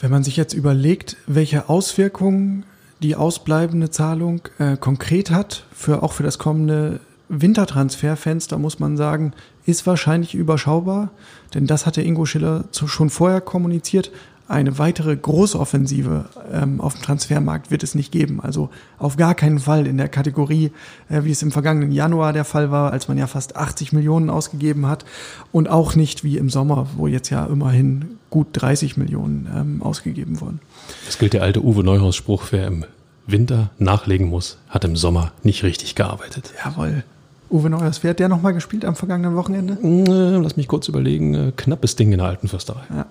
Wenn 0.00 0.10
man 0.10 0.22
sich 0.22 0.36
jetzt 0.36 0.52
überlegt, 0.52 1.16
welche 1.26 1.68
Auswirkungen 1.68 2.64
die 3.02 3.16
ausbleibende 3.16 3.90
Zahlung 3.90 4.42
äh, 4.58 4.76
konkret 4.76 5.30
hat, 5.30 5.64
für, 5.72 6.02
auch 6.02 6.12
für 6.12 6.22
das 6.22 6.38
kommende 6.38 7.00
Wintertransferfenster, 7.28 8.58
muss 8.58 8.78
man 8.78 8.96
sagen, 8.96 9.32
ist 9.66 9.86
wahrscheinlich 9.86 10.34
überschaubar, 10.34 11.10
denn 11.54 11.66
das 11.66 11.86
hatte 11.86 12.02
Ingo 12.02 12.24
Schiller 12.24 12.64
schon 12.72 13.10
vorher 13.10 13.40
kommuniziert. 13.40 14.10
Eine 14.48 14.78
weitere 14.78 15.14
Großoffensive 15.14 16.24
ähm, 16.50 16.80
auf 16.80 16.94
dem 16.94 17.02
Transfermarkt 17.02 17.70
wird 17.70 17.82
es 17.82 17.94
nicht 17.94 18.10
geben. 18.10 18.40
Also 18.40 18.70
auf 18.98 19.18
gar 19.18 19.34
keinen 19.34 19.58
Fall 19.58 19.86
in 19.86 19.98
der 19.98 20.08
Kategorie, 20.08 20.72
äh, 21.10 21.24
wie 21.24 21.32
es 21.32 21.42
im 21.42 21.52
vergangenen 21.52 21.92
Januar 21.92 22.32
der 22.32 22.46
Fall 22.46 22.70
war, 22.70 22.90
als 22.90 23.08
man 23.08 23.18
ja 23.18 23.26
fast 23.26 23.56
80 23.56 23.92
Millionen 23.92 24.30
ausgegeben 24.30 24.86
hat. 24.86 25.04
Und 25.52 25.68
auch 25.68 25.96
nicht 25.96 26.24
wie 26.24 26.38
im 26.38 26.48
Sommer, 26.48 26.86
wo 26.96 27.06
jetzt 27.06 27.28
ja 27.28 27.44
immerhin 27.44 28.16
gut 28.30 28.46
30 28.52 28.96
Millionen 28.96 29.50
ähm, 29.54 29.82
ausgegeben 29.82 30.40
wurden. 30.40 30.60
Es 31.06 31.18
gilt 31.18 31.34
der 31.34 31.42
alte 31.42 31.62
Uwe 31.62 31.84
Neuhaus-Spruch, 31.84 32.46
wer 32.50 32.66
im 32.68 32.86
Winter 33.26 33.70
nachlegen 33.78 34.28
muss, 34.28 34.56
hat 34.70 34.86
im 34.86 34.96
Sommer 34.96 35.32
nicht 35.42 35.62
richtig 35.62 35.94
gearbeitet. 35.94 36.54
Jawohl. 36.64 37.04
Uwe 37.50 37.70
Neuhaus, 37.70 38.02
wer 38.02 38.10
hat 38.10 38.18
der 38.18 38.28
nochmal 38.28 38.52
gespielt 38.52 38.84
am 38.84 38.94
vergangenen 38.94 39.34
Wochenende? 39.34 39.78
Äh, 39.82 40.36
lass 40.42 40.56
mich 40.56 40.68
kurz 40.68 40.88
überlegen. 40.88 41.34
Äh, 41.34 41.52
knappes 41.56 41.96
Ding 41.96 42.12
in 42.12 42.18
der 42.18 42.26
alten 42.26 42.48
Fürsterei. 42.48 42.82
Ja. 42.90 43.06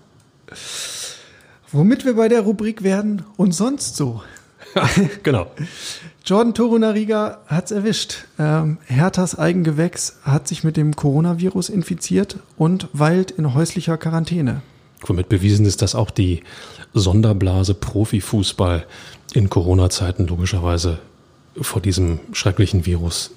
Womit 1.72 2.06
wir 2.06 2.16
bei 2.16 2.28
der 2.28 2.42
Rubrik 2.42 2.84
werden 2.84 3.24
und 3.36 3.54
sonst 3.54 3.98
so. 3.98 4.22
genau. 5.24 5.48
Jordan 6.24 6.54
Torunariga 6.54 7.40
hat's 7.48 7.72
erwischt. 7.72 8.26
Ähm, 8.38 8.78
Herthas 8.86 9.38
Eigengewächs 9.38 10.20
hat 10.24 10.48
sich 10.48 10.64
mit 10.64 10.78
dem 10.78 10.96
Coronavirus 10.96 11.70
infiziert 11.70 12.38
und 12.58 12.90
weilt 12.94 13.32
in 13.32 13.54
häuslicher 13.54 13.98
Quarantäne. 13.98 14.62
Womit 15.06 15.30
bewiesen 15.30 15.66
ist, 15.66 15.82
dass 15.82 15.96
auch 15.96 16.12
die 16.12 16.44
Sonderblase 16.94 17.74
Profifußball 17.74 18.86
in 19.34 19.50
Corona-Zeiten 19.50 20.28
logischerweise 20.28 21.00
vor 21.60 21.82
diesem 21.82 22.20
schrecklichen 22.34 22.86
Virus 22.86 23.32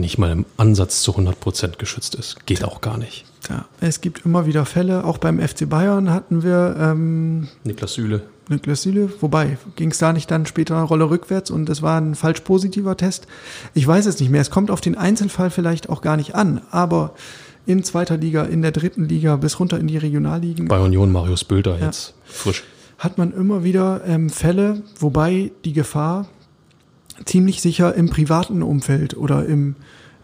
nicht 0.00 0.18
mal 0.18 0.30
im 0.30 0.44
Ansatz 0.56 1.02
zu 1.02 1.12
100 1.12 1.40
Prozent 1.40 1.78
geschützt 1.78 2.14
ist. 2.14 2.46
Geht 2.46 2.64
auch 2.64 2.80
gar 2.80 2.98
nicht. 2.98 3.24
Ja, 3.48 3.66
es 3.80 4.00
gibt 4.00 4.24
immer 4.24 4.46
wieder 4.46 4.64
Fälle. 4.64 5.04
Auch 5.04 5.18
beim 5.18 5.40
FC 5.40 5.68
Bayern 5.68 6.10
hatten 6.10 6.42
wir 6.42 6.76
ähm, 6.78 7.48
Niklas 7.64 7.94
Süle. 7.94 8.22
Niklas 8.48 8.82
Süle. 8.82 9.10
Wobei, 9.20 9.58
ging 9.76 9.90
es 9.90 9.98
da 9.98 10.12
nicht 10.12 10.30
dann 10.30 10.46
später 10.46 10.76
eine 10.76 10.84
Rolle 10.84 11.10
rückwärts 11.10 11.50
und 11.50 11.68
es 11.68 11.82
war 11.82 12.00
ein 12.00 12.14
falsch 12.14 12.40
positiver 12.40 12.96
Test? 12.96 13.26
Ich 13.74 13.86
weiß 13.86 14.06
es 14.06 14.20
nicht 14.20 14.30
mehr. 14.30 14.40
Es 14.40 14.50
kommt 14.50 14.70
auf 14.70 14.80
den 14.80 14.96
Einzelfall 14.96 15.50
vielleicht 15.50 15.88
auch 15.88 16.02
gar 16.02 16.16
nicht 16.16 16.34
an. 16.34 16.60
Aber 16.70 17.14
in 17.66 17.82
zweiter 17.82 18.16
Liga, 18.16 18.44
in 18.44 18.62
der 18.62 18.72
dritten 18.72 19.08
Liga 19.08 19.36
bis 19.36 19.58
runter 19.58 19.78
in 19.78 19.88
die 19.88 19.98
Regionalligen. 19.98 20.68
Bei 20.68 20.80
Union 20.80 21.12
Marius 21.12 21.44
Bülter 21.44 21.78
ja. 21.78 21.86
jetzt 21.86 22.14
frisch. 22.24 22.64
Hat 22.98 23.18
man 23.18 23.32
immer 23.32 23.62
wieder 23.62 24.02
ähm, 24.06 24.30
Fälle, 24.30 24.82
wobei 24.98 25.50
die 25.64 25.74
Gefahr 25.74 26.26
ziemlich 27.24 27.62
sicher 27.62 27.94
im 27.94 28.08
privaten 28.08 28.62
Umfeld 28.62 29.16
oder 29.16 29.46
im 29.46 29.76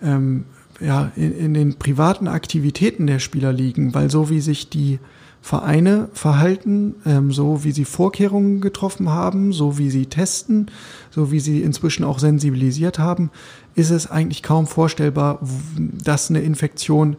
ähm, 0.03 0.45
ja, 0.81 1.13
in, 1.17 1.33
in 1.33 1.55
den 1.55 1.75
privaten 1.75 2.29
Aktivitäten 2.29 3.07
der 3.07 3.19
Spieler 3.19 3.53
liegen, 3.53 3.95
weil 3.95 4.11
so 4.11 4.31
wie 4.31 4.41
sich 4.41 4.69
die 4.69 4.99
Vereine 5.41 6.09
verhalten, 6.13 6.95
ähm, 7.05 7.33
so 7.33 7.65
wie 7.65 7.73
sie 7.73 7.85
Vorkehrungen 7.85 8.61
getroffen 8.61 9.09
haben, 9.11 9.53
so 9.53 9.77
wie 9.79 9.91
sie 9.91 10.07
testen, 10.07 10.71
so 11.11 11.33
wie 11.33 11.41
sie 11.41 11.63
inzwischen 11.63 12.05
auch 12.05 12.19
sensibilisiert 12.19 12.99
haben, 12.99 13.31
ist 13.75 13.91
es 13.91 14.11
eigentlich 14.11 14.43
kaum 14.43 14.67
vorstellbar, 14.67 15.41
dass 15.77 16.31
eine 16.31 16.41
Infektion 16.41 17.17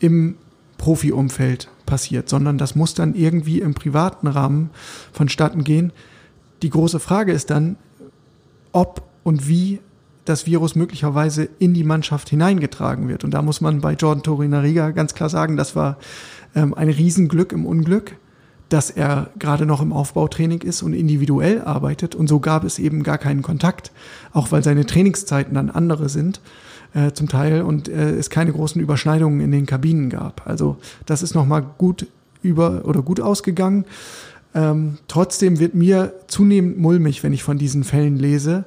im 0.00 0.36
Profiumfeld 0.76 1.70
passiert, 1.86 2.28
sondern 2.28 2.58
das 2.58 2.74
muss 2.74 2.94
dann 2.94 3.14
irgendwie 3.14 3.60
im 3.60 3.72
privaten 3.74 4.26
Rahmen 4.26 4.70
vonstatten 5.12 5.64
gehen. 5.64 5.92
Die 6.62 6.70
große 6.70 7.00
Frage 7.00 7.32
ist 7.32 7.50
dann, 7.50 7.76
ob 8.72 9.11
und 9.24 9.48
wie 9.48 9.80
das 10.24 10.46
Virus 10.46 10.76
möglicherweise 10.76 11.48
in 11.58 11.74
die 11.74 11.84
Mannschaft 11.84 12.28
hineingetragen 12.28 13.08
wird. 13.08 13.24
Und 13.24 13.32
da 13.32 13.42
muss 13.42 13.60
man 13.60 13.80
bei 13.80 13.94
Jordan 13.94 14.22
Torinariga 14.22 14.90
ganz 14.90 15.14
klar 15.14 15.28
sagen, 15.28 15.56
das 15.56 15.74
war 15.74 15.98
ähm, 16.54 16.74
ein 16.74 16.88
Riesenglück 16.88 17.52
im 17.52 17.66
Unglück, 17.66 18.16
dass 18.68 18.90
er 18.90 19.30
gerade 19.38 19.66
noch 19.66 19.82
im 19.82 19.92
Aufbautraining 19.92 20.62
ist 20.62 20.82
und 20.82 20.92
individuell 20.92 21.60
arbeitet. 21.62 22.14
Und 22.14 22.28
so 22.28 22.40
gab 22.40 22.64
es 22.64 22.78
eben 22.78 23.02
gar 23.02 23.18
keinen 23.18 23.42
Kontakt, 23.42 23.90
auch 24.32 24.52
weil 24.52 24.62
seine 24.62 24.86
Trainingszeiten 24.86 25.54
dann 25.54 25.70
andere 25.70 26.08
sind 26.08 26.40
äh, 26.94 27.12
zum 27.12 27.28
Teil 27.28 27.62
und 27.62 27.88
äh, 27.88 28.10
es 28.12 28.30
keine 28.30 28.52
großen 28.52 28.80
Überschneidungen 28.80 29.40
in 29.40 29.50
den 29.50 29.66
Kabinen 29.66 30.08
gab. 30.08 30.46
Also 30.46 30.76
das 31.04 31.22
ist 31.22 31.34
nochmal 31.34 31.62
gut 31.78 32.06
über 32.42 32.84
oder 32.84 33.02
gut 33.02 33.20
ausgegangen. 33.20 33.84
Ähm, 34.54 34.98
trotzdem 35.08 35.58
wird 35.58 35.74
mir 35.74 36.14
zunehmend 36.26 36.78
mulmig, 36.78 37.22
wenn 37.22 37.32
ich 37.32 37.42
von 37.42 37.58
diesen 37.58 37.84
Fällen 37.84 38.16
lese, 38.16 38.64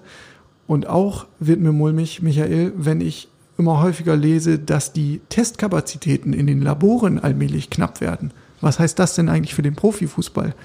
und 0.67 0.87
auch 0.87 1.27
wird 1.39 1.59
mir 1.59 1.71
mulmig, 1.71 2.21
Michael, 2.21 2.73
wenn 2.75 3.01
ich 3.01 3.27
immer 3.57 3.81
häufiger 3.81 4.15
lese, 4.15 4.59
dass 4.59 4.93
die 4.93 5.21
Testkapazitäten 5.29 6.33
in 6.33 6.47
den 6.47 6.61
Laboren 6.61 7.19
allmählich 7.19 7.69
knapp 7.69 8.01
werden. 8.01 8.31
Was 8.61 8.79
heißt 8.79 8.97
das 8.97 9.15
denn 9.15 9.29
eigentlich 9.29 9.53
für 9.53 9.61
den 9.61 9.75
Profifußball? 9.75 10.55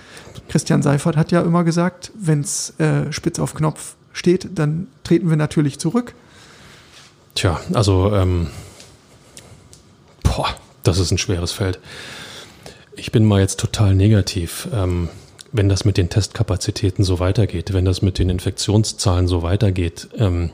Christian 0.49 0.83
Seifert 0.83 1.17
hat 1.17 1.33
ja 1.33 1.43
immer 1.43 1.65
gesagt, 1.65 2.13
wenn 2.19 2.41
es 2.41 2.75
äh, 2.79 3.13
spitz 3.13 3.39
auf 3.39 3.55
Knopf 3.55 3.95
steht, 4.13 4.59
dann 4.59 4.89
treten 5.05 5.29
wir 5.29 5.37
natürlich 5.37 5.79
zurück. 5.79 6.15
Tja, 7.35 7.61
also 7.73 8.15
ähm, 8.15 8.49
boah, 10.23 10.49
das 10.83 10.99
ist 10.99 11.11
ein 11.11 11.19
schweres 11.19 11.53
Feld. 11.53 11.79
Ich 12.97 13.13
bin 13.13 13.25
mal 13.25 13.41
jetzt 13.41 13.61
total 13.61 13.95
negativ. 13.95 14.69
Ähm, 14.73 15.09
wenn 15.53 15.69
das 15.69 15.85
mit 15.85 15.97
den 15.97 16.11
Testkapazitäten 16.11 17.05
so 17.05 17.19
weitergeht, 17.19 17.73
wenn 17.73 17.85
das 17.85 18.03
mit 18.03 18.19
den 18.19 18.31
Infektionszahlen 18.31 19.27
so 19.27 19.43
weitergeht, 19.43 20.09
ähm, 20.17 20.51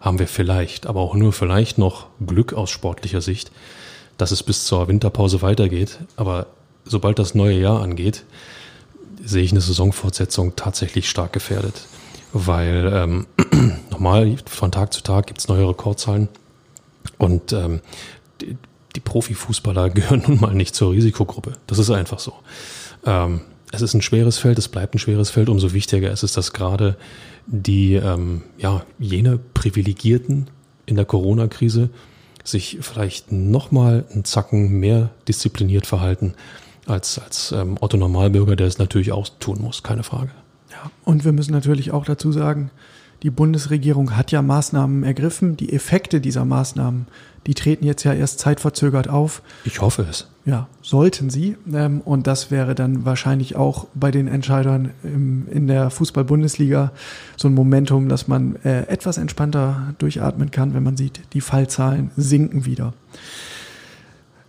haben 0.00 0.18
wir 0.18 0.28
vielleicht, 0.28 0.86
aber 0.86 1.00
auch 1.00 1.14
nur 1.14 1.32
vielleicht 1.32 1.78
noch 1.78 2.06
Glück 2.24 2.52
aus 2.52 2.70
sportlicher 2.70 3.20
Sicht, 3.20 3.50
dass 4.18 4.30
es 4.30 4.42
bis 4.42 4.66
zur 4.66 4.88
Winterpause 4.88 5.42
weitergeht. 5.42 5.98
Aber 6.16 6.46
sobald 6.84 7.18
das 7.18 7.34
neue 7.34 7.58
Jahr 7.58 7.82
angeht, 7.82 8.24
sehe 9.24 9.42
ich 9.42 9.52
eine 9.52 9.60
Saisonfortsetzung 9.60 10.56
tatsächlich 10.56 11.08
stark 11.08 11.32
gefährdet. 11.32 11.82
Weil 12.32 12.90
ähm, 12.92 13.26
nochmal, 13.90 14.36
von 14.46 14.72
Tag 14.72 14.92
zu 14.92 15.02
Tag 15.02 15.26
gibt 15.26 15.40
es 15.40 15.48
neue 15.48 15.68
Rekordzahlen. 15.68 16.28
Und 17.16 17.52
ähm, 17.52 17.80
die, 18.40 18.56
die 18.94 19.00
Profifußballer 19.00 19.90
gehören 19.90 20.24
nun 20.26 20.40
mal 20.40 20.54
nicht 20.54 20.74
zur 20.74 20.92
Risikogruppe. 20.92 21.52
Das 21.66 21.78
ist 21.78 21.90
einfach 21.90 22.18
so. 22.18 22.34
Ähm, 23.06 23.40
es 23.74 23.82
ist 23.82 23.94
ein 23.94 24.02
schweres 24.02 24.38
Feld, 24.38 24.58
es 24.58 24.68
bleibt 24.68 24.94
ein 24.94 24.98
schweres 24.98 25.30
Feld, 25.30 25.48
umso 25.48 25.72
wichtiger 25.72 26.10
ist 26.10 26.22
es, 26.22 26.32
dass 26.32 26.52
gerade 26.52 26.96
die, 27.46 27.94
ähm, 27.94 28.42
ja, 28.58 28.84
jene 28.98 29.38
Privilegierten 29.38 30.48
in 30.86 30.96
der 30.96 31.04
Corona-Krise 31.04 31.90
sich 32.42 32.78
vielleicht 32.80 33.32
nochmal 33.32 34.04
einen 34.12 34.24
Zacken 34.24 34.78
mehr 34.78 35.10
diszipliniert 35.28 35.86
verhalten 35.86 36.34
als, 36.86 37.18
als 37.18 37.52
ähm, 37.52 37.76
Otto 37.80 37.96
Normalbürger, 37.96 38.56
der 38.56 38.66
es 38.66 38.78
natürlich 38.78 39.12
auch 39.12 39.28
tun 39.40 39.60
muss, 39.60 39.82
keine 39.82 40.02
Frage. 40.02 40.30
Ja, 40.70 40.90
und 41.04 41.24
wir 41.24 41.32
müssen 41.32 41.52
natürlich 41.52 41.90
auch 41.92 42.04
dazu 42.04 42.32
sagen, 42.32 42.70
die 43.22 43.30
Bundesregierung 43.30 44.16
hat 44.16 44.32
ja 44.32 44.42
Maßnahmen 44.42 45.02
ergriffen. 45.04 45.56
Die 45.56 45.72
Effekte 45.72 46.20
dieser 46.20 46.44
Maßnahmen, 46.44 47.06
die 47.46 47.54
treten 47.54 47.84
jetzt 47.84 48.04
ja 48.04 48.12
erst 48.12 48.40
zeitverzögert 48.40 49.08
auf. 49.08 49.42
Ich 49.64 49.80
hoffe 49.80 50.06
es. 50.08 50.28
Ja, 50.44 50.68
sollten 50.82 51.30
sie. 51.30 51.56
Ähm, 51.72 52.00
und 52.02 52.26
das 52.26 52.50
wäre 52.50 52.74
dann 52.74 53.04
wahrscheinlich 53.04 53.56
auch 53.56 53.86
bei 53.94 54.10
den 54.10 54.28
Entscheidern 54.28 54.90
in 55.02 55.66
der 55.66 55.90
Fußball-Bundesliga 55.90 56.92
so 57.36 57.48
ein 57.48 57.54
Momentum, 57.54 58.08
dass 58.08 58.28
man 58.28 58.56
äh, 58.64 58.82
etwas 58.88 59.16
entspannter 59.16 59.94
durchatmen 59.98 60.50
kann, 60.50 60.74
wenn 60.74 60.82
man 60.82 60.96
sieht, 60.96 61.20
die 61.32 61.40
Fallzahlen 61.40 62.10
sinken 62.16 62.66
wieder. 62.66 62.92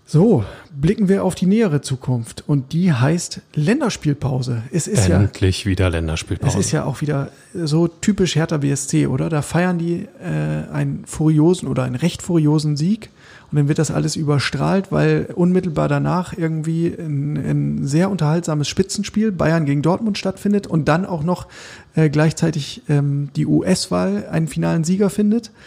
So, 0.06 0.44
blicken 0.76 1.08
wir 1.08 1.24
auf 1.24 1.36
die 1.36 1.46
nähere 1.46 1.82
Zukunft 1.82 2.44
und 2.48 2.74
die 2.74 2.94
heißt 2.94 3.42
Länderspielpause. 3.54 4.64
Es 4.72 4.88
ist 4.88 5.10
Endlich 5.10 5.64
ja, 5.64 5.72
wieder 5.72 5.90
Länderspielpause. 5.90 6.60
Es 6.60 6.66
ist 6.66 6.72
ja 6.72 6.84
auch 6.84 7.02
wieder 7.02 7.30
so 7.54 7.88
typisch 7.88 8.36
Hertha 8.36 8.58
BSC, 8.58 9.08
oder? 9.08 9.30
Da 9.30 9.42
feiern 9.42 9.78
die 9.78 10.08
äh, 10.22 10.72
einen 10.72 11.04
furiosen 11.06 11.68
oder 11.68 11.84
einen 11.84 11.96
recht 11.96 12.22
furiosen 12.22 12.78
Sieg 12.78 13.10
und 13.52 13.58
dann 13.58 13.68
wird 13.68 13.80
das 13.80 13.92
alles 13.92 14.16
überstrahlt, 14.16 14.92
weil 14.92 15.30
unmittelbar 15.34 15.88
danach 15.88 16.34
irgendwie 16.38 16.88
ein, 16.88 17.38
ein 17.38 17.88
sehr 17.88 18.10
unterhaltsames 18.10 18.68
Spitzenspiel 18.68 19.32
Bayern 19.32 19.66
gegen 19.66 19.82
Dortmund 19.82 20.18
stattfindet 20.18 20.68
und 20.68 20.88
dann 20.88 21.06
auch 21.06 21.24
noch 21.24 21.48
äh, 21.96 22.10
gleichzeitig 22.10 22.82
ähm, 22.90 23.30
die 23.36 23.46
US-Wahl 23.46 24.28
einen 24.30 24.48
finalen 24.48 24.84
Sieger 24.84 25.10
findet. 25.10 25.52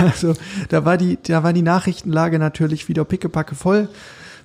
Also 0.00 0.34
da 0.68 0.84
war 0.84 0.96
die, 0.96 1.16
da 1.22 1.44
war 1.44 1.52
die 1.52 1.62
Nachrichtenlage 1.62 2.40
natürlich 2.40 2.88
wieder 2.88 3.04
pickepacke 3.04 3.54
voll. 3.54 3.88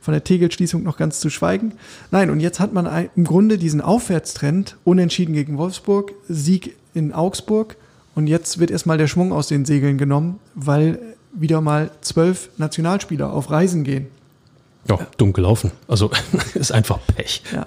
Von 0.01 0.13
der 0.13 0.23
Tegelschließung 0.23 0.83
noch 0.83 0.97
ganz 0.97 1.19
zu 1.19 1.29
schweigen. 1.29 1.73
Nein, 2.09 2.29
und 2.31 2.39
jetzt 2.39 2.59
hat 2.59 2.73
man 2.73 3.07
im 3.15 3.23
Grunde 3.23 3.57
diesen 3.57 3.81
Aufwärtstrend, 3.81 4.75
unentschieden 4.83 5.33
gegen 5.33 5.57
Wolfsburg, 5.57 6.13
Sieg 6.27 6.75
in 6.93 7.13
Augsburg. 7.13 7.75
Und 8.15 8.27
jetzt 8.27 8.59
wird 8.59 8.71
erstmal 8.71 8.97
der 8.97 9.07
Schwung 9.07 9.31
aus 9.31 9.47
den 9.47 9.63
Segeln 9.63 9.97
genommen, 9.97 10.39
weil 10.55 10.99
wieder 11.33 11.61
mal 11.61 11.91
zwölf 12.01 12.49
Nationalspieler 12.57 13.31
auf 13.31 13.51
Reisen 13.51 13.83
gehen. 13.83 14.07
Ja, 14.89 14.99
dumm 15.17 15.33
gelaufen. 15.33 15.71
Also 15.87 16.11
ist 16.55 16.71
einfach 16.71 16.99
Pech. 17.15 17.43
Ja. 17.53 17.65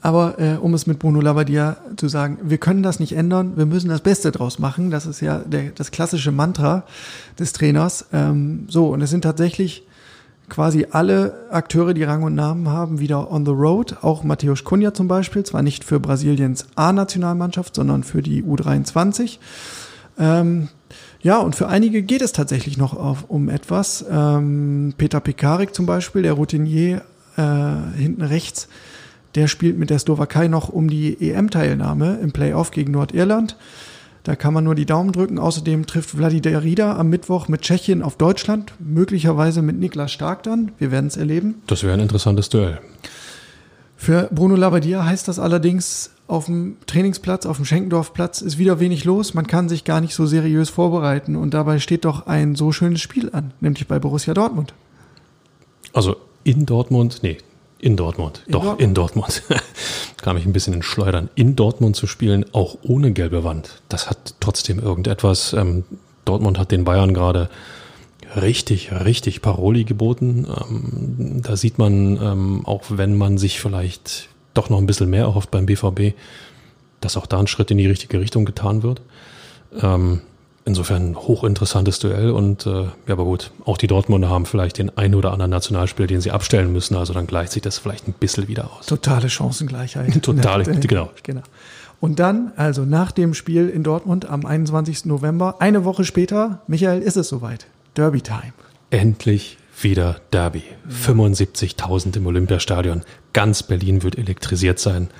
Aber 0.00 0.38
äh, 0.40 0.56
um 0.56 0.74
es 0.74 0.86
mit 0.86 0.98
Bruno 0.98 1.20
Labbadia 1.20 1.76
zu 1.96 2.08
sagen, 2.08 2.38
wir 2.42 2.58
können 2.58 2.82
das 2.82 2.98
nicht 2.98 3.12
ändern, 3.12 3.56
wir 3.56 3.66
müssen 3.66 3.88
das 3.88 4.00
Beste 4.00 4.32
draus 4.32 4.58
machen. 4.58 4.90
Das 4.90 5.06
ist 5.06 5.20
ja 5.20 5.38
der, 5.38 5.70
das 5.70 5.92
klassische 5.92 6.32
Mantra 6.32 6.84
des 7.38 7.52
Trainers. 7.52 8.06
Ähm, 8.12 8.66
so, 8.68 8.88
und 8.88 9.00
es 9.00 9.10
sind 9.10 9.22
tatsächlich 9.22 9.84
quasi 10.52 10.86
alle 10.90 11.32
Akteure, 11.50 11.94
die 11.94 12.04
Rang 12.04 12.24
und 12.24 12.34
Namen 12.34 12.68
haben, 12.68 13.00
wieder 13.00 13.32
on 13.32 13.46
the 13.46 13.52
road. 13.52 13.96
Auch 14.02 14.22
Matthäus 14.22 14.64
Cunha 14.64 14.92
zum 14.92 15.08
Beispiel, 15.08 15.44
zwar 15.44 15.62
nicht 15.62 15.82
für 15.82 15.98
Brasiliens 15.98 16.66
A-Nationalmannschaft, 16.74 17.74
sondern 17.74 18.04
für 18.04 18.20
die 18.20 18.44
U23. 18.44 19.38
Ähm, 20.18 20.68
ja, 21.22 21.38
und 21.38 21.56
für 21.56 21.68
einige 21.68 22.02
geht 22.02 22.20
es 22.20 22.32
tatsächlich 22.32 22.76
noch 22.76 22.92
auf, 22.92 23.24
um 23.28 23.48
etwas. 23.48 24.04
Ähm, 24.10 24.92
Peter 24.98 25.20
Pekarik 25.20 25.74
zum 25.74 25.86
Beispiel, 25.86 26.20
der 26.20 26.34
Routinier 26.34 27.00
äh, 27.38 27.96
hinten 27.96 28.20
rechts, 28.20 28.68
der 29.34 29.48
spielt 29.48 29.78
mit 29.78 29.88
der 29.88 30.00
Slowakei 30.00 30.48
noch 30.48 30.68
um 30.68 30.90
die 30.90 31.30
EM-Teilnahme 31.30 32.18
im 32.22 32.32
Playoff 32.32 32.72
gegen 32.72 32.92
Nordirland. 32.92 33.56
Da 34.24 34.36
kann 34.36 34.54
man 34.54 34.62
nur 34.64 34.74
die 34.74 34.86
Daumen 34.86 35.10
drücken. 35.12 35.38
Außerdem 35.38 35.86
trifft 35.86 36.10
Vladimir 36.10 36.62
Rida 36.62 36.96
am 36.96 37.08
Mittwoch 37.08 37.48
mit 37.48 37.62
Tschechien 37.62 38.02
auf 38.02 38.16
Deutschland, 38.16 38.72
möglicherweise 38.78 39.62
mit 39.62 39.78
Niklas 39.78 40.12
Stark 40.12 40.44
dann. 40.44 40.72
Wir 40.78 40.90
werden 40.92 41.06
es 41.08 41.16
erleben. 41.16 41.56
Das 41.66 41.82
wäre 41.82 41.94
ein 41.94 42.00
interessantes 42.00 42.48
Duell. 42.48 42.80
Für 43.96 44.28
Bruno 44.32 44.56
Labbadia 44.56 45.04
heißt 45.04 45.28
das 45.28 45.38
allerdings 45.38 46.10
auf 46.28 46.46
dem 46.46 46.76
Trainingsplatz, 46.86 47.46
auf 47.46 47.56
dem 47.56 47.64
Schenkendorfplatz 47.64 48.40
ist 48.40 48.58
wieder 48.58 48.80
wenig 48.80 49.04
los. 49.04 49.34
Man 49.34 49.46
kann 49.46 49.68
sich 49.68 49.84
gar 49.84 50.00
nicht 50.00 50.14
so 50.14 50.24
seriös 50.26 50.70
vorbereiten. 50.70 51.36
Und 51.36 51.52
dabei 51.52 51.78
steht 51.78 52.04
doch 52.04 52.26
ein 52.26 52.54
so 52.54 52.72
schönes 52.72 53.00
Spiel 53.00 53.30
an, 53.32 53.52
nämlich 53.60 53.86
bei 53.88 53.98
Borussia 53.98 54.34
Dortmund. 54.34 54.72
Also 55.92 56.16
in 56.44 56.64
Dortmund, 56.64 57.18
nee, 57.22 57.38
in 57.80 57.96
Dortmund, 57.96 58.42
In 58.46 58.52
doch, 58.52 58.62
Dortmund. 58.62 58.80
in 58.88 58.94
Dortmund. 58.94 59.42
Kam 60.22 60.36
ich 60.36 60.46
ein 60.46 60.52
bisschen 60.52 60.72
in 60.72 60.82
Schleudern. 60.82 61.28
In 61.34 61.56
Dortmund 61.56 61.96
zu 61.96 62.06
spielen, 62.06 62.46
auch 62.52 62.78
ohne 62.82 63.12
gelbe 63.12 63.44
Wand, 63.44 63.82
das 63.88 64.08
hat 64.08 64.34
trotzdem 64.40 64.78
irgendetwas. 64.78 65.52
Ähm, 65.52 65.84
Dortmund 66.24 66.58
hat 66.58 66.70
den 66.70 66.84
Bayern 66.84 67.12
gerade 67.12 67.50
richtig, 68.36 68.92
richtig 68.92 69.42
Paroli 69.42 69.84
geboten. 69.84 70.46
Ähm, 70.48 71.42
da 71.42 71.56
sieht 71.56 71.78
man, 71.78 72.16
ähm, 72.22 72.62
auch 72.64 72.84
wenn 72.88 73.18
man 73.18 73.36
sich 73.36 73.60
vielleicht 73.60 74.28
doch 74.54 74.70
noch 74.70 74.78
ein 74.78 74.86
bisschen 74.86 75.10
mehr 75.10 75.24
erhofft 75.24 75.50
beim 75.50 75.66
BVB, 75.66 76.14
dass 77.00 77.16
auch 77.16 77.26
da 77.26 77.40
ein 77.40 77.48
Schritt 77.48 77.70
in 77.70 77.78
die 77.78 77.86
richtige 77.86 78.20
Richtung 78.20 78.44
getan 78.44 78.82
wird. 78.82 79.02
Ähm, 79.80 80.20
insofern 80.64 81.10
ein 81.10 81.16
hochinteressantes 81.16 81.98
Duell 81.98 82.30
und 82.30 82.66
äh, 82.66 82.84
ja, 82.84 82.90
aber 83.08 83.24
gut, 83.24 83.50
auch 83.64 83.76
die 83.76 83.86
Dortmunder 83.86 84.28
haben 84.28 84.46
vielleicht 84.46 84.78
den 84.78 84.96
einen 84.96 85.14
oder 85.14 85.32
anderen 85.32 85.50
Nationalspieler, 85.50 86.06
den 86.06 86.20
sie 86.20 86.30
abstellen 86.30 86.72
müssen, 86.72 86.96
also 86.96 87.12
dann 87.12 87.26
gleicht 87.26 87.52
sich 87.52 87.62
das 87.62 87.78
vielleicht 87.78 88.06
ein 88.08 88.12
bisschen 88.12 88.48
wieder 88.48 88.70
aus. 88.70 88.86
Totale 88.86 89.28
Chancengleichheit. 89.28 90.22
Totale, 90.22 90.64
Ja, 90.64 90.78
genau. 90.80 91.10
genau. 91.22 91.42
Und 92.00 92.18
dann, 92.18 92.52
also 92.56 92.84
nach 92.84 93.12
dem 93.12 93.32
Spiel 93.32 93.68
in 93.68 93.84
Dortmund 93.84 94.28
am 94.28 94.44
21. 94.44 95.04
November, 95.04 95.56
eine 95.60 95.84
Woche 95.84 96.04
später, 96.04 96.60
Michael, 96.66 97.00
ist 97.00 97.16
es 97.16 97.28
soweit. 97.28 97.66
Derby 97.94 98.20
Time. 98.20 98.52
Endlich 98.90 99.56
wieder 99.80 100.16
Derby. 100.32 100.64
75.000 100.90 102.16
im 102.16 102.26
Olympiastadion. 102.26 103.02
Ganz 103.32 103.62
Berlin 103.62 104.02
wird 104.02 104.18
elektrisiert 104.18 104.78
sein. 104.78 105.10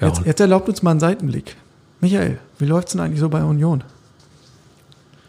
Ja, 0.00 0.08
Jetzt, 0.08 0.26
jetzt 0.26 0.40
erlaubt 0.40 0.68
uns 0.68 0.82
mal 0.82 0.92
einen 0.92 1.00
Seitenblick. 1.00 1.56
Michael, 2.00 2.38
wie 2.58 2.66
läuft's 2.66 2.92
denn 2.92 3.00
eigentlich 3.00 3.20
so 3.20 3.28
bei 3.28 3.42
Union? 3.42 3.82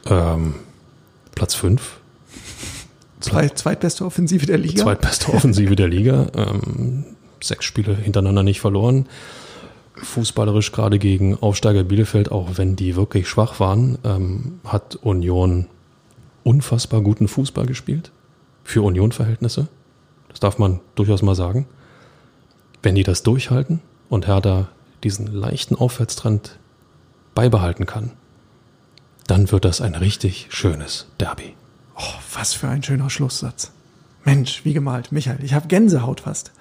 Ähm, 0.07 0.55
Platz 1.35 1.55
5, 1.55 2.01
Zweit, 3.21 3.57
zweitbeste 3.57 4.03
Offensive 4.05 4.45
der 4.45 4.57
Liga. 4.57 4.81
zweitbeste 4.81 5.31
Offensive 5.33 5.75
der 5.75 5.87
Liga. 5.87 6.27
Ähm, 6.35 7.05
sechs 7.39 7.65
Spiele 7.65 7.95
hintereinander 7.95 8.43
nicht 8.43 8.59
verloren. 8.59 9.07
Fußballerisch 9.95 10.71
gerade 10.71 10.97
gegen 10.97 11.37
Aufsteiger 11.41 11.83
Bielefeld, 11.83 12.31
auch 12.31 12.57
wenn 12.57 12.75
die 12.75 12.95
wirklich 12.95 13.29
schwach 13.29 13.59
waren, 13.59 13.99
ähm, 14.03 14.59
hat 14.65 14.95
Union 14.95 15.67
unfassbar 16.43 17.01
guten 17.01 17.27
Fußball 17.27 17.65
gespielt. 17.67 18.11
Für 18.63 18.81
Union-Verhältnisse. 18.81 19.67
Das 20.29 20.39
darf 20.39 20.57
man 20.57 20.79
durchaus 20.95 21.21
mal 21.21 21.35
sagen. 21.35 21.67
Wenn 22.81 22.95
die 22.95 23.03
das 23.03 23.21
durchhalten 23.21 23.81
und 24.09 24.27
Hertha 24.27 24.69
diesen 25.03 25.27
leichten 25.27 25.75
Aufwärtstrend 25.75 26.57
beibehalten 27.35 27.85
kann, 27.85 28.11
dann 29.27 29.51
wird 29.51 29.65
das 29.65 29.81
ein 29.81 29.95
richtig 29.95 30.47
schönes 30.49 31.07
Derby. 31.19 31.55
Oh, 31.95 32.13
was 32.33 32.53
für 32.53 32.67
ein 32.67 32.83
schöner 32.83 33.09
Schlusssatz. 33.09 33.71
Mensch, 34.23 34.65
wie 34.65 34.73
gemalt. 34.73 35.11
Michael, 35.11 35.43
ich 35.43 35.53
habe 35.53 35.67
Gänsehaut 35.67 36.21
fast. 36.21 36.51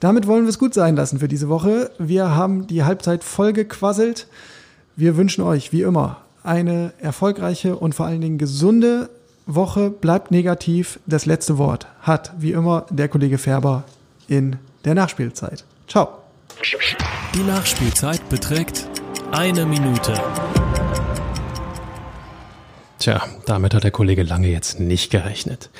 Damit 0.00 0.26
wollen 0.26 0.44
wir 0.44 0.50
es 0.50 0.58
gut 0.58 0.74
sein 0.74 0.96
lassen 0.96 1.18
für 1.18 1.28
diese 1.28 1.48
Woche. 1.48 1.90
Wir 1.98 2.30
haben 2.30 2.66
die 2.66 2.84
Halbzeit 2.84 3.24
voll 3.24 3.52
gequasselt. 3.52 4.26
Wir 4.94 5.16
wünschen 5.16 5.42
euch, 5.42 5.72
wie 5.72 5.82
immer, 5.82 6.22
eine 6.42 6.92
erfolgreiche 6.98 7.76
und 7.76 7.94
vor 7.94 8.06
allen 8.06 8.20
Dingen 8.20 8.38
gesunde 8.38 9.10
Woche. 9.46 9.90
Bleibt 9.90 10.30
negativ. 10.30 11.00
Das 11.06 11.26
letzte 11.26 11.58
Wort 11.58 11.86
hat, 12.00 12.32
wie 12.38 12.52
immer, 12.52 12.86
der 12.90 13.08
Kollege 13.08 13.38
Färber 13.38 13.84
in 14.28 14.56
der 14.84 14.94
Nachspielzeit. 14.94 15.64
Ciao. 15.88 16.08
Die 17.34 17.42
Nachspielzeit 17.42 18.26
beträgt 18.28 18.88
eine 19.32 19.66
Minute. 19.66 20.14
Tja, 22.98 23.22
damit 23.44 23.74
hat 23.74 23.84
der 23.84 23.90
Kollege 23.90 24.22
Lange 24.22 24.48
jetzt 24.48 24.80
nicht 24.80 25.10
gerechnet. 25.10 25.70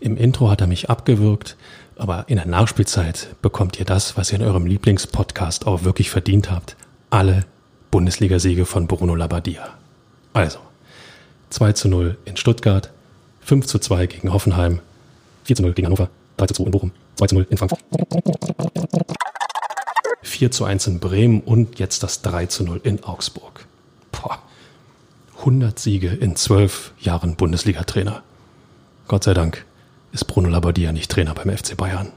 Im 0.00 0.16
Intro 0.16 0.50
hat 0.50 0.60
er 0.60 0.66
mich 0.66 0.88
abgewürgt, 0.88 1.56
aber 1.96 2.24
in 2.28 2.36
der 2.36 2.46
Nachspielzeit 2.46 3.28
bekommt 3.42 3.78
ihr 3.78 3.84
das, 3.84 4.16
was 4.16 4.32
ihr 4.32 4.40
in 4.40 4.44
eurem 4.44 4.66
Lieblingspodcast 4.66 5.66
auch 5.66 5.84
wirklich 5.84 6.10
verdient 6.10 6.50
habt. 6.50 6.76
Alle 7.10 7.44
Bundesligasiege 7.90 8.64
von 8.64 8.86
Bruno 8.86 9.14
Labbadia. 9.14 9.68
Also, 10.32 10.58
2 11.50 11.72
zu 11.74 11.88
0 11.88 12.16
in 12.24 12.36
Stuttgart, 12.36 12.90
5 13.42 13.66
zu 13.66 13.78
2 13.78 14.06
gegen 14.06 14.32
Hoffenheim, 14.32 14.80
4 15.44 15.56
zu 15.56 15.62
0 15.62 15.74
gegen 15.74 15.86
Hannover, 15.86 16.08
3 16.38 16.46
zu 16.46 16.54
2 16.54 16.64
in 16.64 16.70
Bochum, 16.70 16.92
2 17.16 17.26
zu 17.26 17.34
0 17.36 17.46
in 17.50 17.56
Frankfurt. 17.58 17.80
4 20.22 20.50
zu 20.50 20.64
1 20.64 20.86
in 20.88 20.98
Bremen 20.98 21.40
und 21.42 21.78
jetzt 21.78 22.02
das 22.02 22.22
3 22.22 22.46
zu 22.46 22.64
0 22.64 22.80
in 22.82 23.04
Augsburg. 23.04 23.66
Boah. 24.10 24.42
100 25.44 25.78
Siege 25.78 26.08
in 26.08 26.36
12 26.36 26.92
Jahren 27.00 27.36
Bundesliga-Trainer. 27.36 28.22
Gott 29.08 29.24
sei 29.24 29.34
Dank 29.34 29.66
ist 30.10 30.24
Bruno 30.24 30.48
Labbadia 30.48 30.90
nicht 30.90 31.10
Trainer 31.10 31.34
beim 31.34 31.54
FC 31.54 31.76
Bayern. 31.76 32.12